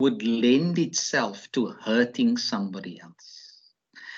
would 0.00 0.22
lend 0.22 0.78
itself 0.78 1.50
to 1.52 1.66
hurting 1.66 2.36
somebody 2.36 3.00
else. 3.00 3.72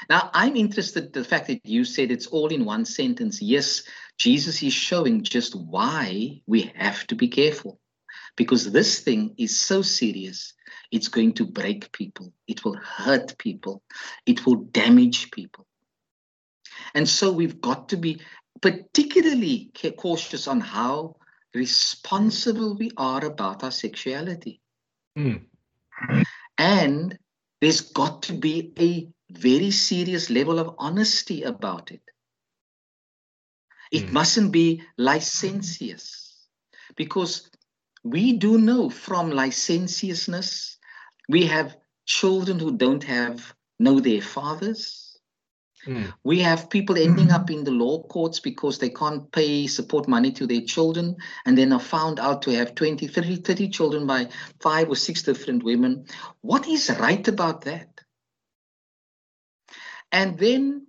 Now, 0.08 0.30
I'm 0.32 0.56
interested 0.56 1.06
in 1.06 1.12
the 1.12 1.24
fact 1.24 1.48
that 1.48 1.64
you 1.64 1.84
said 1.84 2.10
it's 2.10 2.26
all 2.26 2.48
in 2.48 2.64
one 2.64 2.84
sentence. 2.84 3.42
Yes, 3.42 3.82
Jesus 4.16 4.62
is 4.62 4.72
showing 4.72 5.22
just 5.22 5.54
why 5.54 6.40
we 6.46 6.72
have 6.76 7.06
to 7.08 7.14
be 7.14 7.28
careful 7.28 7.78
because 8.38 8.70
this 8.70 9.00
thing 9.00 9.34
is 9.36 9.58
so 9.60 9.82
serious. 9.82 10.54
It's 10.90 11.08
going 11.08 11.34
to 11.34 11.44
break 11.44 11.92
people, 11.92 12.32
it 12.46 12.64
will 12.64 12.76
hurt 12.76 13.36
people, 13.36 13.82
it 14.24 14.46
will 14.46 14.54
damage 14.54 15.30
people. 15.32 15.66
And 16.94 17.06
so 17.06 17.32
we've 17.32 17.60
got 17.60 17.90
to 17.90 17.96
be 17.96 18.22
particularly 18.62 19.70
cautious 19.98 20.46
on 20.46 20.60
how 20.60 21.16
responsible 21.54 22.76
we 22.78 22.92
are 22.96 23.24
about 23.24 23.64
our 23.64 23.72
sexuality. 23.72 24.60
Mm. 25.18 25.44
And 26.56 27.18
there's 27.60 27.80
got 27.80 28.22
to 28.24 28.32
be 28.32 28.72
a 28.78 29.08
very 29.30 29.72
serious 29.72 30.30
level 30.30 30.60
of 30.60 30.76
honesty 30.78 31.42
about 31.42 31.90
it. 31.90 32.02
It 33.90 34.06
mm. 34.06 34.12
mustn't 34.12 34.52
be 34.52 34.82
licentious 34.96 36.36
because 36.96 37.50
we 38.04 38.34
do 38.34 38.58
know 38.58 38.90
from 38.90 39.30
licentiousness, 39.30 40.78
we 41.28 41.46
have 41.46 41.76
children 42.06 42.58
who 42.58 42.76
don't 42.76 43.04
have 43.04 43.54
know 43.78 44.00
their 44.00 44.22
fathers. 44.22 45.18
Mm. 45.86 46.12
We 46.24 46.40
have 46.40 46.70
people 46.70 46.96
ending 46.96 47.30
up 47.30 47.50
in 47.50 47.64
the 47.64 47.70
law 47.70 48.02
courts 48.02 48.40
because 48.40 48.78
they 48.78 48.90
can't 48.90 49.30
pay 49.30 49.66
support 49.66 50.08
money 50.08 50.32
to 50.32 50.46
their 50.46 50.62
children 50.62 51.16
and 51.46 51.56
then 51.56 51.72
are 51.72 51.80
found 51.80 52.18
out 52.18 52.42
to 52.42 52.50
have 52.50 52.74
20, 52.74 53.06
30, 53.06 53.36
30 53.36 53.68
children 53.68 54.06
by 54.06 54.28
five 54.60 54.88
or 54.88 54.96
six 54.96 55.22
different 55.22 55.62
women. 55.62 56.06
What 56.40 56.66
is 56.66 56.90
right 56.98 57.26
about 57.28 57.62
that? 57.62 58.00
And 60.10 60.38
then 60.38 60.86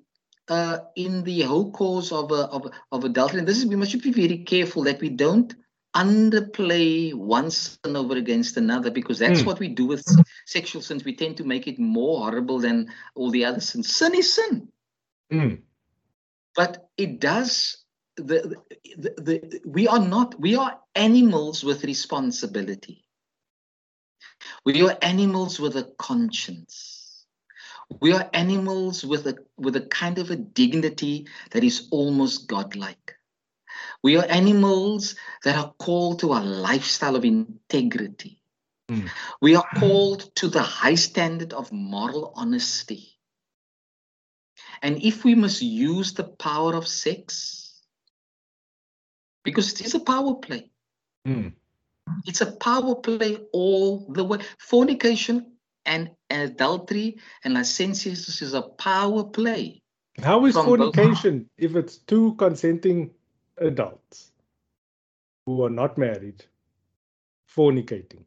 uh, 0.47 0.79
in 0.95 1.23
the 1.23 1.41
whole 1.41 1.71
cause 1.71 2.11
of, 2.11 2.31
uh, 2.31 2.47
of, 2.51 2.71
of 2.91 3.03
adultery, 3.03 3.39
and 3.39 3.47
this 3.47 3.57
is, 3.57 3.65
we 3.67 3.75
must 3.75 4.01
be 4.01 4.11
very 4.11 4.39
careful 4.39 4.83
that 4.83 5.01
we 5.01 5.09
don't 5.09 5.53
underplay 5.95 7.13
one 7.13 7.49
sin 7.51 7.95
over 7.95 8.15
against 8.15 8.57
another 8.57 8.91
because 8.91 9.19
that's 9.19 9.41
mm. 9.41 9.45
what 9.45 9.59
we 9.59 9.67
do 9.67 9.85
with 9.85 10.05
sexual 10.45 10.81
sins. 10.81 11.03
We 11.03 11.15
tend 11.15 11.37
to 11.37 11.43
make 11.43 11.67
it 11.67 11.79
more 11.79 12.19
horrible 12.19 12.59
than 12.59 12.89
all 13.15 13.31
the 13.31 13.45
other 13.45 13.61
sins. 13.61 13.93
Sin 13.95 14.15
is 14.15 14.33
sin. 14.33 14.67
Mm. 15.31 15.61
But 16.55 16.89
it 16.97 17.19
does 17.19 17.77
the, 18.15 18.55
the, 18.97 19.13
the, 19.17 19.61
we 19.65 19.87
are 19.87 19.99
not 19.99 20.39
we 20.39 20.55
are 20.55 20.79
animals 20.93 21.63
with 21.63 21.85
responsibility 21.85 23.05
we 24.65 24.81
are 24.81 24.97
animals 25.01 25.57
with 25.57 25.77
a 25.77 25.89
conscience 25.97 26.99
we 28.01 28.13
are 28.13 28.29
animals 28.33 29.03
with 29.03 29.27
a, 29.27 29.35
with 29.57 29.75
a 29.75 29.81
kind 29.81 30.19
of 30.19 30.29
a 30.29 30.35
dignity 30.35 31.27
that 31.51 31.63
is 31.63 31.87
almost 31.91 32.47
godlike. 32.47 33.15
We 34.03 34.17
are 34.17 34.25
animals 34.25 35.15
that 35.43 35.57
are 35.57 35.73
called 35.77 36.19
to 36.19 36.33
a 36.33 36.39
lifestyle 36.39 37.15
of 37.15 37.25
integrity. 37.25 38.41
Mm. 38.89 39.09
We 39.41 39.55
are 39.55 39.65
called 39.77 40.33
to 40.35 40.47
the 40.47 40.61
high 40.61 40.95
standard 40.95 41.53
of 41.53 41.71
moral 41.71 42.33
honesty. 42.35 43.17
And 44.81 45.03
if 45.03 45.23
we 45.23 45.35
misuse 45.35 46.13
the 46.13 46.23
power 46.23 46.73
of 46.75 46.87
sex, 46.87 47.83
because 49.43 49.73
it 49.73 49.85
is 49.85 49.95
a 49.95 49.99
power 49.99 50.35
play. 50.35 50.71
Mm. 51.27 51.53
It's 52.25 52.41
a 52.41 52.51
power 52.51 52.95
play 52.95 53.37
all 53.53 54.07
the 54.09 54.23
way. 54.23 54.39
Fornication 54.57 55.53
and 55.85 56.11
adultery 56.29 57.17
and 57.43 57.53
licentiousness 57.53 58.41
is 58.41 58.53
a 58.53 58.61
power 58.61 59.23
play. 59.23 59.81
How 60.21 60.45
is 60.45 60.55
fornication 60.55 61.39
both... 61.39 61.47
if 61.57 61.75
it's 61.75 61.97
two 61.97 62.35
consenting 62.35 63.11
adults 63.59 64.31
who 65.45 65.63
are 65.63 65.69
not 65.69 65.97
married 65.97 66.45
fornicating? 67.55 68.23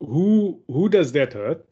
Who 0.00 0.62
who 0.66 0.88
does 0.88 1.12
that 1.12 1.32
hurt? 1.32 1.66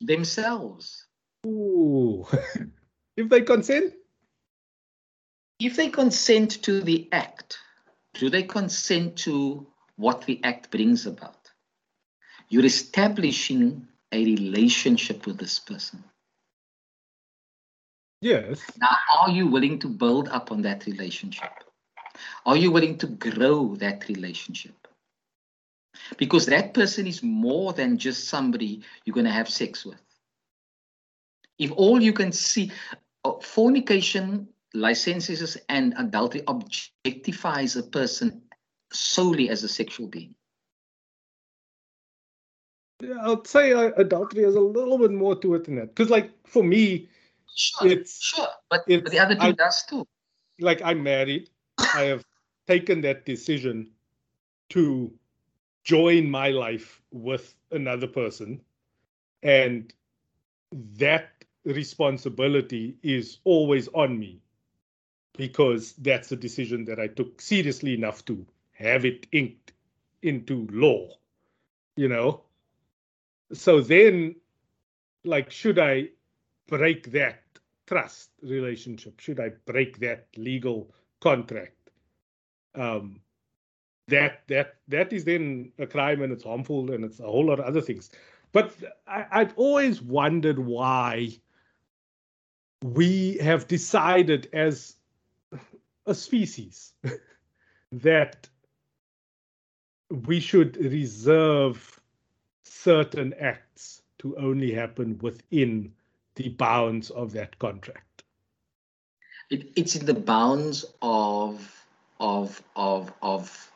Themselves. 0.00 1.06
Ooh. 1.46 2.26
if 3.16 3.28
they 3.28 3.42
consent? 3.42 3.94
If 5.58 5.76
they 5.76 5.88
consent 5.88 6.62
to 6.64 6.82
the 6.82 7.08
act, 7.12 7.58
do 8.14 8.28
they 8.28 8.42
consent 8.42 9.16
to 9.18 9.66
what 9.96 10.22
the 10.22 10.40
act 10.44 10.70
brings 10.70 11.06
about? 11.06 11.50
You're 12.48 12.66
establishing 12.66 13.88
a 14.12 14.24
relationship 14.24 15.26
with 15.26 15.38
this 15.38 15.58
person. 15.58 16.04
Yes. 18.20 18.60
Now, 18.80 18.96
are 19.18 19.30
you 19.30 19.46
willing 19.46 19.78
to 19.80 19.88
build 19.88 20.28
up 20.28 20.50
on 20.50 20.62
that 20.62 20.86
relationship? 20.86 21.50
Are 22.44 22.56
you 22.56 22.70
willing 22.70 22.98
to 22.98 23.06
grow 23.06 23.74
that 23.76 24.08
relationship? 24.08 24.74
Because 26.16 26.46
that 26.46 26.74
person 26.74 27.06
is 27.06 27.22
more 27.22 27.72
than 27.72 27.98
just 27.98 28.28
somebody 28.28 28.82
you're 29.04 29.14
going 29.14 29.26
to 29.26 29.32
have 29.32 29.48
sex 29.48 29.84
with. 29.84 30.00
If 31.58 31.72
all 31.72 32.02
you 32.02 32.12
can 32.12 32.32
see, 32.32 32.70
uh, 33.24 33.32
fornication 33.40 34.48
licentiousness 34.74 35.56
and 35.68 35.94
adultery 35.96 36.42
objectifies 36.42 37.78
a 37.78 37.82
person 37.82 38.42
solely 38.92 39.48
as 39.48 39.64
a 39.64 39.68
sexual 39.68 40.06
being. 40.06 40.34
Yeah, 43.00 43.30
I'd 43.30 43.46
say 43.46 43.72
uh, 43.72 43.92
adultery 43.96 44.44
has 44.44 44.54
a 44.54 44.60
little 44.60 44.98
bit 44.98 45.12
more 45.12 45.36
to 45.40 45.54
it 45.54 45.64
than 45.64 45.76
that. 45.76 45.94
Because, 45.94 46.10
like, 46.10 46.30
for 46.46 46.62
me, 46.62 47.08
sure, 47.56 47.88
it's 47.88 48.22
sure, 48.22 48.48
but, 48.70 48.84
it's, 48.86 49.02
but 49.02 49.12
the 49.12 49.18
other 49.18 49.34
two 49.34 49.40
I, 49.40 49.52
does 49.52 49.84
too. 49.84 50.06
Like, 50.60 50.80
I'm 50.82 51.02
married. 51.02 51.50
I 51.78 52.02
have 52.02 52.24
taken 52.66 53.00
that 53.02 53.26
decision 53.26 53.90
to 54.70 55.12
join 55.84 56.30
my 56.30 56.50
life 56.50 57.00
with 57.10 57.54
another 57.70 58.06
person, 58.06 58.60
and 59.42 59.92
that 60.72 61.44
responsibility 61.64 62.96
is 63.02 63.38
always 63.44 63.88
on 63.88 64.18
me 64.18 64.40
because 65.36 65.92
that's 65.94 66.32
a 66.32 66.36
decision 66.36 66.84
that 66.86 66.98
I 66.98 67.08
took 67.08 67.40
seriously 67.40 67.94
enough 67.94 68.24
to 68.26 68.46
have 68.72 69.04
it 69.04 69.26
inked 69.32 69.72
into 70.22 70.66
law, 70.70 71.08
you 71.96 72.08
know? 72.08 72.42
So 73.52 73.80
then, 73.80 74.36
like, 75.24 75.50
should 75.50 75.78
I 75.78 76.08
break 76.68 77.12
that 77.12 77.42
trust 77.86 78.30
relationship? 78.42 79.20
Should 79.20 79.40
I 79.40 79.50
break 79.64 79.98
that 80.00 80.26
legal 80.36 80.92
contract? 81.20 81.90
Um, 82.74 83.20
that 84.08 84.42
that 84.48 84.76
that 84.88 85.12
is 85.12 85.24
then 85.24 85.72
a 85.78 85.86
crime 85.86 86.22
and 86.22 86.32
it's 86.32 86.44
harmful 86.44 86.92
and 86.92 87.04
it's 87.04 87.20
a 87.20 87.24
whole 87.24 87.46
lot 87.46 87.58
of 87.58 87.64
other 87.64 87.80
things. 87.80 88.10
But 88.52 88.72
I, 89.06 89.26
I've 89.30 89.54
always 89.56 90.00
wondered 90.00 90.58
why 90.58 91.30
we 92.82 93.38
have 93.38 93.66
decided 93.66 94.48
as 94.52 94.96
a 96.06 96.14
species 96.14 96.92
that 97.92 98.48
we 100.10 100.38
should 100.38 100.76
reserve 100.76 102.00
certain 102.62 103.34
acts 103.40 104.02
to 104.18 104.36
only 104.36 104.72
happen 104.72 105.18
within 105.18 105.92
the 106.36 106.48
bounds 106.50 107.10
of 107.10 107.32
that 107.32 107.58
contract. 107.58 108.24
It, 109.50 109.70
it's 109.76 109.96
in 109.96 110.06
the 110.06 110.14
bounds 110.14 110.84
of 111.02 111.84
of 112.18 112.62
of 112.74 113.12
of 113.22 113.70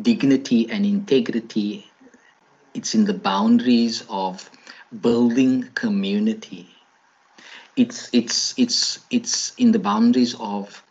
dignity 0.00 0.68
and 0.70 0.84
integrity. 0.84 1.90
It's 2.74 2.94
in 2.94 3.04
the 3.04 3.14
boundaries 3.14 4.04
of 4.08 4.50
building 5.00 5.68
community. 5.74 6.68
It's 7.76 8.08
it's 8.12 8.54
it's 8.58 9.00
it's 9.10 9.54
in 9.56 9.72
the 9.72 9.78
boundaries 9.78 10.34
of 10.38 10.82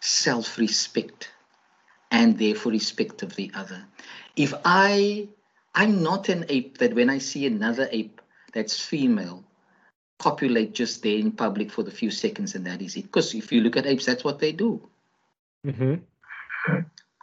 self 0.00 0.58
respect 0.58 1.30
and 2.10 2.38
therefore 2.38 2.72
respect 2.72 3.22
of 3.22 3.34
the 3.34 3.50
other. 3.54 3.84
If 4.36 4.54
I, 4.64 5.28
I'm 5.74 6.02
not 6.02 6.28
an 6.28 6.44
ape 6.48 6.78
that 6.78 6.94
when 6.94 7.10
I 7.10 7.18
see 7.18 7.46
another 7.46 7.88
ape 7.90 8.20
that's 8.52 8.78
female, 8.78 9.42
copulate 10.24 10.72
just 10.72 11.02
there 11.02 11.18
in 11.18 11.30
public 11.30 11.70
for 11.70 11.82
the 11.82 11.90
few 11.90 12.10
seconds 12.10 12.54
and 12.54 12.64
that 12.66 12.80
is 12.80 12.96
it. 12.96 13.02
Because 13.02 13.34
if 13.34 13.52
you 13.52 13.60
look 13.60 13.76
at 13.76 13.86
apes, 13.86 14.06
that's 14.06 14.24
what 14.24 14.38
they 14.38 14.52
do. 14.52 14.80
Mm-hmm. 15.66 15.96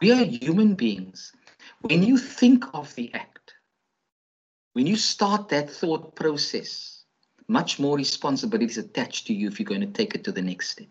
We 0.00 0.12
are 0.12 0.24
human 0.24 0.74
beings. 0.74 1.32
When 1.80 2.04
you 2.04 2.16
think 2.16 2.64
of 2.74 2.94
the 2.94 3.12
act, 3.12 3.54
when 4.74 4.86
you 4.86 4.96
start 4.96 5.48
that 5.48 5.68
thought 5.68 6.14
process, 6.14 7.02
much 7.48 7.80
more 7.80 7.96
responsibility 7.96 8.66
is 8.66 8.78
attached 8.78 9.26
to 9.26 9.34
you 9.34 9.48
if 9.48 9.58
you're 9.58 9.74
going 9.74 9.80
to 9.80 9.98
take 9.98 10.14
it 10.14 10.22
to 10.24 10.32
the 10.32 10.42
next 10.42 10.70
step. 10.70 10.86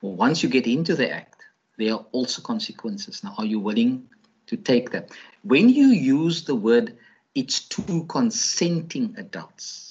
Once 0.00 0.42
you 0.42 0.48
get 0.48 0.66
into 0.66 0.94
the 0.94 1.10
act, 1.10 1.42
there 1.76 1.92
are 1.92 2.06
also 2.12 2.40
consequences. 2.40 3.22
Now, 3.22 3.34
are 3.36 3.44
you 3.44 3.60
willing 3.60 4.08
to 4.46 4.56
take 4.56 4.90
that? 4.92 5.10
When 5.42 5.68
you 5.68 5.88
use 5.88 6.44
the 6.44 6.54
word, 6.54 6.96
it's 7.34 7.60
two 7.68 8.04
consenting 8.08 9.14
adults, 9.18 9.87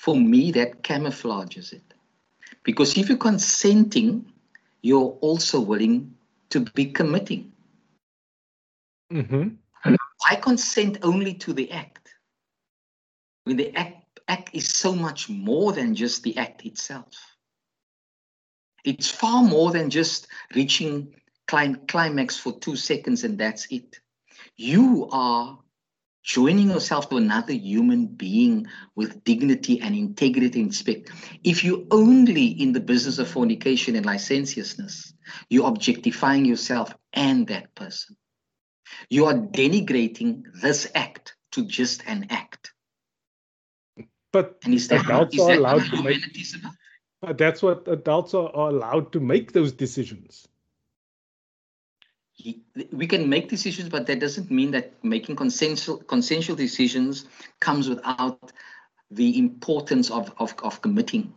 for 0.00 0.16
me, 0.16 0.50
that 0.52 0.82
camouflages 0.82 1.74
it. 1.74 1.92
Because 2.62 2.96
if 2.96 3.10
you're 3.10 3.18
consenting, 3.18 4.32
you're 4.80 5.18
also 5.20 5.60
willing 5.60 6.14
to 6.48 6.60
be 6.60 6.86
committing. 6.86 7.52
Mm-hmm. 9.12 9.48
I 10.26 10.36
consent 10.36 10.96
only 11.02 11.34
to 11.34 11.52
the 11.52 11.70
act. 11.70 12.14
When 13.44 13.58
the 13.58 13.76
act, 13.76 14.20
act 14.26 14.48
is 14.54 14.70
so 14.70 14.94
much 14.94 15.28
more 15.28 15.74
than 15.74 15.94
just 15.94 16.22
the 16.22 16.34
act 16.38 16.64
itself. 16.64 17.36
It's 18.86 19.10
far 19.10 19.42
more 19.42 19.70
than 19.70 19.90
just 19.90 20.28
reaching 20.54 21.14
climax 21.46 22.38
for 22.38 22.58
two 22.58 22.76
seconds 22.76 23.24
and 23.24 23.36
that's 23.36 23.66
it. 23.70 24.00
You 24.56 25.10
are 25.12 25.58
joining 26.22 26.70
yourself 26.70 27.08
to 27.08 27.16
another 27.16 27.52
human 27.52 28.06
being 28.06 28.66
with 28.94 29.24
dignity 29.24 29.80
and 29.80 29.94
integrity 29.94 30.60
and 30.60 30.68
respect. 30.68 31.10
If 31.44 31.64
you 31.64 31.86
only 31.90 32.46
in 32.46 32.72
the 32.72 32.80
business 32.80 33.18
of 33.18 33.28
fornication 33.28 33.96
and 33.96 34.04
licentiousness, 34.04 35.12
you're 35.48 35.68
objectifying 35.68 36.44
yourself 36.44 36.94
and 37.12 37.46
that 37.48 37.74
person. 37.74 38.16
You 39.08 39.26
are 39.26 39.34
denigrating 39.34 40.42
this 40.60 40.86
act 40.94 41.36
to 41.52 41.64
just 41.64 42.02
an 42.06 42.26
act. 42.30 42.72
But 44.32 44.58
and 44.64 44.74
is 44.74 44.88
that, 44.88 45.04
adults 45.04 45.34
is 45.34 45.40
are 45.40 45.52
allowed 45.52 45.84
to 45.86 46.02
make, 46.02 46.22
but 47.20 47.36
that's 47.36 47.62
what 47.62 47.88
adults 47.88 48.34
are, 48.34 48.48
are 48.54 48.68
allowed 48.68 49.12
to 49.12 49.20
make 49.20 49.52
those 49.52 49.72
decisions. 49.72 50.46
We 52.92 53.06
can 53.06 53.28
make 53.28 53.48
decisions, 53.48 53.88
but 53.88 54.06
that 54.06 54.20
doesn't 54.20 54.50
mean 54.50 54.70
that 54.72 54.92
making 55.04 55.36
consensual 55.36 55.98
consensual 55.98 56.56
decisions 56.56 57.26
comes 57.60 57.88
without 57.88 58.52
the 59.10 59.38
importance 59.38 60.10
of, 60.10 60.32
of, 60.38 60.54
of 60.62 60.80
committing. 60.80 61.32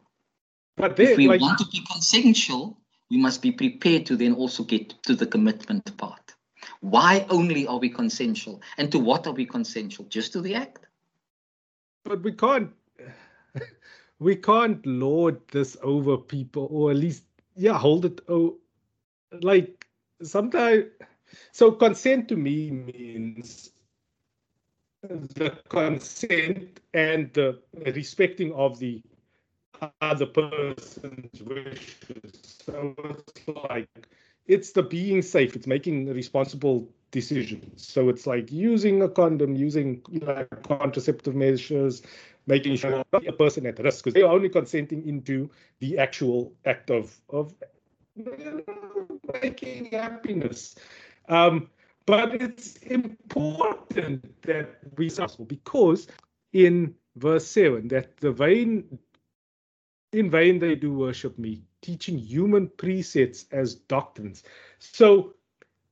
But 0.78 1.00
if 1.00 1.18
we 1.18 1.28
like, 1.28 1.42
want 1.42 1.58
to 1.60 1.66
be 1.72 1.82
consensual, 1.92 2.78
we 3.10 3.18
must 3.18 3.42
be 3.42 3.52
prepared 3.52 4.06
to 4.08 4.16
then 4.16 4.34
also 4.34 4.64
get 4.64 4.90
to 5.04 5.16
the 5.16 5.26
commitment 5.26 5.96
part. 5.98 6.34
Why 6.82 7.26
only 7.30 7.68
are 7.68 7.78
we 7.78 7.90
consensual? 7.90 8.62
And 8.78 8.92
to 8.92 9.00
what 9.00 9.28
are 9.28 9.34
we 9.34 9.46
consensual? 9.46 10.06
Just 10.08 10.34
to 10.34 10.42
the 10.42 10.56
act? 10.56 10.86
But 12.04 12.22
we 12.22 12.32
can't 12.34 12.72
we 14.20 14.36
can't 14.36 14.86
lord 14.86 15.40
this 15.52 15.78
over 15.82 16.18
people 16.18 16.68
or 16.72 16.92
at 16.92 16.98
least 16.98 17.24
yeah 17.56 17.78
hold 17.78 18.06
it 18.06 18.22
oh 18.30 18.58
like 19.42 19.86
sometimes 20.24 20.86
so 21.52 21.72
consent 21.72 22.28
to 22.30 22.36
me 22.36 22.72
means 22.72 23.72
the 25.02 25.58
consent 25.70 26.80
and 26.94 27.34
the 27.34 27.60
respecting 27.94 28.54
of 28.54 28.80
the 28.80 29.02
other 30.02 30.26
person's 30.26 31.42
wishes 31.42 32.62
so 32.66 32.96
it's 32.98 33.48
like 33.70 34.08
it's 34.46 34.72
the 34.72 34.84
being 34.84 35.22
safe 35.22 35.56
it's 35.56 35.68
making 35.68 36.08
responsible 36.14 36.88
decisions. 37.14 37.88
So 37.88 38.10
it's 38.10 38.28
like 38.28 38.52
using 38.52 39.02
a 39.04 39.08
condom, 39.08 39.56
using 39.56 40.02
contraceptive 40.64 41.36
measures, 41.36 42.02
making 42.48 42.76
sure 42.76 43.06
a 43.14 43.32
person 43.32 43.66
at 43.68 43.80
risk 43.80 44.04
because 44.04 44.16
they're 44.16 44.28
only 44.28 44.50
consenting 44.50 45.08
into 45.08 45.50
the 45.80 45.98
actual 45.98 46.52
act 46.66 46.90
of 46.90 47.16
of 47.30 47.54
making 49.42 49.92
happiness. 49.92 50.76
Um, 51.30 51.70
but 52.06 52.42
it's 52.42 52.78
important 52.78 54.42
that 54.44 54.80
we 54.98 55.10
suffer 55.10 55.44
because 55.44 56.08
in 56.52 56.94
verse 57.16 57.48
7 57.48 57.88
that 57.88 58.18
the 58.18 58.32
vain 58.32 59.00
in 60.12 60.30
vain 60.30 60.60
they 60.60 60.76
do 60.76 60.94
worship 60.94 61.40
me, 61.40 61.64
teaching 61.82 62.18
human 62.18 62.70
precepts 62.78 63.46
as 63.52 63.76
doctrines. 63.76 64.44
So 64.78 65.34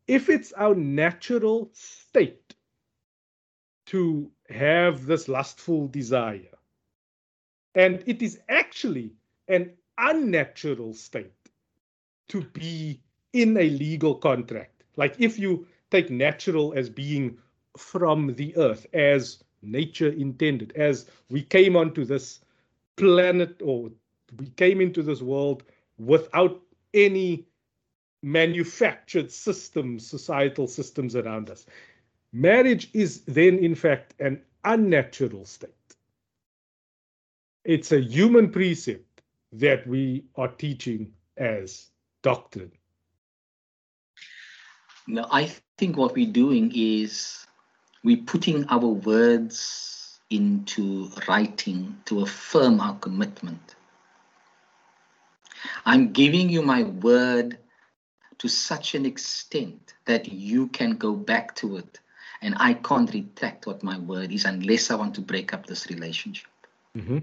if 0.07 0.29
it's 0.29 0.51
our 0.53 0.75
natural 0.75 1.71
state 1.73 2.53
to 3.87 4.29
have 4.49 5.05
this 5.05 5.27
lustful 5.27 5.87
desire, 5.87 6.57
and 7.73 8.03
it 8.05 8.21
is 8.21 8.39
actually 8.47 9.13
an 9.47 9.71
unnatural 9.97 10.93
state 10.93 11.40
to 12.31 12.41
be 12.53 13.01
in 13.33 13.57
a 13.57 13.69
legal 13.69 14.15
contract. 14.15 14.83
Like 14.95 15.15
if 15.19 15.37
you 15.37 15.67
take 15.91 16.09
natural 16.09 16.73
as 16.75 16.89
being 16.89 17.37
from 17.77 18.33
the 18.35 18.55
earth, 18.55 18.85
as 18.93 19.43
nature 19.61 20.09
intended, 20.09 20.71
as 20.75 21.09
we 21.29 21.41
came 21.41 21.75
onto 21.75 22.05
this 22.05 22.39
planet 22.95 23.61
or 23.61 23.91
we 24.37 24.47
came 24.51 24.79
into 24.79 25.03
this 25.03 25.21
world 25.21 25.63
without 25.97 26.61
any 26.93 27.45
manufactured 28.23 29.29
systems, 29.29 30.07
societal 30.07 30.67
systems 30.67 31.17
around 31.17 31.49
us. 31.49 31.65
Marriage 32.31 32.89
is 32.93 33.21
then, 33.25 33.59
in 33.59 33.75
fact, 33.75 34.13
an 34.19 34.41
unnatural 34.63 35.43
state. 35.43 35.69
It's 37.65 37.91
a 37.91 37.99
human 37.99 38.49
precept 38.49 39.21
that 39.51 39.85
we 39.85 40.23
are 40.35 40.47
teaching 40.47 41.11
as 41.35 41.90
doctrine. 42.21 42.71
No, 45.07 45.27
I 45.31 45.51
think 45.77 45.97
what 45.97 46.13
we're 46.13 46.31
doing 46.31 46.71
is 46.75 47.45
we're 48.03 48.23
putting 48.25 48.65
our 48.69 48.87
words 48.87 50.19
into 50.29 51.09
writing 51.27 51.97
to 52.05 52.21
affirm 52.21 52.79
our 52.79 52.95
commitment. 52.95 53.75
I'm 55.85 56.11
giving 56.11 56.49
you 56.49 56.61
my 56.61 56.83
word 56.83 57.57
to 58.39 58.47
such 58.47 58.95
an 58.95 59.05
extent 59.05 59.93
that 60.05 60.31
you 60.31 60.67
can 60.67 60.95
go 60.95 61.13
back 61.13 61.55
to 61.55 61.77
it 61.77 61.99
and 62.41 62.55
I 62.57 62.73
can't 62.73 63.13
retract 63.13 63.67
what 63.67 63.83
my 63.83 63.99
word 63.99 64.31
is 64.31 64.45
unless 64.45 64.89
I 64.89 64.95
want 64.95 65.13
to 65.15 65.21
break 65.21 65.53
up 65.53 65.65
this 65.65 65.87
relationship. 65.89 66.49
Mm-hmm. 66.97 67.19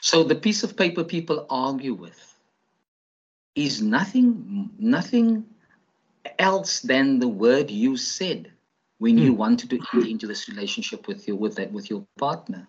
So 0.00 0.22
the 0.22 0.36
piece 0.36 0.62
of 0.62 0.76
paper 0.76 1.02
people 1.02 1.46
argue 1.50 1.94
with 1.94 2.31
is 3.54 3.82
nothing 3.82 4.70
nothing 4.78 5.44
else 6.38 6.80
than 6.80 7.18
the 7.18 7.28
word 7.28 7.70
you 7.70 7.96
said 7.96 8.52
when 8.98 9.18
you 9.18 9.34
wanted 9.34 9.68
to 9.70 9.80
enter 9.92 10.08
into 10.08 10.26
this 10.26 10.48
relationship 10.48 11.08
with 11.08 11.26
you 11.26 11.36
with 11.36 11.56
that 11.56 11.72
with 11.72 11.90
your 11.90 12.06
partner. 12.18 12.66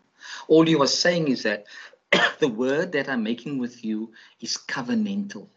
All 0.47 0.67
you 0.67 0.81
are 0.81 0.87
saying 0.87 1.27
is 1.27 1.43
that 1.43 1.65
the 2.39 2.47
word 2.47 2.91
that 2.93 3.07
I'm 3.07 3.23
making 3.23 3.59
with 3.59 3.85
you 3.85 4.11
is 4.41 4.57
covenantal. 4.57 5.47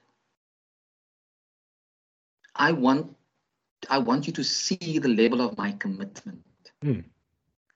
I 2.54 2.72
want 2.72 3.16
I 3.88 3.98
want 3.98 4.26
you 4.26 4.32
to 4.34 4.44
see 4.44 4.98
the 4.98 5.08
level 5.08 5.40
of 5.40 5.56
my 5.56 5.72
commitment. 5.72 6.42
Mm. 6.84 7.04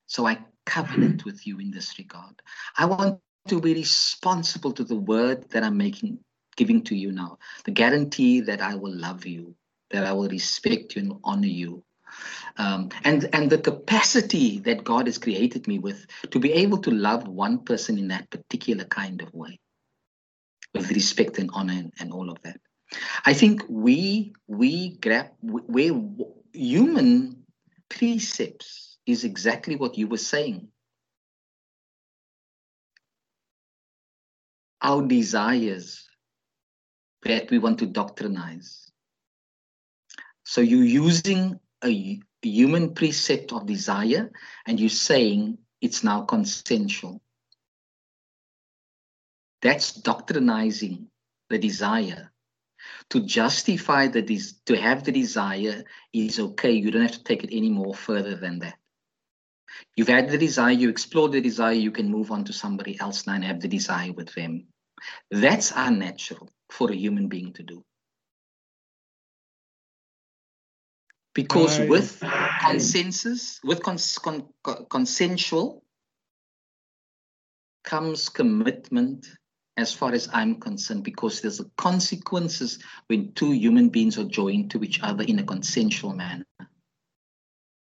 So 0.07 0.27
I 0.27 0.39
covenant 0.67 1.25
with 1.25 1.47
you 1.47 1.59
in 1.59 1.71
this 1.71 1.99
regard. 1.99 2.43
I 2.77 2.87
want 2.87 3.21
to 3.49 3.61
be 3.61 3.75
responsible 3.75 4.73
to 4.73 4.85
the 4.85 4.97
word 4.97 5.49
that 5.51 5.65
I'm 5.65 5.77
making 5.77 6.19
giving 6.61 6.83
to 6.85 6.95
you 6.95 7.11
now. 7.11 7.39
The 7.65 7.71
guarantee 7.71 8.43
that 8.43 8.61
I 8.61 8.75
will 8.75 8.95
love 8.95 9.25
you, 9.25 9.55
that 9.93 10.05
I 10.05 10.13
will 10.13 10.29
respect 10.29 10.95
you 10.95 11.03
and 11.03 11.13
honor 11.25 11.55
you. 11.63 11.83
Um, 12.59 12.91
and 13.05 13.29
and 13.33 13.49
the 13.49 13.59
capacity 13.59 14.59
that 14.61 14.85
God 14.85 15.07
has 15.07 15.17
created 15.17 15.67
me 15.67 15.79
with 15.79 16.05
to 16.33 16.39
be 16.39 16.53
able 16.53 16.79
to 16.79 16.91
love 16.91 17.27
one 17.27 17.65
person 17.65 17.97
in 17.97 18.09
that 18.09 18.29
particular 18.29 18.85
kind 18.85 19.23
of 19.23 19.33
way, 19.33 19.59
with 20.75 20.91
respect 20.91 21.39
and 21.39 21.51
honor 21.55 21.79
and, 21.83 21.93
and 21.99 22.13
all 22.13 22.29
of 22.29 22.43
that. 22.43 22.61
I 23.25 23.33
think 23.33 23.63
we 23.71 24.35
we 24.47 24.97
grab 24.99 25.29
where 25.41 25.95
human 26.53 27.47
precepts 27.89 28.99
is 29.07 29.25
exactly 29.25 29.77
what 29.77 29.97
you 29.97 30.09
were 30.09 30.25
saying. 30.35 30.69
Our 34.83 35.07
desires 35.07 36.10
that 37.23 37.51
we 37.51 37.59
want 37.59 37.79
to 37.79 37.87
doctrinize. 37.87 38.91
So 40.45 40.61
you're 40.61 40.85
using 40.85 41.61
a 41.85 42.21
human 42.43 42.95
precept 42.95 43.53
of 43.53 43.67
desire 43.67 44.31
and 44.67 44.81
you're 44.81 44.89
saying 44.89 45.59
it's 45.81 46.03
now 46.03 46.23
consensual. 46.23 47.21
That's 49.63 50.01
doctrinizing 50.01 51.07
the 51.51 51.59
desire 51.59 52.33
to 53.11 53.21
justify 53.21 54.07
the 54.07 54.23
des- 54.23 54.57
to 54.67 54.77
have 54.77 55.05
the 55.05 55.13
desire 55.13 55.85
is 56.13 56.41
okay. 56.41 56.73
You 56.73 56.91
don't 56.91 57.03
have 57.03 57.13
to 57.13 57.25
take 57.25 57.45
it 57.45 57.51
any 57.53 57.69
more 57.69 57.95
further 57.95 58.37
than 58.37 58.61
that. 58.61 58.77
You've 59.95 60.09
had 60.09 60.31
the 60.31 60.39
desire, 60.39 60.73
you 60.73 60.89
explore 60.89 61.29
the 61.29 61.41
desire, 61.41 61.75
you 61.75 61.91
can 61.91 62.11
move 62.11 62.31
on 62.31 62.45
to 62.45 62.53
somebody 62.53 62.99
else 62.99 63.27
now 63.27 63.35
and 63.35 63.45
have 63.45 63.61
the 63.61 63.69
desire 63.69 64.13
with 64.13 64.35
them. 64.35 64.67
That's 65.31 65.73
unnatural 65.75 66.49
for 66.71 66.91
a 66.91 66.97
human 66.97 67.29
being 67.29 67.53
to 67.55 67.63
do. 67.63 67.85
Because 71.35 71.79
with 71.81 72.23
consensus, 72.65 73.61
with 73.63 73.83
cons- 73.83 74.19
con- 74.19 74.49
consensual, 74.89 75.85
comes 77.85 78.29
commitment 78.29 79.27
as 79.77 79.95
far 79.95 80.13
as 80.13 80.29
I'm 80.33 80.57
concerned, 80.57 81.05
because 81.05 81.41
there's 81.41 81.61
a 81.61 81.65
consequences 81.77 82.79
when 83.07 83.33
two 83.33 83.53
human 83.53 83.89
beings 83.89 84.19
are 84.19 84.25
joined 84.25 84.71
to 84.73 84.83
each 84.85 85.01
other 85.03 85.25
in 85.25 85.39
a 85.39 85.43
consensual 85.43 86.13
manner. 86.13 86.45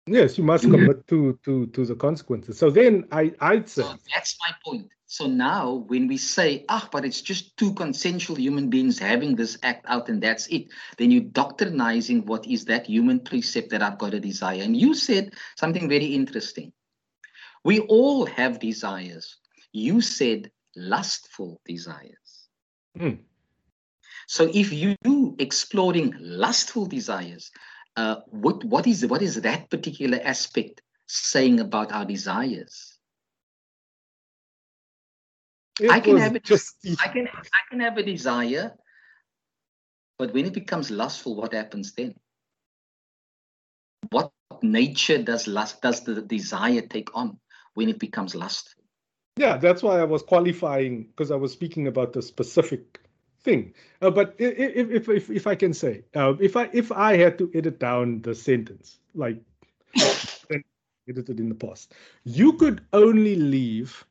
Yes, 0.05 0.37
you 0.37 0.43
must 0.43 0.63
commit 0.63 1.05
to 1.07 1.37
to 1.43 1.67
to 1.67 1.85
the 1.85 1.95
consequences. 1.95 2.57
So 2.57 2.69
then 2.69 3.07
I 3.11 3.33
I'd 3.39 3.69
say 3.69 3.83
so 3.83 3.95
that's 4.13 4.37
my 4.39 4.53
point. 4.65 4.89
So 5.09 5.25
now 5.25 5.85
when 5.87 6.07
we 6.07 6.17
say, 6.17 6.65
ah, 6.67 6.87
but 6.91 7.05
it's 7.05 7.21
just 7.21 7.55
two 7.55 7.73
consensual 7.73 8.37
human 8.37 8.69
beings 8.69 8.99
having 8.99 9.37
this 9.37 9.57
act 9.63 9.85
out 9.87 10.09
and 10.09 10.21
that's 10.21 10.47
it, 10.47 10.67
then 10.97 11.11
you're 11.11 11.21
doctrinizing 11.21 12.25
what 12.25 12.45
is 12.45 12.65
that 12.65 12.87
human 12.87 13.21
precept 13.21 13.69
that 13.69 13.81
I've 13.81 13.97
got 13.97 14.13
a 14.13 14.19
desire. 14.19 14.61
And 14.61 14.75
you 14.75 14.93
said 14.93 15.33
something 15.55 15.87
very 15.87 16.07
interesting. 16.07 16.73
We 17.63 17.79
all 17.79 18.25
have 18.25 18.59
desires. 18.59 19.37
You 19.71 20.01
said 20.01 20.51
lustful 20.75 21.61
desires. 21.65 22.49
Mm. 22.99 23.19
So 24.27 24.51
if 24.53 24.73
you 24.73 24.97
exploring 25.39 26.15
lustful 26.19 26.85
desires, 26.85 27.49
uh, 27.95 28.17
what 28.27 28.61
what 28.65 28.85
is 28.85 29.05
what 29.05 29.21
is 29.21 29.41
that 29.41 29.69
particular 29.69 30.19
aspect 30.21 30.81
saying 31.07 31.61
about 31.61 31.93
our 31.93 32.03
desires? 32.03 32.96
It 35.79 35.91
I 35.91 35.99
can 35.99 36.17
have 36.17 36.35
a, 36.35 36.39
just 36.39 36.75
I 36.99 37.07
can 37.07 37.27
I 37.27 37.61
can 37.69 37.79
have 37.81 37.97
a 37.97 38.03
desire, 38.03 38.73
but 40.17 40.33
when 40.33 40.45
it 40.45 40.53
becomes 40.53 40.89
lustful, 40.89 41.35
what 41.35 41.53
happens 41.53 41.93
then? 41.93 42.15
What 44.09 44.31
nature 44.61 45.21
does 45.21 45.47
lust 45.47 45.81
does 45.81 46.01
the 46.01 46.21
desire 46.21 46.81
take 46.81 47.15
on 47.15 47.39
when 47.75 47.89
it 47.89 47.99
becomes 47.99 48.33
lustful? 48.33 48.83
Yeah, 49.37 49.57
that's 49.57 49.83
why 49.83 49.99
I 49.99 50.03
was 50.03 50.23
qualifying 50.23 51.03
because 51.03 51.29
I 51.29 51.35
was 51.35 51.53
speaking 51.53 51.87
about 51.87 52.13
the 52.13 52.23
specific 52.23 52.99
thing. 53.41 53.73
Uh, 54.01 54.09
but 54.09 54.35
if, 54.39 54.89
if 54.91 55.09
if 55.09 55.29
if 55.29 55.47
I 55.47 55.53
can 55.53 55.73
say, 55.73 56.03
uh, 56.15 56.33
if 56.39 56.57
I 56.57 56.69
if 56.73 56.91
I 56.91 57.17
had 57.17 57.37
to 57.37 57.51
edit 57.53 57.79
down 57.79 58.21
the 58.23 58.33
sentence 58.33 58.97
like 59.13 59.37
edited 61.07 61.39
in 61.39 61.49
the 61.49 61.55
past, 61.55 61.93
you 62.23 62.53
could 62.53 62.81
only 62.93 63.35
leave 63.35 64.03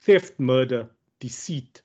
theft, 0.00 0.38
murder, 0.38 0.88
deceit, 1.20 1.82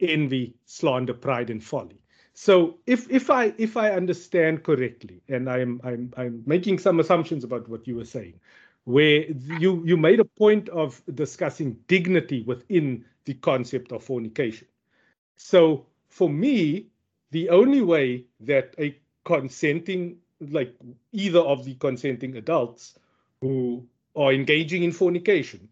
envy, 0.00 0.54
slander, 0.64 1.14
pride, 1.14 1.50
and 1.50 1.62
folly. 1.62 2.00
So 2.34 2.78
if 2.86 3.10
if 3.10 3.30
I 3.30 3.52
if 3.58 3.76
I 3.76 3.90
understand 3.90 4.64
correctly, 4.64 5.22
and 5.28 5.48
I'm 5.50 5.80
I'm 5.84 6.12
I'm 6.16 6.42
making 6.46 6.78
some 6.78 7.00
assumptions 7.00 7.44
about 7.44 7.68
what 7.68 7.86
you 7.86 7.96
were 7.96 8.04
saying, 8.04 8.40
where 8.84 9.24
you 9.60 9.82
you 9.84 9.96
made 9.96 10.20
a 10.20 10.24
point 10.24 10.68
of 10.70 11.02
discussing 11.14 11.76
dignity 11.88 12.42
within 12.42 13.04
the 13.24 13.34
concept 13.34 13.92
of 13.92 14.02
fornication. 14.02 14.66
So 15.36 15.86
for 16.08 16.28
me, 16.28 16.86
the 17.30 17.50
only 17.50 17.82
way 17.82 18.24
that 18.40 18.74
a 18.78 18.96
consenting 19.24 20.18
like 20.40 20.74
either 21.12 21.40
of 21.40 21.64
the 21.64 21.74
consenting 21.74 22.36
adults 22.36 22.98
who 23.40 23.86
are 24.16 24.32
engaging 24.32 24.82
in 24.82 24.92
fornication 24.92 25.68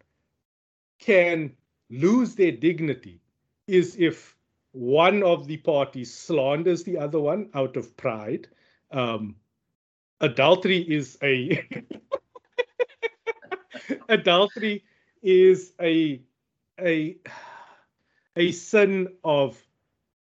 can 1.00 1.52
lose 1.90 2.34
their 2.34 2.52
dignity 2.52 3.20
is 3.66 3.96
if 3.98 4.36
one 4.72 5.22
of 5.22 5.46
the 5.46 5.56
parties 5.56 6.14
slanders 6.14 6.84
the 6.84 6.96
other 6.98 7.18
one 7.18 7.50
out 7.54 7.76
of 7.76 7.96
pride. 7.96 8.46
Um, 8.92 9.36
adultery 10.20 10.78
is 10.78 11.18
a 11.22 11.66
adultery 14.08 14.84
is 15.22 15.72
a 15.80 16.20
a 16.78 17.16
a 18.36 18.52
sin 18.52 19.08
of 19.24 19.60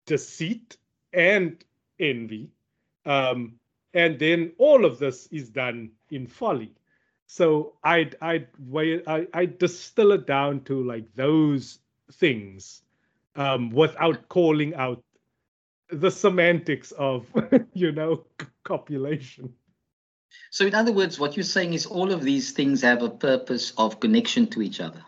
deceit 0.06 0.78
and 1.14 1.64
envy 2.00 2.50
um, 3.06 3.54
and 3.94 4.20
then 4.20 4.52
all 4.58 4.86
of 4.86 5.00
this 5.00 5.28
is 5.28 5.50
done 5.50 5.92
in 6.12 6.28
folly 6.28 6.74
so 7.32 7.74
i'd 7.84 8.16
i'd 8.22 8.48
i 9.06 9.28
i 9.36 9.46
distill 9.46 10.12
it 10.12 10.26
down 10.26 10.60
to 10.62 10.84
like 10.84 11.06
those 11.16 11.78
things 12.14 12.82
um, 13.36 13.70
without 13.70 14.28
calling 14.30 14.74
out 14.74 15.04
the 15.92 16.10
semantics 16.10 16.92
of 16.94 17.26
you 17.74 17.92
know 17.92 18.26
copulation. 18.64 19.54
So 20.52 20.66
in 20.66 20.74
other 20.74 20.92
words 20.92 21.20
what 21.20 21.38
you're 21.38 21.44
saying 21.44 21.74
is 21.74 21.86
all 21.86 22.12
of 22.12 22.24
these 22.24 22.52
things 22.52 22.82
have 22.82 23.04
a 23.04 23.10
purpose 23.10 23.74
of 23.78 24.00
connection 24.00 24.48
to 24.48 24.62
each 24.62 24.80
other? 24.80 25.04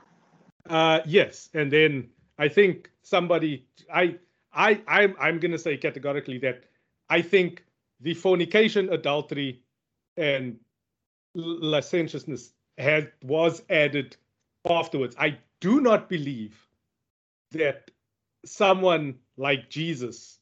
Uh, 0.70 1.00
yes. 1.06 1.50
And 1.54 1.72
then 1.72 2.10
i 2.38 2.48
think 2.48 2.92
somebody 3.02 3.66
i 3.94 4.16
i 4.54 4.82
i'm, 4.88 5.16
I'm 5.20 5.40
going 5.40 5.52
to 5.52 5.60
say 5.60 5.78
categorically 5.78 6.38
that 6.40 6.64
i 7.10 7.22
think 7.22 7.64
the 8.00 8.14
fornication 8.14 8.92
adultery 8.94 9.62
and 10.18 10.58
licentiousness 11.34 12.54
had 12.78 13.12
was 13.24 13.62
added 13.70 14.16
afterwards 14.70 15.16
i 15.20 15.38
do 15.60 15.82
not 15.82 16.10
believe 16.10 16.68
that 17.52 17.92
someone 18.46 19.16
like 19.38 19.70
Jesus 19.70 20.40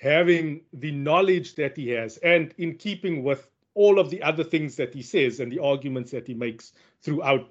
having 0.00 0.62
the 0.72 0.92
knowledge 0.92 1.54
that 1.56 1.76
he 1.76 1.90
has 1.90 2.16
and 2.18 2.54
in 2.58 2.76
keeping 2.76 3.22
with 3.22 3.50
all 3.74 3.98
of 3.98 4.10
the 4.10 4.22
other 4.22 4.44
things 4.44 4.76
that 4.76 4.94
he 4.94 5.02
says 5.02 5.40
and 5.40 5.52
the 5.52 5.58
arguments 5.58 6.10
that 6.10 6.26
he 6.26 6.34
makes 6.34 6.72
throughout 7.02 7.48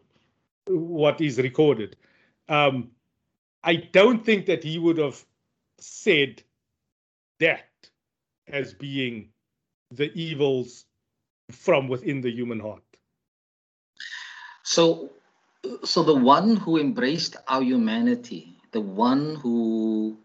what 0.68 1.22
is 1.22 1.38
recorded. 1.38 1.96
Um, 2.50 2.92
I 3.64 3.76
don't 3.76 4.26
think 4.26 4.46
that 4.46 4.64
he 4.64 4.80
would 4.80 4.98
have 4.98 5.24
said 5.80 6.42
that 7.40 7.68
as 8.48 8.74
being 8.74 9.30
the 9.92 10.12
evils 10.14 10.86
from 11.52 11.88
within 11.88 12.22
the 12.22 12.32
human 12.32 12.60
heart. 12.60 12.84
So, 14.64 15.12
so 15.84 16.04
the 16.04 16.16
one 16.16 16.56
who 16.58 16.78
embraced 16.78 17.36
our 17.48 17.62
humanity 17.62 18.58
the 18.72 18.82
one 18.82 19.36
who 19.36 20.18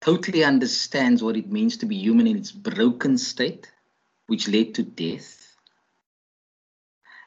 totally 0.00 0.44
understands 0.44 1.22
what 1.22 1.36
it 1.36 1.50
means 1.50 1.76
to 1.78 1.86
be 1.86 1.96
human 1.96 2.26
in 2.26 2.36
its 2.36 2.52
broken 2.52 3.18
state, 3.18 3.70
which 4.26 4.48
led 4.48 4.74
to 4.74 4.82
death, 4.82 5.56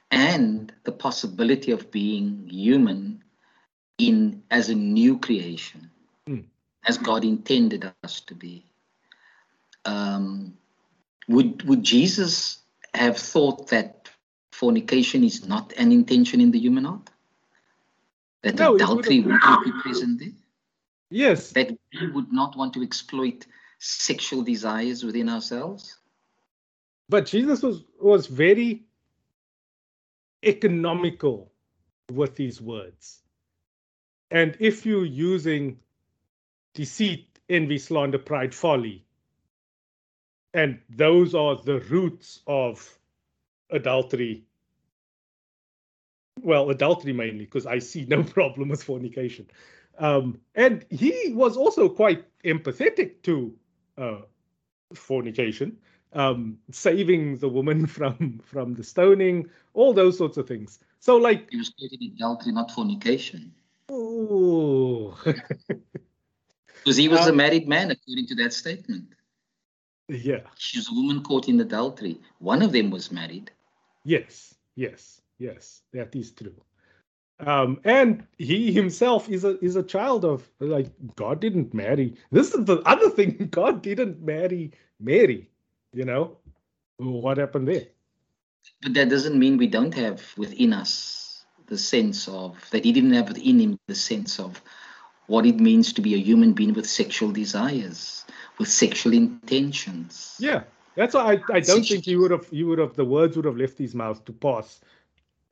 and 0.09 0.71
the 0.83 0.91
possibility 0.91 1.71
of 1.71 1.91
being 1.91 2.47
human 2.49 3.23
in 3.97 4.43
as 4.49 4.69
a 4.69 4.75
new 4.75 5.19
creation, 5.19 5.91
mm. 6.27 6.45
as 6.85 6.97
God 6.97 7.25
intended 7.25 7.91
us 8.03 8.21
to 8.21 8.35
be. 8.35 8.65
Um, 9.85 10.57
would 11.27 11.63
would 11.67 11.83
Jesus 11.83 12.59
have 12.93 13.17
thought 13.17 13.69
that 13.69 14.09
fornication 14.51 15.23
is 15.23 15.47
not 15.47 15.73
an 15.77 15.91
intention 15.91 16.39
in 16.41 16.51
the 16.51 16.59
human 16.59 16.85
heart? 16.85 17.09
that 18.43 18.55
no, 18.55 18.75
adultery 18.75 19.21
would 19.21 19.39
not 19.41 19.63
be 19.63 19.71
present 19.81 20.19
there? 20.19 20.29
Yes. 21.09 21.51
That 21.51 21.75
we 21.99 22.07
would 22.11 22.31
not 22.31 22.55
want 22.55 22.73
to 22.73 22.83
exploit 22.83 23.47
sexual 23.79 24.43
desires 24.43 25.03
within 25.03 25.29
ourselves? 25.29 25.97
But 27.09 27.25
Jesus 27.25 27.61
was 27.61 27.83
was 27.99 28.27
very 28.27 28.83
economical 30.43 31.51
with 32.11 32.35
these 32.35 32.61
words. 32.61 33.21
And 34.29 34.57
if 34.59 34.85
you're 34.85 35.05
using 35.05 35.79
deceit, 36.73 37.27
envy, 37.49 37.77
slander, 37.77 38.17
pride, 38.17 38.53
folly, 38.53 39.05
and 40.53 40.79
those 40.89 41.33
are 41.35 41.55
the 41.55 41.79
roots 41.81 42.41
of 42.47 42.97
adultery 43.69 44.45
well, 46.41 46.69
adultery 46.69 47.13
mainly, 47.13 47.45
because 47.45 47.65
I 47.65 47.79
see 47.79 48.05
no 48.05 48.23
problem 48.37 48.69
with 48.69 48.83
fornication. 48.83 49.49
Um, 49.99 50.39
and 50.55 50.85
he 50.89 51.31
was 51.33 51.55
also 51.55 51.87
quite 51.87 52.25
empathetic 52.43 53.21
to 53.23 53.55
uh, 53.97 54.21
fornication, 54.93 55.77
um, 56.13 56.57
saving 56.71 57.37
the 57.37 57.49
woman 57.49 57.85
from 57.97 58.39
from 58.43 58.73
the 58.73 58.83
stoning, 58.83 59.49
all 59.73 59.93
those 59.93 60.17
sorts 60.17 60.37
of 60.37 60.47
things. 60.47 60.79
So, 60.99 61.17
like, 61.17 61.49
he 61.51 61.57
was 61.57 61.67
stating 61.67 62.13
adultery, 62.15 62.53
not 62.53 62.71
fornication. 62.71 63.53
Oh, 63.89 65.19
because 65.25 66.97
he 66.97 67.07
was 67.09 67.27
um, 67.27 67.29
a 67.29 67.33
married 67.33 67.67
man, 67.67 67.91
according 67.91 68.27
to 68.27 68.35
that 68.35 68.53
statement. 68.53 69.13
Yeah, 70.13 70.41
She's 70.57 70.89
a 70.89 70.93
woman 70.93 71.23
caught 71.23 71.49
in 71.49 71.59
adultery. 71.59 72.19
One 72.39 72.61
of 72.61 72.71
them 72.71 72.91
was 72.91 73.11
married. 73.11 73.51
Yes, 74.03 74.55
yes. 74.75 75.21
Yes, 75.39 75.81
that 75.91 76.15
is 76.15 76.31
true. 76.31 76.55
Um, 77.39 77.79
and 77.83 78.25
he 78.37 78.71
himself 78.71 79.27
is 79.27 79.43
a 79.43 79.59
is 79.59 79.75
a 79.75 79.83
child 79.83 80.23
of 80.23 80.47
like 80.59 80.91
God 81.15 81.41
didn't 81.41 81.73
marry. 81.73 82.15
This 82.31 82.53
is 82.53 82.65
the 82.65 82.77
other 82.85 83.09
thing. 83.09 83.47
God 83.51 83.81
didn't 83.81 84.21
marry 84.21 84.71
Mary. 84.99 85.49
You 85.93 86.05
know 86.05 86.37
what 86.97 87.37
happened 87.37 87.67
there? 87.67 87.87
But 88.81 88.93
that 88.93 89.09
doesn't 89.09 89.37
mean 89.37 89.57
we 89.57 89.67
don't 89.67 89.93
have 89.93 90.23
within 90.37 90.71
us 90.73 91.45
the 91.67 91.77
sense 91.77 92.27
of 92.27 92.69
that 92.71 92.85
he 92.85 92.91
didn't 92.93 93.13
have 93.13 93.29
within 93.29 93.59
him 93.59 93.79
the 93.87 93.95
sense 93.95 94.39
of 94.39 94.61
what 95.27 95.45
it 95.45 95.59
means 95.59 95.91
to 95.93 96.01
be 96.01 96.13
a 96.13 96.17
human 96.17 96.53
being 96.53 96.73
with 96.73 96.87
sexual 96.87 97.31
desires, 97.31 98.22
with 98.59 98.67
sexual 98.67 99.13
intentions. 99.13 100.35
Yeah, 100.39 100.63
that's 100.95 101.13
why 101.13 101.33
I, 101.33 101.55
I 101.55 101.59
don't 101.59 101.85
think 101.85 102.05
he 102.05 102.15
would 102.15 102.31
have 102.31 102.47
he 102.49 102.63
would 102.63 102.79
have 102.79 102.95
the 102.95 103.05
words 103.05 103.35
would 103.35 103.45
have 103.45 103.57
left 103.57 103.77
his 103.77 103.95
mouth 103.95 104.23
to 104.25 104.33
pass 104.33 104.79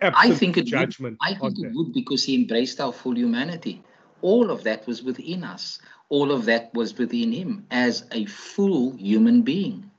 I 0.01 0.31
think 0.31 0.57
it 0.57 0.65
judgment. 0.65 1.17
Would, 1.21 1.35
I 1.35 1.39
think 1.39 1.59
it 1.59 1.71
would 1.73 1.93
because 1.93 2.23
he 2.23 2.35
embraced 2.35 2.81
our 2.81 2.91
full 2.91 3.17
humanity. 3.17 3.83
All 4.21 4.49
of 4.49 4.63
that 4.63 4.85
was 4.87 5.03
within 5.03 5.43
us. 5.43 5.79
All 6.09 6.31
of 6.31 6.45
that 6.45 6.73
was 6.73 6.97
within 6.97 7.31
him 7.31 7.65
as 7.71 8.05
a 8.11 8.25
full 8.25 8.95
human 8.97 9.43
being. 9.43 9.89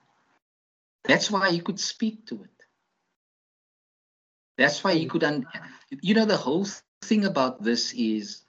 That's 1.04 1.30
why 1.30 1.50
he 1.50 1.60
could 1.60 1.80
speak 1.80 2.26
to 2.26 2.42
it. 2.42 2.50
That's 4.58 4.84
why 4.84 4.94
he 4.94 5.06
could. 5.06 5.24
Un- 5.24 5.46
you 6.02 6.14
know, 6.14 6.24
the 6.24 6.36
whole 6.36 6.66
thing 7.02 7.24
about 7.24 7.62
this 7.62 7.92
is 7.92 8.42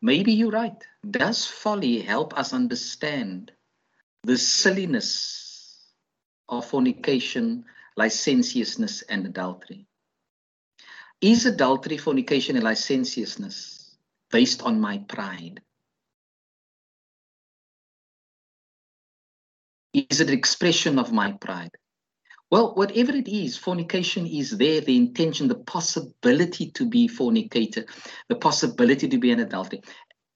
maybe 0.00 0.32
you're 0.32 0.50
right. 0.50 0.82
Does 1.10 1.46
folly 1.46 2.00
help 2.00 2.38
us 2.38 2.52
understand 2.52 3.52
the 4.24 4.36
silliness 4.36 5.80
of 6.48 6.66
fornication, 6.66 7.64
licentiousness, 7.96 9.02
and 9.02 9.26
adultery? 9.26 9.86
Is 11.20 11.46
adultery, 11.46 11.96
fornication, 11.96 12.56
and 12.56 12.64
licentiousness 12.64 13.96
based 14.30 14.62
on 14.62 14.80
my 14.80 14.98
pride? 14.98 15.60
Is 19.92 20.20
it 20.20 20.28
an 20.28 20.34
expression 20.34 20.98
of 20.98 21.12
my 21.12 21.32
pride? 21.32 21.70
Well, 22.50 22.74
whatever 22.74 23.12
it 23.12 23.28
is, 23.28 23.56
fornication 23.56 24.26
is 24.26 24.50
there, 24.50 24.80
the 24.80 24.96
intention, 24.96 25.48
the 25.48 25.54
possibility 25.54 26.70
to 26.72 26.86
be 26.86 27.08
fornicator, 27.08 27.86
the 28.28 28.36
possibility 28.36 29.08
to 29.08 29.18
be 29.18 29.30
an 29.32 29.40
adultery. 29.40 29.82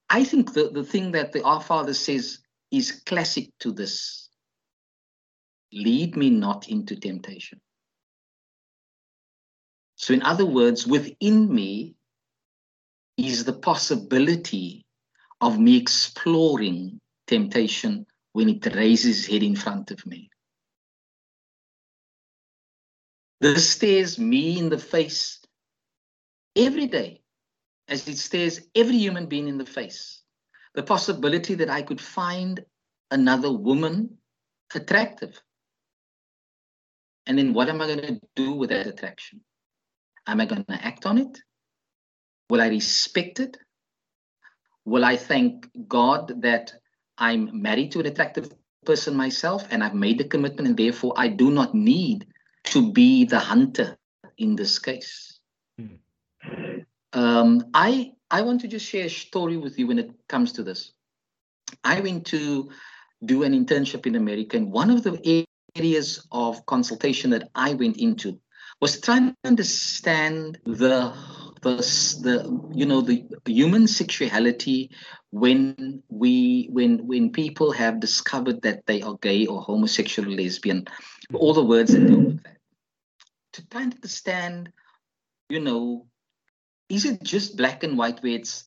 I 0.09 0.25
think 0.25 0.53
the, 0.53 0.71
the 0.71 0.85
thing 0.85 1.13
that 1.13 1.33
the 1.33 1.43
Our 1.43 1.61
Father 1.61 1.95
says 1.95 2.39
is 2.71 3.03
classic 3.07 3.51
to 3.61 3.73
this. 3.73 4.29
Lead 5.73 6.17
me 6.17 6.31
not 6.31 6.69
into 6.69 6.97
temptation. 6.97 7.61
So, 9.97 10.15
in 10.15 10.23
other 10.23 10.47
words, 10.47 10.87
within 10.87 11.53
me 11.53 11.97
is 13.17 13.45
the 13.45 13.53
possibility 13.53 14.87
of 15.41 15.59
me 15.59 15.77
exploring 15.77 17.01
temptation 17.27 18.07
when 18.33 18.49
it 18.49 18.75
raises 18.75 19.27
head 19.27 19.43
in 19.43 19.57
front 19.57 19.91
of 19.91 20.05
me. 20.07 20.31
This 23.41 23.71
stares 23.71 24.19
me 24.19 24.59
in 24.59 24.69
the 24.69 24.79
face 24.79 25.41
every 26.57 26.87
day, 26.87 27.23
as 27.87 28.07
it 28.09 28.19
stares 28.19 28.61
every 28.75 28.97
human 28.97 29.27
being 29.27 29.49
in 29.49 29.59
the 29.59 29.67
face. 29.67 30.23
The 30.79 30.85
possibility 30.85 31.57
that 31.57 31.69
I 31.69 31.83
could 31.83 32.01
find 32.01 32.65
another 33.11 33.51
woman 33.51 34.19
attractive 34.73 35.43
And 37.27 37.37
then 37.37 37.53
what 37.53 37.69
am 37.69 37.83
I 37.83 37.89
going 37.89 38.07
to 38.07 38.21
do 38.37 38.53
with 38.53 38.71
that 38.71 38.87
attraction? 38.87 39.41
Am 40.29 40.41
I 40.41 40.47
going 40.47 40.65
to 40.67 40.87
act 40.87 41.05
on 41.05 41.19
it? 41.19 41.43
Will 42.49 42.61
I 42.61 42.69
respect 42.69 43.41
it? 43.41 43.57
Will 44.85 45.05
I 45.05 45.17
thank 45.17 45.69
God 45.89 46.43
that 46.43 46.73
I'm 47.19 47.51
married 47.61 47.91
to 47.93 47.99
an 47.99 48.07
attractive 48.07 48.49
person 48.85 49.17
myself 49.17 49.67
and 49.73 49.83
I've 49.83 49.97
made 50.07 50.19
the 50.19 50.29
commitment 50.29 50.69
and 50.69 50.77
therefore 50.77 51.13
I 51.17 51.27
do 51.27 51.51
not 51.51 51.75
need 51.75 52.29
to 52.71 52.93
be 52.93 53.25
the 53.25 53.41
hunter 53.41 53.99
in 54.37 54.55
this 54.55 54.79
case? 54.79 55.41
Hmm. 55.77 55.97
Um, 57.13 57.65
I 57.75 58.13
I 58.31 58.43
want 58.43 58.61
to 58.63 58.69
just 58.69 58.87
share 58.87 59.07
a 59.07 59.11
story 59.11 59.57
with 59.57 59.79
you 59.79 59.87
when 59.87 59.99
it 59.99 60.11
comes 60.29 60.53
to 60.53 60.63
this. 60.63 60.93
I 61.85 62.01
went 62.01 62.27
to 62.27 62.71
do 63.25 63.43
an 63.43 63.53
internship 63.53 64.07
in 64.07 64.15
America, 64.15 64.57
and 64.57 64.71
one 64.71 64.91
of 64.91 65.03
the 65.03 65.45
areas 65.77 66.27
of 66.33 66.65
consultation 66.67 67.31
that 67.31 67.49
I 67.55 67.75
went 67.75 67.99
into 67.99 68.41
was 68.81 69.01
trying 69.01 69.31
to 69.31 69.37
understand 69.45 70.59
the 70.65 71.13
the, 71.63 71.77
the 72.23 72.71
you 72.73 72.87
know 72.87 73.01
the 73.01 73.27
human 73.45 73.87
sexuality 73.87 74.91
when 75.31 76.03
we 76.09 76.69
when 76.71 77.07
when 77.07 77.33
people 77.33 77.73
have 77.73 78.01
discovered 78.01 78.63
that 78.63 78.87
they 78.87 79.03
are 79.03 79.17
gay 79.21 79.47
or 79.47 79.61
homosexual 79.61 80.29
or 80.29 80.37
lesbian 80.37 80.87
all 81.35 81.53
the 81.53 81.65
words 81.65 81.93
that 81.93 82.07
go 82.07 82.17
with 82.17 82.43
that 82.45 82.57
to 83.53 83.69
try 83.69 83.83
and 83.83 83.95
understand 83.95 84.73
you 85.49 85.61
know 85.61 86.07
is 86.89 87.05
it 87.05 87.23
just 87.23 87.57
black 87.57 87.83
and 87.83 87.99
white 87.99 88.23
where 88.23 88.33
it's 88.33 88.65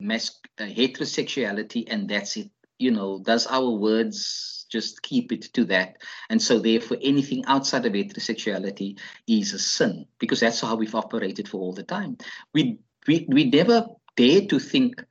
mas- 0.00 0.40
uh, 0.58 0.64
heterosexuality 0.64 1.84
and 1.88 2.08
that's 2.08 2.36
it? 2.36 2.50
You 2.78 2.92
know 2.92 3.20
does 3.20 3.46
our 3.46 3.70
words 3.70 4.66
just 4.70 5.02
keep 5.02 5.32
it 5.32 5.52
to 5.54 5.64
that? 5.66 5.96
And 6.30 6.40
so 6.40 6.58
therefore 6.58 6.98
anything 7.02 7.44
outside 7.46 7.86
of 7.86 7.92
heterosexuality 7.92 8.98
is 9.26 9.52
a 9.52 9.58
sin 9.58 10.06
because 10.18 10.40
that's 10.40 10.60
how 10.60 10.76
we've 10.76 10.94
operated 10.94 11.48
for 11.48 11.60
all 11.60 11.72
the 11.72 11.82
time. 11.82 12.18
We 12.54 12.78
we, 13.06 13.26
we 13.28 13.44
never 13.44 13.86
dared 14.16 14.50
to 14.50 14.58
think 14.58 15.02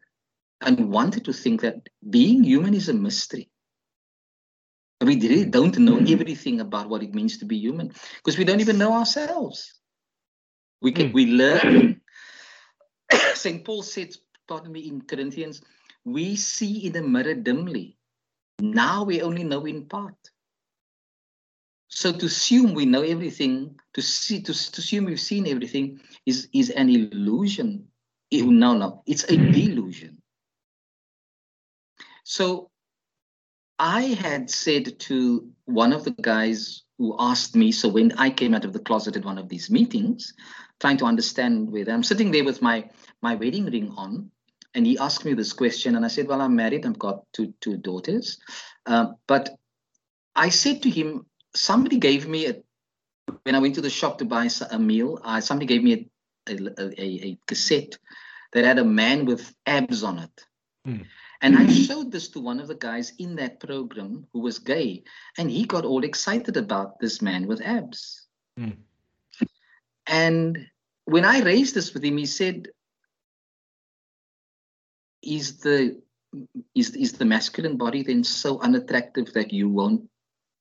and 0.62 0.90
wanted 0.90 1.26
to 1.26 1.34
think 1.34 1.62
that 1.62 1.90
being 2.10 2.44
human 2.44 2.74
is 2.74 2.90
a 2.90 2.94
mystery. 2.94 3.50
We 5.02 5.20
really 5.20 5.46
don't 5.46 5.78
know 5.78 5.98
everything 5.98 6.60
about 6.60 6.90
what 6.90 7.04
it 7.04 7.14
means 7.14 7.38
to 7.40 7.46
be 7.46 7.58
human 7.58 7.92
because 8.18 8.38
we 8.38 8.46
don't 8.46 8.62
even 8.62 8.78
know 8.78 8.94
ourselves. 8.94 9.80
We 10.82 10.92
can 10.92 11.10
mm. 11.10 11.14
we 11.14 11.26
learn. 11.28 11.97
St. 13.38 13.64
Paul 13.64 13.84
said, 13.84 14.16
pardon 14.48 14.72
me, 14.72 14.88
in 14.88 15.02
Corinthians, 15.02 15.62
we 16.04 16.36
see 16.36 16.86
in 16.88 16.94
the 16.94 17.02
mirror 17.02 17.36
dimly. 17.36 17.98
Now 18.60 19.04
we 19.04 19.22
only 19.22 19.44
know 19.44 19.66
in 19.66 19.86
part. 19.86 20.16
So 21.90 22.12
to 22.12 22.26
assume 22.26 22.74
we 22.74 22.86
know 22.86 23.02
everything, 23.02 23.80
to 23.94 24.02
see 24.02 24.42
to, 24.42 24.54
to 24.54 24.82
assume 24.82 25.06
we've 25.06 25.20
seen 25.20 25.48
everything 25.48 26.00
is, 26.26 26.48
is 26.54 26.70
an 26.72 26.90
illusion. 26.90 27.88
No, 28.32 28.78
no, 28.78 29.04
it's 29.06 29.24
a 29.24 29.38
delusion. 29.38 30.22
So 32.24 32.70
I 33.80 34.02
had 34.02 34.50
said 34.50 35.00
to 35.00 35.50
one 35.66 35.94
of 35.94 36.04
the 36.04 36.12
guys 36.12 36.84
who 36.98 37.16
asked 37.20 37.56
me, 37.56 37.72
so 37.72 37.90
when 37.90 38.12
I 38.14 38.30
came 38.30 38.54
out 38.54 38.66
of 38.66 38.74
the 38.74 38.80
closet 38.80 39.16
at 39.16 39.26
one 39.26 39.38
of 39.38 39.50
these 39.50 39.70
meetings, 39.70 40.34
trying 40.80 40.98
to 40.98 41.06
understand 41.06 41.72
whether 41.72 41.92
I'm 41.92 42.04
sitting 42.04 42.32
there 42.32 42.44
with 42.44 42.62
my 42.62 42.90
my 43.22 43.36
wedding 43.36 43.66
ring 43.66 43.94
on, 43.98 44.32
and 44.74 44.86
he 44.86 44.98
asked 44.98 45.26
me 45.26 45.34
this 45.34 45.54
question, 45.54 45.96
and 45.96 46.06
I 46.06 46.08
said, 46.08 46.28
"Well, 46.28 46.42
I'm 46.42 46.56
married. 46.56 46.86
I've 46.86 47.00
got 47.00 47.24
two 47.34 47.54
two 47.62 47.78
daughters," 47.78 48.40
uh, 48.86 49.08
but 49.28 49.50
I 50.36 50.50
said 50.50 50.84
to 50.84 50.90
him, 50.90 51.26
somebody 51.56 51.98
gave 51.98 52.28
me 52.28 52.48
a 52.48 52.56
when 53.44 53.56
I 53.56 53.60
went 53.60 53.76
to 53.76 53.82
the 53.82 53.90
shop 53.90 54.20
to 54.20 54.26
buy 54.26 54.50
a 54.72 54.80
meal. 54.80 55.20
Uh, 55.24 55.42
somebody 55.42 55.66
gave 55.66 55.84
me 55.84 55.94
a 55.94 56.10
a, 56.50 56.56
a, 56.80 57.06
a 57.30 57.38
cassette 57.46 57.98
that 58.54 58.66
had 58.66 58.80
a 58.80 58.86
man 58.86 59.26
with 59.26 59.54
abs 59.66 60.04
on 60.04 60.20
it. 60.20 60.46
Mm. 60.88 61.06
And 61.42 61.58
I 61.58 61.68
showed 61.68 62.12
this 62.12 62.30
to 62.30 62.40
one 62.40 62.60
of 62.60 62.68
the 62.68 62.76
guys 62.76 63.14
in 63.20 63.36
that 63.36 63.60
program 63.60 64.28
who 64.34 64.40
was 64.40 64.60
gay, 64.60 65.04
and 65.38 65.52
he 65.52 65.66
got 65.66 65.86
all 65.86 66.04
excited 66.04 66.58
about 66.58 67.00
this 67.00 67.22
man 67.22 67.48
with 67.48 67.62
abs. 67.62 68.28
Mm. 68.60 68.78
And 70.08 70.68
when 71.06 71.26
I 71.26 71.42
raised 71.42 71.76
this 71.76 71.94
with 71.94 72.04
him, 72.04 72.18
he 72.18 72.26
said, 72.26 72.70
"Is 75.22 75.60
the 75.60 76.02
is 76.74 76.96
is 76.96 77.14
the 77.14 77.26
masculine 77.26 77.78
body 77.78 78.04
then 78.04 78.24
so 78.24 78.60
unattractive 78.60 79.34
that 79.34 79.54
you 79.54 79.70
won't 79.70 80.10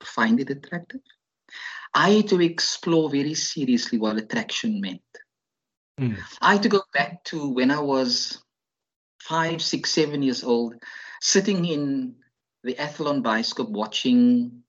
find 0.03 0.41
it 0.41 0.51
attractive?" 0.51 1.01
I 1.95 2.11
had 2.11 2.29
to 2.29 2.41
explore 2.43 3.09
very 3.09 3.35
seriously 3.35 3.99
what 3.99 4.19
attraction 4.19 4.81
meant. 4.81 5.01
Mm. 5.99 6.19
I 6.43 6.55
had 6.55 6.63
to 6.65 6.69
go 6.69 6.83
back 6.93 7.25
to 7.25 7.49
when 7.49 7.71
I 7.71 7.81
was 7.81 8.43
five, 9.29 9.61
six, 9.63 9.91
seven 9.91 10.23
years 10.23 10.45
old, 10.45 10.75
sitting 11.21 11.65
in 11.65 12.15
the 12.63 12.79
Athlone 12.79 13.23
Bioscope 13.23 13.71
watching 13.71 14.63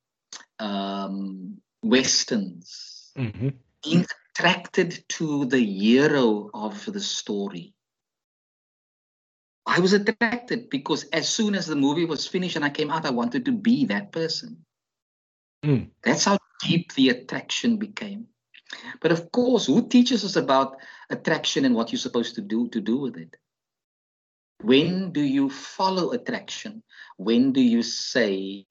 um, 0.59 1.57
westerns, 1.83 3.11
mm-hmm. 3.17 3.49
being 3.83 4.05
attracted 4.35 5.03
to 5.09 5.45
the 5.45 5.63
hero 5.63 6.49
of 6.53 6.85
the 6.85 6.99
story. 6.99 7.73
I 9.65 9.79
was 9.79 9.93
attracted 9.93 10.69
because 10.69 11.03
as 11.11 11.27
soon 11.27 11.53
as 11.53 11.67
the 11.67 11.75
movie 11.75 12.05
was 12.05 12.25
finished 12.25 12.55
and 12.55 12.63
I 12.63 12.69
came 12.69 12.89
out, 12.89 13.05
I 13.05 13.11
wanted 13.11 13.45
to 13.45 13.51
be 13.51 13.85
that 13.85 14.11
person. 14.11 14.65
Mm. 15.65 15.89
That's 16.03 16.23
how 16.23 16.37
deep 16.63 16.93
the 16.93 17.09
attraction 17.09 17.77
became. 17.77 18.27
But 19.01 19.11
of 19.11 19.31
course, 19.31 19.65
who 19.65 19.87
teaches 19.87 20.23
us 20.23 20.35
about 20.35 20.77
attraction 21.09 21.65
and 21.65 21.75
what 21.75 21.91
you're 21.91 21.99
supposed 21.99 22.35
to 22.35 22.41
do 22.41 22.69
to 22.69 22.79
do 22.79 22.97
with 22.97 23.17
it? 23.17 23.35
When 24.61 25.11
do 25.11 25.21
you 25.21 25.49
follow 25.49 26.11
attraction? 26.11 26.83
When 27.17 27.53
do 27.53 27.61
you 27.61 27.83
say, 27.83 28.65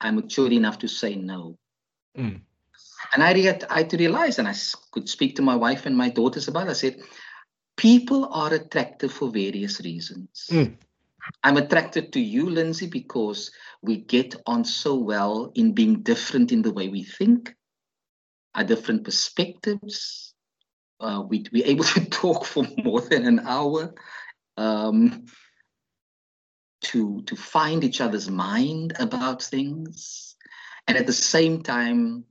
I'm 0.00 0.16
mature 0.16 0.50
enough 0.52 0.78
to 0.80 0.88
say 0.88 1.14
no? 1.14 1.58
Mm. 2.16 2.40
And 3.12 3.22
I, 3.22 3.32
re- 3.32 3.60
I 3.70 3.78
had 3.78 3.90
to 3.90 3.96
realize, 3.96 4.38
and 4.38 4.46
I 4.46 4.54
could 4.92 5.08
speak 5.08 5.36
to 5.36 5.42
my 5.42 5.56
wife 5.56 5.86
and 5.86 5.96
my 5.96 6.10
daughters 6.10 6.48
about 6.48 6.66
it. 6.66 6.70
I 6.70 6.74
said, 6.74 7.00
people 7.76 8.28
are 8.32 8.52
attractive 8.52 9.12
for 9.12 9.30
various 9.30 9.80
reasons. 9.80 10.46
Mm. 10.50 10.76
I'm 11.42 11.56
attracted 11.56 12.12
to 12.12 12.20
you, 12.20 12.48
Lindsay, 12.48 12.86
because 12.86 13.50
we 13.82 13.98
get 13.98 14.34
on 14.46 14.64
so 14.64 14.94
well 14.96 15.52
in 15.54 15.72
being 15.72 16.02
different 16.02 16.52
in 16.52 16.62
the 16.62 16.72
way 16.72 16.88
we 16.88 17.04
think, 17.04 17.54
our 18.54 18.64
different 18.64 19.04
perspectives. 19.04 20.34
Uh, 20.98 21.22
we, 21.26 21.44
we're 21.52 21.66
able 21.66 21.84
to 21.94 22.04
talk 22.10 22.44
for 22.44 22.66
more 22.84 23.00
than 23.00 23.26
an 23.26 23.40
hour 23.46 23.94
um, 24.60 25.24
to, 26.82 27.22
to 27.22 27.36
find 27.36 27.82
each 27.82 28.00
other's 28.00 28.30
mind 28.30 28.94
about 28.98 29.42
things. 29.42 30.36
And 30.86 30.96
at 30.96 31.06
the 31.06 31.12
same 31.12 31.62
time, 31.62 32.24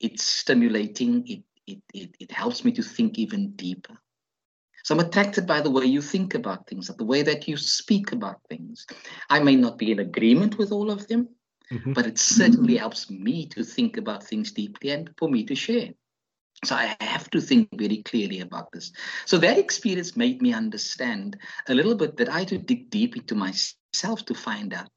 it's 0.00 0.22
stimulating. 0.22 1.26
It, 1.26 1.42
it, 1.66 1.82
it, 1.92 2.16
it 2.20 2.32
helps 2.32 2.64
me 2.64 2.72
to 2.72 2.82
think 2.82 3.18
even 3.18 3.52
deeper. 3.52 3.96
So 4.84 4.94
I'm 4.94 5.00
attracted 5.00 5.46
by 5.46 5.60
the 5.60 5.70
way 5.70 5.84
you 5.84 6.00
think 6.00 6.34
about 6.34 6.68
things, 6.68 6.86
the 6.86 7.04
way 7.04 7.22
that 7.22 7.48
you 7.48 7.56
speak 7.56 8.12
about 8.12 8.40
things. 8.48 8.86
I 9.28 9.40
may 9.40 9.56
not 9.56 9.78
be 9.78 9.90
in 9.90 9.98
agreement 9.98 10.58
with 10.58 10.70
all 10.70 10.92
of 10.92 11.08
them, 11.08 11.28
mm-hmm. 11.72 11.92
but 11.92 12.06
it 12.06 12.18
certainly 12.18 12.76
helps 12.76 13.10
me 13.10 13.46
to 13.48 13.64
think 13.64 13.96
about 13.96 14.22
things 14.22 14.52
deeply 14.52 14.90
and 14.90 15.10
for 15.18 15.28
me 15.28 15.44
to 15.44 15.56
share. 15.56 15.90
So 16.64 16.74
I 16.74 16.96
have 17.00 17.30
to 17.30 17.40
think 17.40 17.68
very 17.74 18.02
clearly 18.02 18.40
about 18.40 18.72
this. 18.72 18.92
So 19.26 19.38
that 19.38 19.58
experience 19.58 20.16
made 20.16 20.40
me 20.40 20.52
understand 20.52 21.36
a 21.68 21.74
little 21.74 21.94
bit 21.94 22.16
that 22.16 22.28
I 22.28 22.40
had 22.40 22.48
to 22.48 22.58
dig 22.58 22.90
deep 22.90 23.16
into 23.16 23.34
myself 23.34 24.24
to 24.26 24.34
find 24.34 24.72
out 24.72 24.90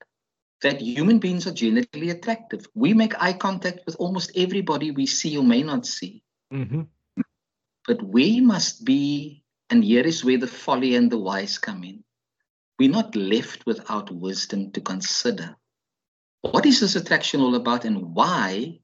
that 0.61 0.81
human 0.81 1.19
beings 1.19 1.47
are 1.47 1.53
generally 1.53 2.09
attractive. 2.09 2.65
We 2.75 2.93
make 2.93 3.21
eye 3.21 3.33
contact 3.33 3.81
with 3.85 3.95
almost 3.97 4.31
everybody 4.35 4.91
we 4.91 5.05
see 5.05 5.37
or 5.37 5.43
may 5.43 5.63
not 5.63 5.85
see. 5.85 6.23
Mm-hmm. 6.53 6.81
But 7.87 8.03
we 8.03 8.41
must 8.41 8.85
be, 8.85 9.43
and 9.69 9.83
here 9.83 10.05
is 10.05 10.23
where 10.23 10.37
the 10.37 10.47
folly 10.47 10.95
and 10.95 11.11
the 11.11 11.17
wise 11.17 11.57
come 11.57 11.83
in. 11.83 12.03
We're 12.77 12.89
not 12.89 13.15
left 13.15 13.65
without 13.65 14.11
wisdom 14.11 14.71
to 14.71 14.81
consider. 14.81 15.55
What 16.41 16.65
is 16.65 16.79
this 16.79 16.95
attraction 16.95 17.41
all 17.41 17.55
about, 17.55 17.83
and 17.85 18.13
why 18.15 18.79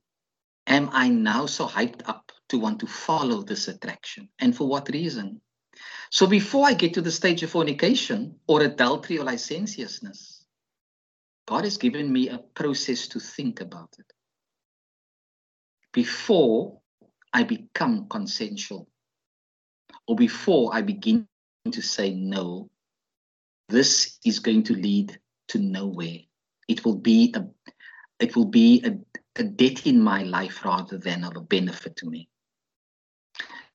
am 0.68 0.90
I 0.92 1.10
now 1.10 1.46
so 1.46 1.68
hyped 1.68 2.08
up 2.08 2.25
to 2.50 2.60
want 2.60 2.80
to 2.80 2.88
follow 2.88 3.42
this 3.42 3.68
attraction? 3.68 4.30
And 4.40 4.56
for 4.56 4.68
what 4.68 4.90
reason? 4.90 5.42
So 6.10 6.28
before 6.28 6.66
I 6.66 6.74
get 6.74 6.94
to 6.94 7.02
the 7.02 7.12
stage 7.12 7.44
of 7.44 7.50
fornication 7.50 8.36
or 8.48 8.62
adultery 8.62 9.18
or 9.18 9.26
licentiousness, 9.26 10.46
God 11.48 11.64
has 11.64 11.78
given 11.78 12.12
me 12.12 12.30
a 12.30 12.40
process 12.56 13.08
to 13.10 13.20
think 13.20 13.62
about 13.62 13.94
it 14.00 14.12
before 15.94 16.80
I 17.34 17.44
become 17.44 18.08
consensual 18.10 18.90
or 20.08 20.16
before 20.16 20.74
I 20.74 20.82
begin 20.82 21.28
to 21.72 21.82
say 21.82 22.14
no. 22.14 22.70
This 23.70 24.20
is 24.26 24.40
going 24.40 24.64
to 24.64 24.74
lead 24.74 25.18
to 25.50 25.60
nowhere. 25.60 26.20
It 26.68 26.86
will 26.86 26.98
be 26.98 27.34
a 27.36 27.46
it 28.20 28.36
will 28.36 28.46
be 28.46 28.82
a, 28.86 28.98
a 29.42 29.44
debt 29.44 29.86
in 29.86 30.02
my 30.02 30.24
life 30.24 30.64
rather 30.64 30.98
than 30.98 31.26
of 31.26 31.36
a 31.36 31.42
benefit 31.42 31.98
to 31.98 32.10
me. 32.10 32.30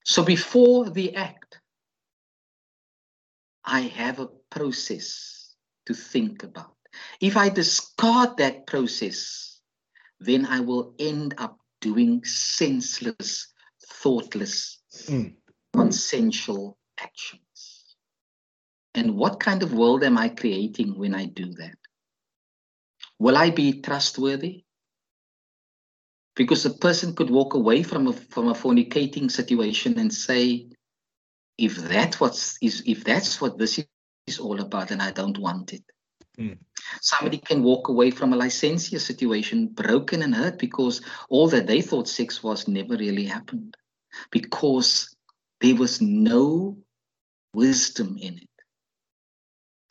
So 0.05 0.23
before 0.23 0.91
the 0.91 1.15
act, 1.15 1.61
I 3.65 3.83
have 3.83 4.19
a 4.19 4.29
process 4.51 5.55
to 5.87 5.95
think 5.95 6.43
about. 6.43 6.75
If 7.21 7.37
I 7.37 7.49
discard 7.49 8.39
that 8.39 8.67
process, 8.67 9.61
then 10.19 10.47
I 10.47 10.61
will 10.61 10.95
end 10.99 11.35
up 11.39 11.59
doing 11.81 12.25
senseless, 12.25 13.53
thoughtless, 13.87 14.83
mm. 15.07 15.35
consensual 15.73 16.79
actions. 16.99 17.97
And 18.95 19.15
what 19.17 19.41
kind 19.41 19.63
of 19.63 19.73
world 19.73 20.03
am 20.03 20.19
I 20.19 20.29
creating 20.31 20.99
when 20.99 21.15
I 21.15 21.27
do 21.27 21.53
that? 21.55 21.77
Will 23.19 23.37
I 23.37 23.51
be 23.51 23.81
trustworthy? 23.81 24.65
Because 26.37 26.65
a 26.65 26.71
person 26.71 27.15
could 27.15 27.31
walk 27.31 27.55
away 27.55 27.83
from 27.83 28.07
a 28.07 28.13
from 28.13 28.49
a 28.49 28.55
fornicating 28.55 29.31
situation 29.31 29.99
and 29.99 30.13
say, 30.13 30.67
if 31.59 31.77
that's 31.77 32.21
what's 32.21 32.57
is 32.63 32.83
if 32.87 33.05
that's 33.05 33.41
what 33.41 33.59
this 33.59 33.85
is 34.27 34.39
all 34.39 34.61
about, 34.61 34.89
then 34.89 35.01
I 35.01 35.11
don't 35.11 35.39
want 35.39 35.73
it. 35.73 35.83
Mm. 36.39 36.59
Somebody 37.03 37.39
can 37.39 37.63
walk 37.63 37.89
away 37.89 38.11
from 38.11 38.33
a 38.33 38.37
licentious 38.37 39.05
situation 39.05 39.69
broken 39.69 40.23
and 40.23 40.35
hurt 40.35 40.59
because 40.59 41.03
all 41.29 41.49
that 41.49 41.67
they 41.67 41.83
thought 41.83 42.09
sex 42.09 42.43
was 42.43 42.67
never 42.67 42.97
really 42.97 43.27
happened. 43.27 43.77
Because 44.31 45.15
there 45.61 45.75
was 45.75 46.01
no 46.01 46.79
wisdom 47.55 48.17
in 48.21 48.39
it. 48.39 48.49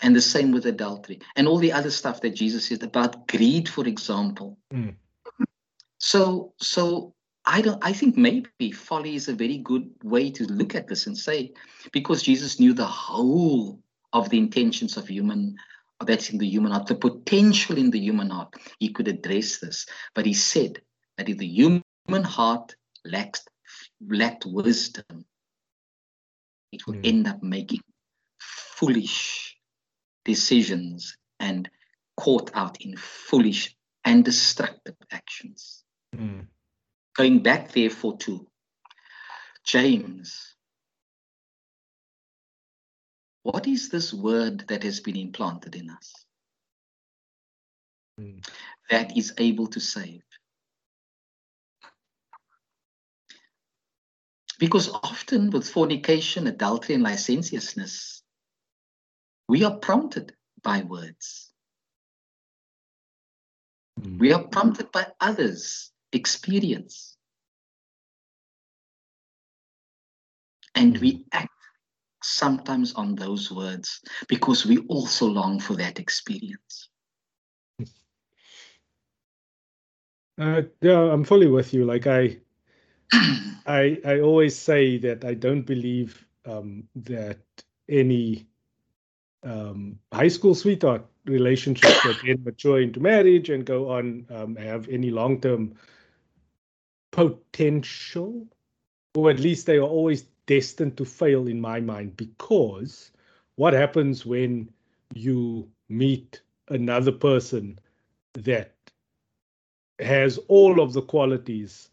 And 0.01 0.15
the 0.15 0.21
same 0.21 0.51
with 0.51 0.65
adultery 0.65 1.19
and 1.35 1.47
all 1.47 1.57
the 1.57 1.73
other 1.73 1.91
stuff 1.91 2.21
that 2.21 2.35
Jesus 2.35 2.67
said 2.67 2.83
about 2.83 3.27
greed, 3.27 3.67
for 3.67 3.85
example. 3.85 4.57
Mm. 4.73 4.95
So, 5.99 6.53
so 6.57 7.13
I 7.45 7.61
don't. 7.61 7.83
I 7.83 7.93
think 7.93 8.17
maybe 8.17 8.71
folly 8.71 9.15
is 9.15 9.27
a 9.27 9.33
very 9.33 9.57
good 9.57 9.89
way 10.03 10.31
to 10.31 10.45
look 10.45 10.75
at 10.75 10.87
this 10.87 11.07
and 11.07 11.17
say, 11.17 11.53
because 11.91 12.23
Jesus 12.23 12.59
knew 12.59 12.73
the 12.73 12.85
whole 12.85 13.79
of 14.13 14.29
the 14.29 14.37
intentions 14.37 14.97
of 14.97 15.07
human 15.07 15.55
that's 16.05 16.29
in 16.29 16.37
the 16.37 16.47
human 16.47 16.71
heart, 16.71 16.87
the 16.87 16.95
potential 16.95 17.77
in 17.77 17.91
the 17.91 17.99
human 17.99 18.29
heart, 18.29 18.53
he 18.79 18.89
could 18.89 19.07
address 19.07 19.59
this. 19.59 19.85
But 20.15 20.25
he 20.25 20.33
said 20.33 20.81
that 21.17 21.29
if 21.29 21.37
the 21.37 21.47
human 21.47 22.23
heart 22.23 22.75
lacks 23.05 23.45
lacked 24.07 24.45
wisdom, 24.45 25.25
it 26.71 26.85
would 26.87 26.97
mm. 26.97 27.07
end 27.07 27.27
up 27.27 27.43
making 27.43 27.81
foolish 28.39 29.57
decisions 30.23 31.17
and 31.39 31.69
caught 32.15 32.51
out 32.53 32.77
in 32.81 32.95
foolish 32.97 33.75
and 34.05 34.23
destructive 34.23 34.95
actions. 35.11 35.83
Mm. 36.15 36.47
Going 37.15 37.43
back, 37.43 37.71
therefore, 37.71 38.17
to 38.19 38.47
James. 39.65 40.55
What 43.43 43.67
is 43.67 43.89
this 43.89 44.13
word 44.13 44.67
that 44.67 44.83
has 44.83 44.99
been 44.99 45.15
implanted 45.15 45.75
in 45.75 45.89
us 45.89 46.13
mm. 48.19 48.45
that 48.89 49.17
is 49.17 49.33
able 49.37 49.67
to 49.67 49.79
save? 49.79 50.23
Because 54.59 54.89
often 54.89 55.51
with 55.51 55.69
fornication, 55.69 56.47
adultery, 56.47 56.95
and 56.95 57.03
licentiousness, 57.03 58.23
we 59.47 59.63
are 59.63 59.77
prompted 59.77 60.33
by 60.63 60.81
words. 60.81 61.51
Mm. 64.01 64.19
We 64.19 64.33
are 64.33 64.43
prompted 64.43 64.91
by 64.91 65.07
others' 65.21 65.88
experience. 66.11 67.17
And 70.75 70.97
we 70.99 71.13
mm. 71.13 71.23
act 71.33 71.49
sometimes 72.23 72.93
on 72.93 73.15
those 73.15 73.51
words 73.51 74.01
because 74.27 74.65
we 74.65 74.79
also 74.87 75.25
long 75.25 75.59
for 75.59 75.75
that 75.75 75.99
experience. 75.99 76.89
Uh, 80.39 80.61
yeah, 80.81 81.11
I'm 81.11 81.25
fully 81.25 81.47
with 81.47 81.73
you. 81.73 81.83
Like 81.83 82.07
I, 82.07 82.37
I, 83.65 83.99
I 84.05 84.21
always 84.21 84.55
say 84.55 84.97
that 84.99 85.25
I 85.25 85.33
don't 85.33 85.63
believe 85.63 86.25
um, 86.45 86.85
that 86.95 87.39
any 87.89 88.47
um, 89.43 89.99
high 90.13 90.27
school 90.29 90.55
sweetheart 90.55 91.05
relationships 91.25 92.01
that 92.03 92.17
then 92.25 92.43
mature 92.43 92.81
into 92.81 92.99
marriage 92.99 93.49
and 93.49 93.65
go 93.65 93.89
on 93.89 94.25
um, 94.29 94.55
have 94.55 94.87
any 94.89 95.11
long-term 95.11 95.75
potential, 97.11 98.47
or 99.15 99.29
at 99.29 99.39
least 99.39 99.65
they 99.65 99.77
are 99.77 99.81
always 99.81 100.23
destined 100.45 100.97
to 100.97 101.05
fail 101.05 101.47
in 101.47 101.61
my 101.61 101.79
mind 101.79 102.17
because 102.17 103.11
what 103.55 103.73
happens 103.73 104.25
when 104.25 104.69
you 105.13 105.69
meet 105.89 106.41
another 106.69 107.11
person 107.11 107.77
that 108.33 108.73
has 109.99 110.37
all 110.47 110.79
of 110.79 110.93
the 110.93 111.01
qualities 111.01 111.89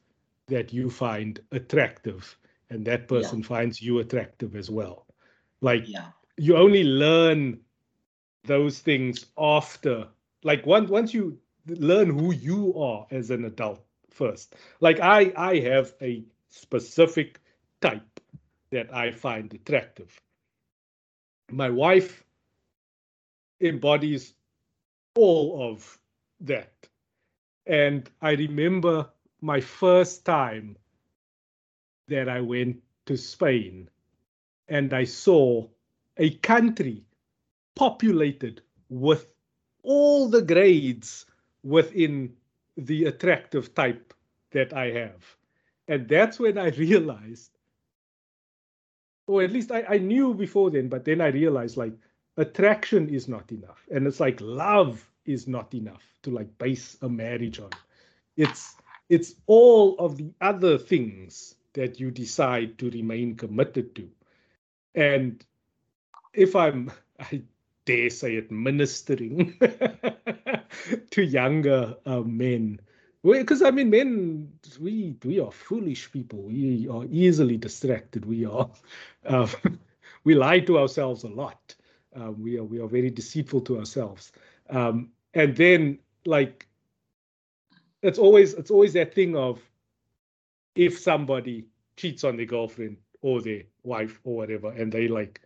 that 0.49 0.73
you 0.73 0.89
find 0.89 1.41
attractive 1.53 2.37
and 2.71 2.87
that 2.87 3.09
person 3.09 3.41
yeah. 3.41 3.47
finds 3.47 3.83
you 3.83 3.99
attractive 3.99 4.55
as 4.55 4.71
well 4.71 5.07
like 5.61 5.85
yeah. 5.89 6.07
you 6.37 6.57
only 6.57 6.85
learn 6.85 7.59
those 8.45 8.79
things 8.79 9.27
after 9.39 10.07
like 10.45 10.65
once 10.67 10.89
once 10.89 11.13
you 11.13 11.37
learn 11.67 12.17
who 12.17 12.33
you 12.33 12.73
are 12.79 13.07
as 13.11 13.31
an 13.31 13.45
adult 13.45 13.85
first 14.17 14.57
like 14.81 15.01
i 15.01 15.33
i 15.37 15.59
have 15.59 15.95
a 16.03 16.25
specific 16.57 17.41
type 17.81 18.21
that 18.71 18.93
I 18.93 19.11
find 19.11 19.53
attractive. 19.53 20.21
My 21.51 21.71
wife 21.71 22.25
embodies 23.61 24.35
all 25.15 25.73
of 25.73 25.99
that. 26.41 26.73
And 27.67 28.09
I 28.21 28.33
remember 28.33 29.09
my 29.41 29.61
first 29.61 30.25
time 30.25 30.77
that 32.09 32.29
I 32.29 32.41
went 32.41 32.83
to 33.07 33.17
Spain 33.17 33.89
and 34.69 34.93
I 34.93 35.05
saw 35.05 35.69
a 36.17 36.31
country 36.39 37.05
populated 37.75 38.63
with 38.89 39.35
all 39.83 40.29
the 40.29 40.43
grades 40.43 41.27
within 41.63 42.35
the 42.77 43.07
attractive 43.07 43.75
type 43.75 44.15
that 44.53 44.73
I 44.73 44.91
have. 44.91 45.37
And 45.89 46.09
that's 46.09 46.39
when 46.39 46.59
I 46.59 46.69
realized 46.87 47.51
or 49.27 49.43
at 49.43 49.53
least 49.53 49.73
I, 49.73 49.85
I 49.89 49.99
knew 49.99 50.35
before 50.35 50.71
then, 50.71 50.89
but 50.89 51.05
then 51.05 51.21
I 51.21 51.29
realized 51.29 51.77
like 51.77 51.95
attraction 52.37 53.09
is 53.09 53.29
not 53.29 53.51
enough. 53.51 53.87
And 53.91 54.07
it's 54.07 54.21
like 54.21 54.41
love 54.41 55.09
is 55.25 55.49
not 55.49 55.75
enough 55.75 56.05
to 56.23 56.31
like 56.31 56.57
base 56.59 56.97
a 57.03 57.09
marriage 57.09 57.59
on. 57.59 57.71
It's 58.37 58.77
it's 59.09 59.35
all 59.47 59.97
of 59.99 60.17
the 60.17 60.33
other 60.41 60.79
things 60.79 61.55
that 61.75 62.01
you 62.01 62.11
decide 62.11 62.79
to 62.79 62.91
remain 62.91 63.37
committed 63.37 63.95
to. 63.97 64.09
And 64.95 65.45
if 66.33 66.55
I'm 66.55 66.91
I 67.21 67.43
dare 67.87 68.11
say 68.11 68.37
it 68.37 68.51
ministering 68.51 69.59
to 71.11 71.23
younger 71.23 71.97
uh, 72.05 72.21
men 72.21 72.79
because 73.33 73.63
I 73.63 73.71
mean, 73.71 73.91
men, 73.91 74.53
we 74.79 75.17
we 75.25 75.41
are 75.41 75.51
foolish 75.51 76.11
people. 76.13 76.43
We 76.43 76.89
are 76.89 77.05
easily 77.11 77.57
distracted. 77.57 78.25
We 78.25 78.45
are, 78.47 78.71
uh, 79.25 79.49
we 80.25 80.35
lie 80.35 80.61
to 80.61 80.79
ourselves 80.79 81.25
a 81.25 81.29
lot. 81.29 81.75
Uh, 82.15 82.31
we 82.33 82.59
are 82.59 82.65
we 82.65 82.81
are 82.81 82.87
very 82.87 83.11
deceitful 83.11 83.63
to 83.63 83.79
ourselves. 83.79 84.33
Um, 84.71 85.11
and 85.35 85.57
then 85.57 85.99
like, 86.25 86.69
it's 88.03 88.19
always 88.19 88.55
it's 88.55 88.71
always 88.71 88.93
that 88.93 89.15
thing 89.15 89.37
of, 89.37 89.61
if 90.75 90.99
somebody 90.99 91.67
cheats 91.97 92.23
on 92.25 92.37
their 92.37 92.47
girlfriend 92.47 92.99
or 93.23 93.41
their 93.41 93.63
wife 93.83 94.21
or 94.25 94.37
whatever, 94.37 94.71
and 94.71 94.93
they 94.93 95.09
like, 95.09 95.41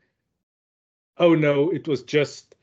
oh 1.20 1.34
no, 1.34 1.70
it 1.70 1.86
was 1.86 2.02
just 2.02 2.56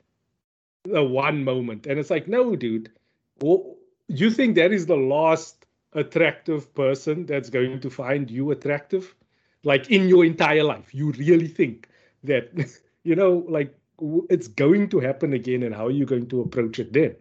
the 0.84 1.04
one 1.04 1.44
moment, 1.44 1.88
and 1.88 2.00
it's 2.00 2.10
like, 2.10 2.28
no, 2.28 2.56
dude. 2.56 2.92
Well, 3.40 3.76
you 4.08 4.32
think 4.32 4.56
that 4.56 4.74
is 4.74 4.86
the 4.86 4.98
last 4.98 5.66
attractive 5.94 6.74
person 6.74 7.26
that's 7.26 7.50
going 7.50 7.80
to 7.82 7.90
find 7.90 8.30
you 8.30 8.52
attractive? 8.52 9.16
Like 9.64 9.90
in 9.90 10.08
your 10.08 10.24
entire 10.24 10.64
life 10.64 10.94
you 10.94 11.12
really 11.14 11.48
think 11.48 11.90
that 12.24 12.52
you 13.04 13.16
know 13.16 13.46
like 13.50 13.76
it's 14.30 14.48
going 14.48 14.90
to 14.90 15.00
happen 15.00 15.34
again 15.34 15.64
and 15.64 15.74
how 15.74 15.88
are 15.88 15.92
you 15.92 16.06
going 16.06 16.28
to 16.28 16.42
approach 16.42 16.80
it 16.80 16.94
then? 16.94 17.16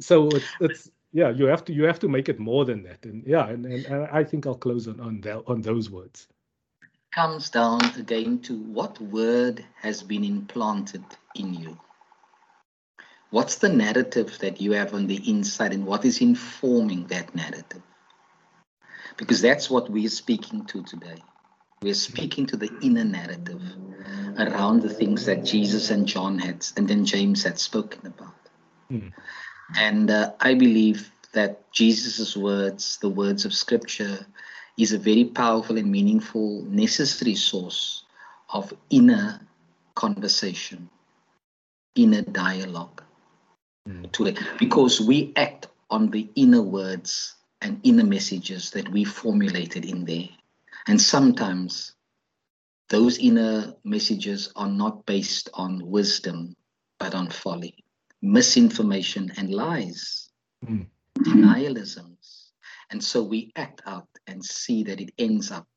So 0.00 0.28
it's 0.28 0.46
it's 0.60 0.90
yeah 1.12 1.30
you 1.30 1.46
have 1.46 1.64
to 1.64 1.72
you 1.72 1.84
have 1.84 1.98
to 2.00 2.08
make 2.08 2.28
it 2.28 2.38
more 2.38 2.64
than 2.64 2.82
that. 2.84 3.04
And 3.04 3.26
yeah 3.26 3.48
and, 3.48 3.64
and, 3.64 3.84
and 3.86 4.06
i 4.12 4.22
think 4.22 4.46
i'll 4.46 4.54
close 4.54 4.86
on 4.86 5.00
on 5.00 5.20
that 5.22 5.42
on 5.46 5.62
those 5.62 5.90
words 5.90 6.28
comes 7.16 7.50
down 7.50 7.80
again 7.98 8.38
to 8.38 8.54
what 8.58 9.00
word 9.00 9.64
has 9.80 10.02
been 10.02 10.22
implanted 10.22 11.04
in 11.34 11.54
you 11.54 11.76
What's 13.30 13.56
the 13.56 13.68
narrative 13.68 14.38
that 14.38 14.60
you 14.60 14.72
have 14.72 14.94
on 14.94 15.08
the 15.08 15.20
inside 15.28 15.72
and 15.72 15.84
what 15.84 16.04
is 16.04 16.20
informing 16.20 17.08
that 17.08 17.34
narrative? 17.34 17.82
Because 19.16 19.40
that's 19.42 19.68
what 19.68 19.90
we're 19.90 20.08
speaking 20.08 20.64
to 20.66 20.82
today. 20.84 21.22
We're 21.82 21.94
speaking 21.94 22.46
to 22.46 22.56
the 22.56 22.70
inner 22.82 23.04
narrative 23.04 23.60
around 24.38 24.82
the 24.82 24.88
things 24.88 25.26
that 25.26 25.44
Jesus 25.44 25.90
and 25.90 26.06
John 26.06 26.38
had, 26.38 26.64
and 26.76 26.86
then 26.88 27.04
James 27.04 27.42
had 27.42 27.58
spoken 27.58 28.06
about. 28.06 28.34
Mm. 28.90 29.12
And 29.76 30.10
uh, 30.10 30.32
I 30.40 30.54
believe 30.54 31.10
that 31.32 31.70
Jesus' 31.72 32.36
words, 32.36 32.98
the 32.98 33.08
words 33.08 33.44
of 33.44 33.52
Scripture, 33.52 34.24
is 34.78 34.92
a 34.92 34.98
very 34.98 35.24
powerful 35.24 35.78
and 35.78 35.90
meaningful, 35.90 36.62
necessary 36.68 37.34
source 37.34 38.04
of 38.50 38.72
inner 38.90 39.40
conversation, 39.94 40.88
inner 41.94 42.22
dialogue 42.22 43.02
mm. 43.88 44.10
to 44.12 44.26
it 44.26 44.38
because 44.58 45.00
we 45.00 45.32
act 45.36 45.68
on 45.90 46.10
the 46.10 46.28
inner 46.34 46.62
words 46.62 47.36
and 47.62 47.80
inner 47.82 48.04
messages 48.04 48.70
that 48.70 48.88
we 48.90 49.04
formulated 49.04 49.84
in 49.84 50.04
there. 50.04 50.28
And 50.86 51.00
sometimes 51.00 51.94
those 52.88 53.18
inner 53.18 53.74
messages 53.82 54.52
are 54.54 54.68
not 54.68 55.06
based 55.06 55.48
on 55.54 55.84
wisdom, 55.84 56.54
but 56.98 57.14
on 57.14 57.28
folly, 57.30 57.74
misinformation, 58.22 59.32
and 59.36 59.50
lies, 59.50 60.28
mm. 60.64 60.86
denialisms. 61.18 62.45
And 62.90 63.02
so 63.02 63.22
we 63.22 63.52
act 63.56 63.82
out 63.86 64.08
and 64.26 64.44
see 64.44 64.84
that 64.84 65.00
it 65.00 65.10
ends 65.18 65.50
up 65.50 65.68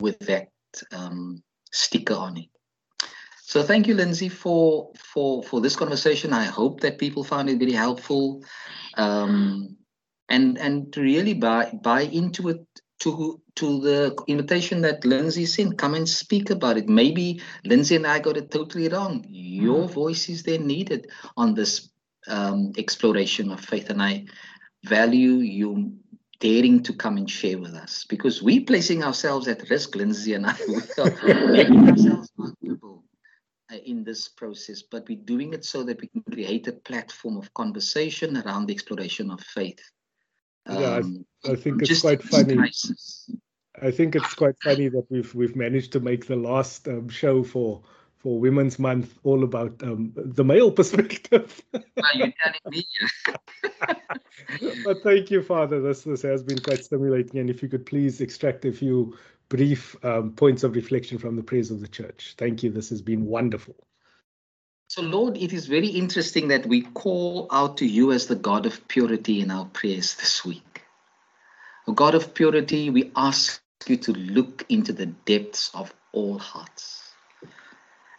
with 0.00 0.18
that 0.20 0.48
um, 0.92 1.42
sticker 1.72 2.14
on 2.14 2.36
it. 2.38 2.48
So 3.42 3.62
thank 3.62 3.86
you, 3.86 3.94
Lindsay, 3.94 4.28
for 4.28 4.90
for 4.96 5.42
for 5.44 5.60
this 5.60 5.76
conversation. 5.76 6.32
I 6.32 6.44
hope 6.44 6.80
that 6.80 6.98
people 6.98 7.22
found 7.22 7.48
it 7.48 7.60
very 7.60 7.72
helpful, 7.72 8.42
um, 8.96 9.76
and 10.28 10.58
and 10.58 10.92
to 10.92 11.00
really 11.00 11.34
buy 11.34 11.70
buy 11.80 12.02
into 12.02 12.48
it 12.48 12.66
to 13.00 13.40
to 13.54 13.80
the 13.80 14.16
invitation 14.26 14.80
that 14.82 15.04
Lindsay 15.04 15.46
sent. 15.46 15.78
Come 15.78 15.94
and 15.94 16.08
speak 16.08 16.50
about 16.50 16.76
it. 16.76 16.88
Maybe 16.88 17.40
Lindsay 17.64 17.94
and 17.94 18.06
I 18.06 18.18
got 18.18 18.36
it 18.36 18.50
totally 18.50 18.88
wrong. 18.88 19.24
Your 19.28 19.84
mm-hmm. 19.84 19.94
voice 19.94 20.28
is 20.28 20.42
then 20.42 20.66
needed 20.66 21.08
on 21.36 21.54
this 21.54 21.88
um, 22.26 22.72
exploration 22.76 23.52
of 23.52 23.60
faith, 23.60 23.90
and 23.90 24.02
I 24.02 24.24
value 24.88 25.34
you 25.34 25.92
daring 26.38 26.82
to 26.82 26.92
come 26.92 27.16
and 27.16 27.30
share 27.30 27.58
with 27.58 27.74
us 27.74 28.04
because 28.08 28.42
we're 28.42 28.64
placing 28.64 29.02
ourselves 29.02 29.48
at 29.48 29.68
risk, 29.70 29.94
Lindsay 29.94 30.34
and 30.34 30.46
I. 30.46 30.54
We're 30.98 31.52
making 31.52 31.88
ourselves 31.88 32.30
vulnerable 32.36 33.04
uh, 33.72 33.76
in 33.76 34.04
this 34.04 34.28
process, 34.28 34.82
but 34.82 35.08
we're 35.08 35.18
doing 35.18 35.54
it 35.54 35.64
so 35.64 35.82
that 35.84 36.00
we 36.00 36.08
can 36.08 36.22
create 36.30 36.68
a 36.68 36.72
platform 36.72 37.36
of 37.36 37.52
conversation 37.54 38.36
around 38.36 38.66
the 38.66 38.74
exploration 38.74 39.30
of 39.30 39.40
faith. 39.40 39.80
Yeah, 40.68 40.78
I, 40.78 40.98
um, 40.98 41.26
I, 41.48 41.54
think 41.54 41.82
it's 41.82 42.00
quite 42.00 42.22
funny. 42.22 42.58
I 43.80 43.90
think 43.90 44.16
it's 44.16 44.34
quite 44.34 44.56
funny 44.62 44.88
that 44.88 45.06
we've 45.10 45.32
we've 45.34 45.56
managed 45.56 45.92
to 45.92 46.00
make 46.00 46.26
the 46.26 46.36
last 46.36 46.88
um, 46.88 47.08
show 47.08 47.44
for 47.44 47.82
for 48.26 48.40
Women's 48.40 48.80
Month 48.80 49.16
all 49.22 49.44
about 49.44 49.80
um, 49.84 50.10
the 50.16 50.42
male 50.42 50.72
perspective. 50.80 51.62
Are 51.72 51.82
you 52.14 52.32
telling 52.42 52.60
me? 52.68 52.84
but 54.84 55.00
thank 55.04 55.30
you, 55.30 55.44
Father. 55.44 55.80
This 55.80 56.02
this 56.02 56.22
has 56.22 56.42
been 56.42 56.58
quite 56.58 56.82
stimulating, 56.82 57.38
and 57.38 57.48
if 57.48 57.62
you 57.62 57.68
could 57.68 57.86
please 57.86 58.20
extract 58.20 58.64
a 58.64 58.72
few 58.72 59.16
brief 59.48 59.94
um, 60.04 60.32
points 60.32 60.64
of 60.64 60.74
reflection 60.74 61.18
from 61.18 61.36
the 61.36 61.42
prayers 61.44 61.70
of 61.70 61.80
the 61.80 61.86
church. 61.86 62.34
Thank 62.36 62.64
you. 62.64 62.70
This 62.72 62.88
has 62.88 63.00
been 63.00 63.26
wonderful. 63.26 63.76
So, 64.88 65.02
Lord, 65.02 65.36
it 65.36 65.52
is 65.52 65.68
very 65.68 65.86
interesting 65.86 66.48
that 66.48 66.66
we 66.66 66.82
call 66.82 67.46
out 67.52 67.76
to 67.76 67.86
you 67.86 68.10
as 68.10 68.26
the 68.26 68.34
God 68.34 68.66
of 68.66 68.88
purity 68.88 69.40
in 69.40 69.52
our 69.52 69.66
prayers 69.66 70.16
this 70.16 70.44
week. 70.44 70.82
O 71.86 71.92
God 71.92 72.16
of 72.16 72.34
purity, 72.34 72.90
we 72.90 73.12
ask 73.14 73.62
you 73.86 73.96
to 73.98 74.12
look 74.14 74.66
into 74.68 74.92
the 74.92 75.06
depths 75.06 75.70
of 75.74 75.94
all 76.10 76.40
hearts 76.40 77.05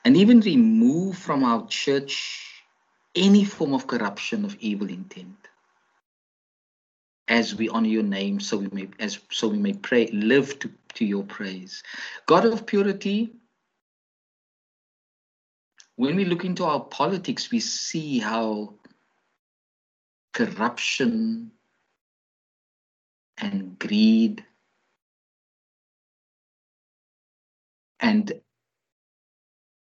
and 0.05 0.15
even 0.15 0.39
remove 0.41 1.17
from 1.17 1.43
our 1.43 1.67
church 1.67 2.63
any 3.15 3.43
form 3.43 3.73
of 3.73 3.87
corruption 3.87 4.45
of 4.45 4.55
evil 4.59 4.89
intent. 4.89 5.35
As 7.27 7.55
we 7.55 7.67
honor 7.67 7.87
your 7.87 8.03
name 8.03 8.39
so 8.39 8.57
we 8.57 8.69
may 8.71 8.87
as 8.99 9.19
so 9.31 9.47
we 9.49 9.57
may 9.57 9.73
pray 9.73 10.07
live 10.07 10.57
to, 10.59 10.71
to 10.93 11.05
your 11.05 11.23
praise. 11.23 11.83
God 12.25 12.45
of 12.45 12.65
purity 12.65 13.33
when 15.97 16.15
we 16.15 16.25
look 16.25 16.45
into 16.45 16.63
our 16.63 16.79
politics 16.79 17.51
we 17.51 17.59
see 17.59 18.19
how 18.19 18.73
corruption 20.33 21.51
and 23.39 23.77
greed 23.79 24.45
and 27.99 28.39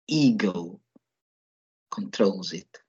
ego 0.08 0.80
controls 1.90 2.52
it 2.52 2.80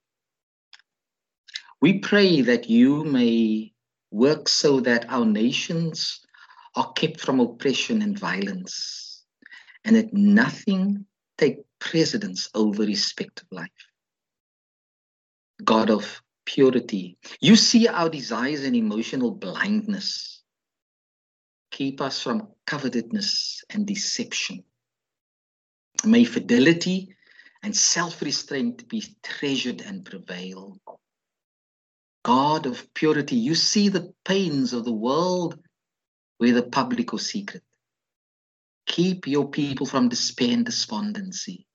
we 1.82 2.00
pray 2.00 2.42
that 2.42 2.70
you 2.70 3.04
may 3.04 3.72
work 4.12 4.48
so 4.48 4.80
that 4.80 5.06
our 5.10 5.26
nations 5.26 6.26
are 6.76 6.92
kept 6.94 7.22
from 7.22 7.40
oppression 7.40 8.02
and 8.02 8.18
violence, 8.18 9.24
and 9.84 9.96
that 9.96 10.14
nothing 10.14 11.06
take 11.38 11.60
precedence 11.80 12.50
over 12.56 12.84
respect 12.84 13.42
of 13.42 13.48
life. 13.52 13.70
God 15.64 15.90
of 15.90 16.22
purity, 16.46 17.18
you 17.40 17.56
see 17.56 17.88
our 17.88 18.10
desires 18.10 18.64
and 18.64 18.76
emotional 18.76 19.32
blindness. 19.32 20.42
Keep 21.72 22.02
us 22.02 22.22
from 22.22 22.48
covetousness 22.66 23.64
and 23.70 23.86
deception. 23.86 24.64
May 26.06 26.23
fidelity 26.23 27.15
and 27.64 27.76
self 27.76 28.22
restraint 28.22 28.88
be 28.88 29.03
treasured 29.23 29.82
and 29.82 30.06
prevail. 30.06 30.77
God 32.23 32.65
of 32.65 32.94
purity, 32.94 33.36
you 33.36 33.56
see 33.56 33.90
the 33.90 34.14
pains 34.23 34.73
of 34.73 34.86
the 34.86 34.94
world, 34.94 35.60
whether 36.38 36.61
public 36.61 37.14
or 37.14 37.19
secret. 37.19 37.64
Keep 38.88 39.27
your 39.27 39.49
people 39.49 39.86
from 39.86 40.10
despair 40.10 40.52
and 40.52 40.65
despondency. 40.65 41.65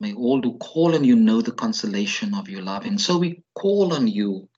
May 0.00 0.12
all 0.12 0.42
who 0.42 0.58
call 0.58 0.94
on 0.94 1.04
you 1.04 1.16
know 1.16 1.40
the 1.40 1.52
consolation 1.52 2.34
of 2.34 2.48
your 2.48 2.62
love. 2.62 2.84
And 2.84 3.00
so 3.00 3.18
we 3.18 3.42
call 3.54 3.94
on 3.94 4.08
you 4.08 4.48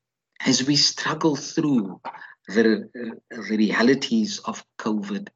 as 0.45 0.67
we 0.67 0.77
struggle 0.77 1.37
through 1.37 2.01
the, 2.49 2.89
the 3.31 3.43
realities 3.43 4.41
of 4.41 4.65
COVID 4.79 5.29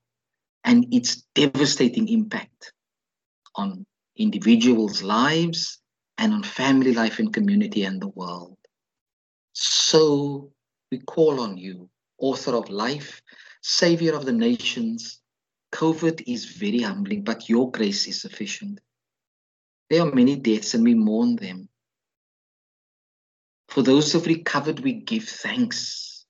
and 0.64 0.92
its 0.92 1.22
devastating 1.34 2.08
impact 2.08 2.72
on 3.61 3.87
individuals' 4.16 5.03
lives 5.03 5.78
and 6.19 6.32
on 6.32 6.43
family 6.43 6.93
life 6.93 7.19
and 7.19 7.32
community 7.32 7.85
and 7.85 8.01
the 8.01 8.09
world. 8.09 8.59
So 9.53 10.53
we 10.91 10.99
call 11.01 11.41
on 11.41 11.57
you, 11.57 11.89
author 12.19 12.55
of 12.55 12.69
life, 12.69 13.23
savior 13.62 14.15
of 14.15 14.24
the 14.24 14.32
nations. 14.32 15.20
COVID 15.73 16.23
is 16.27 16.45
very 16.45 16.81
humbling, 16.81 17.23
but 17.24 17.49
your 17.49 17.70
grace 17.70 18.07
is 18.07 18.20
sufficient. 18.20 18.81
There 19.89 20.03
are 20.03 20.15
many 20.15 20.37
deaths 20.37 20.74
and 20.74 20.85
we 20.85 20.95
mourn 20.95 21.37
them. 21.37 21.69
For 23.69 23.82
those 23.82 24.12
who've 24.12 24.27
recovered, 24.27 24.81
we 24.81 24.95
give 24.95 25.24
thanks. 25.24 26.27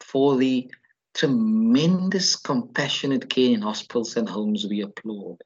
For 0.00 0.36
the 0.36 0.70
tremendous 1.14 2.36
compassionate 2.36 3.28
care 3.28 3.52
in 3.52 3.62
hospitals 3.62 4.16
and 4.16 4.28
homes, 4.28 4.66
we 4.68 4.80
applaud. 4.82 5.38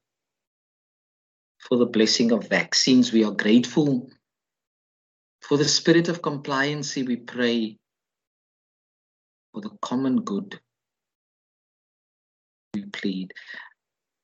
For 1.63 1.79
the 1.79 1.87
blessing 1.87 2.33
of 2.33 2.49
vaccines, 2.49 3.13
we 3.13 3.25
are 3.25 3.31
grateful 3.31 4.11
for 5.43 5.59
the 5.59 5.65
spirit 5.65 6.09
of 6.09 6.23
compliancy, 6.23 7.07
we 7.07 7.17
pray 7.17 7.77
for 9.53 9.61
the 9.61 9.71
common 9.83 10.23
good. 10.23 10.59
We 12.75 12.85
plead. 12.87 13.33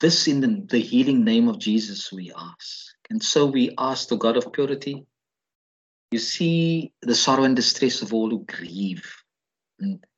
This 0.00 0.28
in 0.28 0.40
the, 0.40 0.64
the 0.70 0.78
healing 0.78 1.24
name 1.24 1.48
of 1.48 1.58
Jesus, 1.58 2.12
we 2.12 2.32
ask. 2.36 2.94
And 3.10 3.22
so 3.22 3.46
we 3.46 3.74
ask 3.78 4.08
the 4.08 4.16
God 4.16 4.36
of 4.36 4.52
purity. 4.52 5.04
You 6.12 6.18
see 6.18 6.92
the 7.02 7.14
sorrow 7.14 7.42
and 7.44 7.56
distress 7.56 8.00
of 8.00 8.14
all 8.14 8.30
who 8.30 8.44
grieve. 8.44 9.04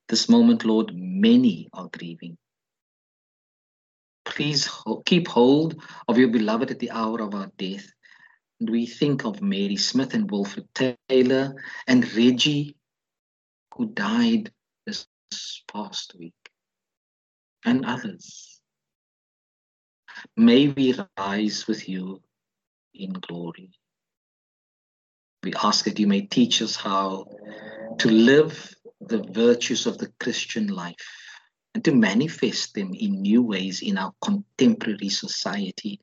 This 0.09 0.29
moment, 0.29 0.65
Lord, 0.65 0.93
many 0.95 1.69
are 1.73 1.89
grieving. 1.93 2.37
Please 4.41 4.71
keep 5.05 5.29
hold 5.29 5.83
of 6.09 6.17
your 6.17 6.29
beloved 6.29 6.71
at 6.71 6.79
the 6.79 6.91
hour 6.91 7.21
of 7.21 7.35
our 7.35 7.51
death 7.59 7.87
we 8.61 8.87
think 8.87 9.25
of 9.25 9.43
Mary 9.43 9.77
Smith 9.77 10.15
and 10.15 10.31
Wilfred 10.31 10.67
Taylor 11.09 11.55
and 11.87 12.11
Reggie, 12.15 12.75
who 13.75 13.87
died 13.87 14.51
this 14.87 15.07
past 15.71 16.15
week, 16.19 16.35
and 17.65 17.85
others. 17.85 18.61
May 20.37 20.69
we 20.69 20.95
rise 21.19 21.67
with 21.67 21.89
you 21.89 22.23
in 22.95 23.13
glory. 23.13 23.73
We 25.43 25.53
ask 25.63 25.85
that 25.85 25.99
you 25.99 26.07
may 26.07 26.23
teach 26.23 26.61
us 26.61 26.77
how 26.77 27.27
to 27.99 28.09
live 28.11 28.75
the 29.01 29.23
virtues 29.23 29.87
of 29.87 29.99
the 29.99 30.13
Christian 30.19 30.67
life 30.67 31.20
and 31.75 31.85
to 31.85 31.93
manifest 31.93 32.75
them 32.75 32.93
in 32.95 33.23
new 33.23 33.43
ways 33.43 33.83
in 33.83 33.97
our 33.97 34.13
contemporary 34.23 35.09
society. 35.09 36.01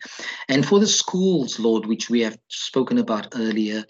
And 0.48 0.66
for 0.66 0.80
the 0.80 0.88
schools, 0.88 1.60
Lord, 1.60 1.86
which 1.86 2.10
we 2.10 2.22
have 2.22 2.38
spoken 2.48 2.98
about 2.98 3.34
earlier, 3.36 3.84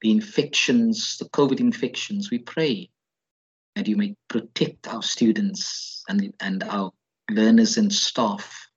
the 0.00 0.10
infections, 0.10 1.18
the 1.18 1.26
COVID 1.26 1.60
infections, 1.60 2.30
we 2.30 2.38
pray 2.38 2.90
that 3.74 3.86
you 3.86 3.96
may 3.96 4.16
protect 4.28 4.88
our 4.88 5.02
students 5.02 6.02
and, 6.08 6.32
and 6.40 6.64
our 6.64 6.92
learners 7.30 7.76
and 7.76 7.92
staff 7.92 8.68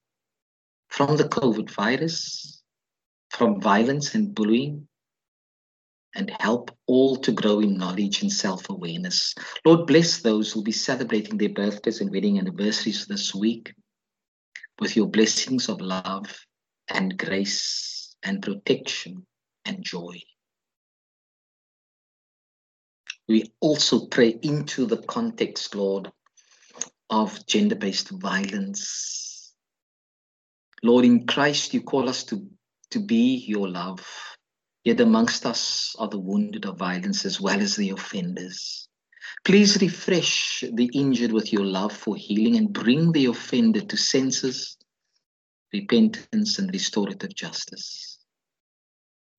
from 0.90 1.16
the 1.16 1.30
COVID 1.30 1.70
virus, 1.72 2.62
from 3.30 3.62
violence 3.62 4.14
and 4.14 4.36
bullying, 4.36 4.88
and 6.16 6.32
help 6.40 6.72
all 6.88 7.16
to 7.18 7.32
grow 7.32 7.60
in 7.60 7.78
knowledge 7.78 8.22
and 8.22 8.32
self 8.32 8.70
awareness. 8.70 9.34
Lord, 9.66 9.88
bless 9.88 10.22
those 10.22 10.52
who 10.52 10.60
will 10.60 10.66
be 10.66 10.72
celebrating 10.72 11.38
their 11.38 11.50
birthdays 11.50 12.02
and 12.02 12.12
wedding 12.12 12.40
anniversaries 12.40 13.06
this 13.06 13.34
week 13.34 13.74
with 14.80 14.96
your 14.96 15.08
blessings 15.08 15.70
of 15.70 15.80
love 15.80 16.46
and 16.90 17.18
grace 17.18 18.16
and 18.24 18.42
protection 18.42 19.26
and 19.66 19.84
joy. 19.84 20.20
We 23.28 23.52
also 23.62 24.08
pray 24.08 24.38
into 24.42 24.86
the 24.86 24.98
context, 24.98 25.74
Lord, 25.76 26.12
of 27.10 27.46
gender 27.46 27.76
based 27.76 28.10
violence. 28.10 29.54
Lord, 30.84 31.06
in 31.06 31.28
Christ, 31.28 31.74
you 31.74 31.82
call 31.82 32.10
us 32.10 32.24
to, 32.26 32.46
to 32.90 33.00
be 33.00 33.46
your 33.48 33.70
love 33.70 34.06
Yet 34.84 35.00
amongst 35.00 35.46
us 35.46 35.96
are 36.00 36.08
the 36.08 36.20
wounded 36.20 36.66
of 36.66 36.78
violence 36.78 37.26
as 37.26 37.40
well 37.40 37.62
as 37.62 37.76
the 37.76 37.92
offenders. 37.92 38.88
Please 39.44 39.80
refresh 39.82 40.64
the 40.74 40.90
injured 40.94 41.32
with 41.32 41.54
your 41.54 41.66
love 41.66 41.94
for 41.94 42.16
healing 42.16 42.58
and 42.58 42.74
bring 42.74 43.12
the 43.12 43.26
offended 43.26 43.90
to 43.90 43.98
senses, 43.98 44.78
repentance, 45.72 46.58
and 46.58 46.72
restorative 46.74 47.36
justice. 47.36 48.20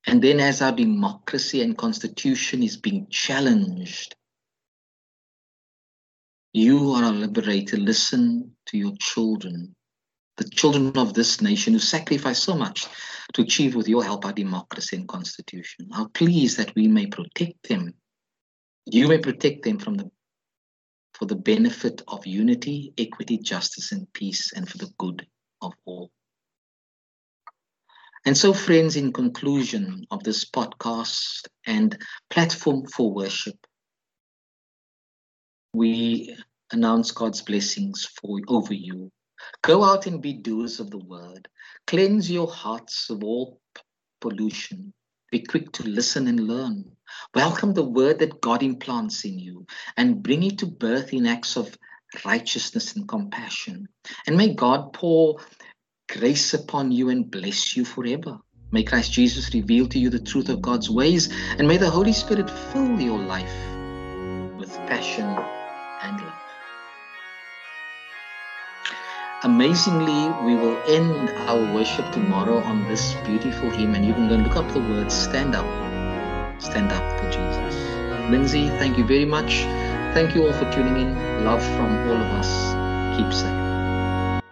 And 0.06 0.22
then, 0.22 0.40
as 0.40 0.62
our 0.62 0.72
democracy 0.72 1.62
and 1.62 1.76
constitution 1.76 2.62
is 2.62 2.76
being 2.76 3.06
challenged, 3.10 4.14
you 6.52 6.92
are 6.92 7.04
our 7.04 7.12
liberator. 7.12 7.76
Listen 7.76 8.56
to 8.66 8.78
your 8.78 8.92
children 8.98 9.74
the 10.36 10.48
children 10.48 10.96
of 10.96 11.14
this 11.14 11.40
nation 11.40 11.72
who 11.72 11.78
sacrificed 11.78 12.42
so 12.42 12.54
much 12.54 12.86
to 13.34 13.42
achieve 13.42 13.74
with 13.74 13.88
your 13.88 14.04
help 14.04 14.24
our 14.24 14.32
democracy 14.32 14.96
and 14.96 15.08
constitution. 15.08 15.88
How 15.92 16.06
pleased 16.08 16.58
that 16.58 16.74
we 16.74 16.88
may 16.88 17.06
protect 17.06 17.68
them. 17.68 17.94
You 18.86 19.08
may 19.08 19.18
protect 19.18 19.64
them 19.64 19.78
from 19.78 19.94
the 19.94 20.10
for 21.14 21.26
the 21.26 21.36
benefit 21.36 22.02
of 22.08 22.26
unity, 22.26 22.94
equity, 22.96 23.38
justice, 23.38 23.92
and 23.92 24.10
peace, 24.14 24.52
and 24.54 24.68
for 24.68 24.78
the 24.78 24.90
good 24.98 25.26
of 25.60 25.72
all. 25.84 26.10
And 28.24 28.36
so, 28.36 28.54
friends, 28.54 28.96
in 28.96 29.12
conclusion 29.12 30.06
of 30.10 30.22
this 30.24 30.48
podcast 30.48 31.48
and 31.66 31.96
platform 32.30 32.86
for 32.86 33.12
worship, 33.12 33.56
we 35.74 36.34
announce 36.72 37.10
God's 37.10 37.42
blessings 37.42 38.08
for 38.20 38.40
over 38.48 38.72
you 38.72 39.10
Go 39.62 39.84
out 39.84 40.06
and 40.06 40.20
be 40.20 40.32
doers 40.34 40.80
of 40.80 40.90
the 40.90 40.98
word. 40.98 41.48
Cleanse 41.86 42.30
your 42.30 42.48
hearts 42.48 43.10
of 43.10 43.22
all 43.24 43.60
pollution. 44.20 44.92
Be 45.30 45.40
quick 45.40 45.72
to 45.72 45.82
listen 45.84 46.28
and 46.28 46.40
learn. 46.40 46.84
Welcome 47.34 47.72
the 47.72 47.82
word 47.82 48.18
that 48.18 48.40
God 48.40 48.62
implants 48.62 49.24
in 49.24 49.38
you 49.38 49.66
and 49.96 50.22
bring 50.22 50.42
it 50.42 50.58
to 50.58 50.66
birth 50.66 51.12
in 51.12 51.26
acts 51.26 51.56
of 51.56 51.76
righteousness 52.24 52.94
and 52.94 53.08
compassion. 53.08 53.88
And 54.26 54.36
may 54.36 54.54
God 54.54 54.92
pour 54.92 55.40
grace 56.08 56.52
upon 56.54 56.92
you 56.92 57.08
and 57.08 57.30
bless 57.30 57.76
you 57.76 57.84
forever. 57.84 58.38
May 58.70 58.82
Christ 58.82 59.12
Jesus 59.12 59.52
reveal 59.54 59.86
to 59.88 59.98
you 59.98 60.10
the 60.10 60.18
truth 60.18 60.48
of 60.48 60.62
God's 60.62 60.88
ways, 60.88 61.32
and 61.58 61.68
may 61.68 61.76
the 61.76 61.90
Holy 61.90 62.12
Spirit 62.12 62.50
fill 62.50 63.00
your 63.00 63.18
life 63.18 63.52
with 64.58 64.74
passion 64.86 65.26
and 66.02 66.20
love. 66.20 66.41
Amazingly, 69.44 70.30
we 70.44 70.54
will 70.54 70.80
end 70.86 71.30
our 71.48 71.74
worship 71.74 72.12
tomorrow 72.12 72.58
on 72.58 72.86
this 72.86 73.14
beautiful 73.26 73.70
hymn, 73.70 73.96
and 73.96 74.06
you 74.06 74.14
can 74.14 74.28
go 74.28 74.34
and 74.34 74.44
look 74.44 74.54
up 74.54 74.72
the 74.72 74.78
words 74.78 75.12
Stand 75.12 75.56
Up. 75.56 75.66
Stand 76.62 76.92
Up 76.92 77.18
for 77.18 77.28
Jesus. 77.28 77.74
Lindsay, 78.30 78.68
thank 78.78 78.96
you 78.96 79.04
very 79.04 79.24
much. 79.24 79.62
Thank 80.14 80.36
you 80.36 80.46
all 80.46 80.52
for 80.52 80.70
tuning 80.70 80.96
in. 80.96 81.44
Love 81.44 81.60
from 81.74 82.08
all 82.08 82.22
of 82.22 82.30
us. 82.38 83.18
Keep 83.18 83.32
safe. 83.32 83.61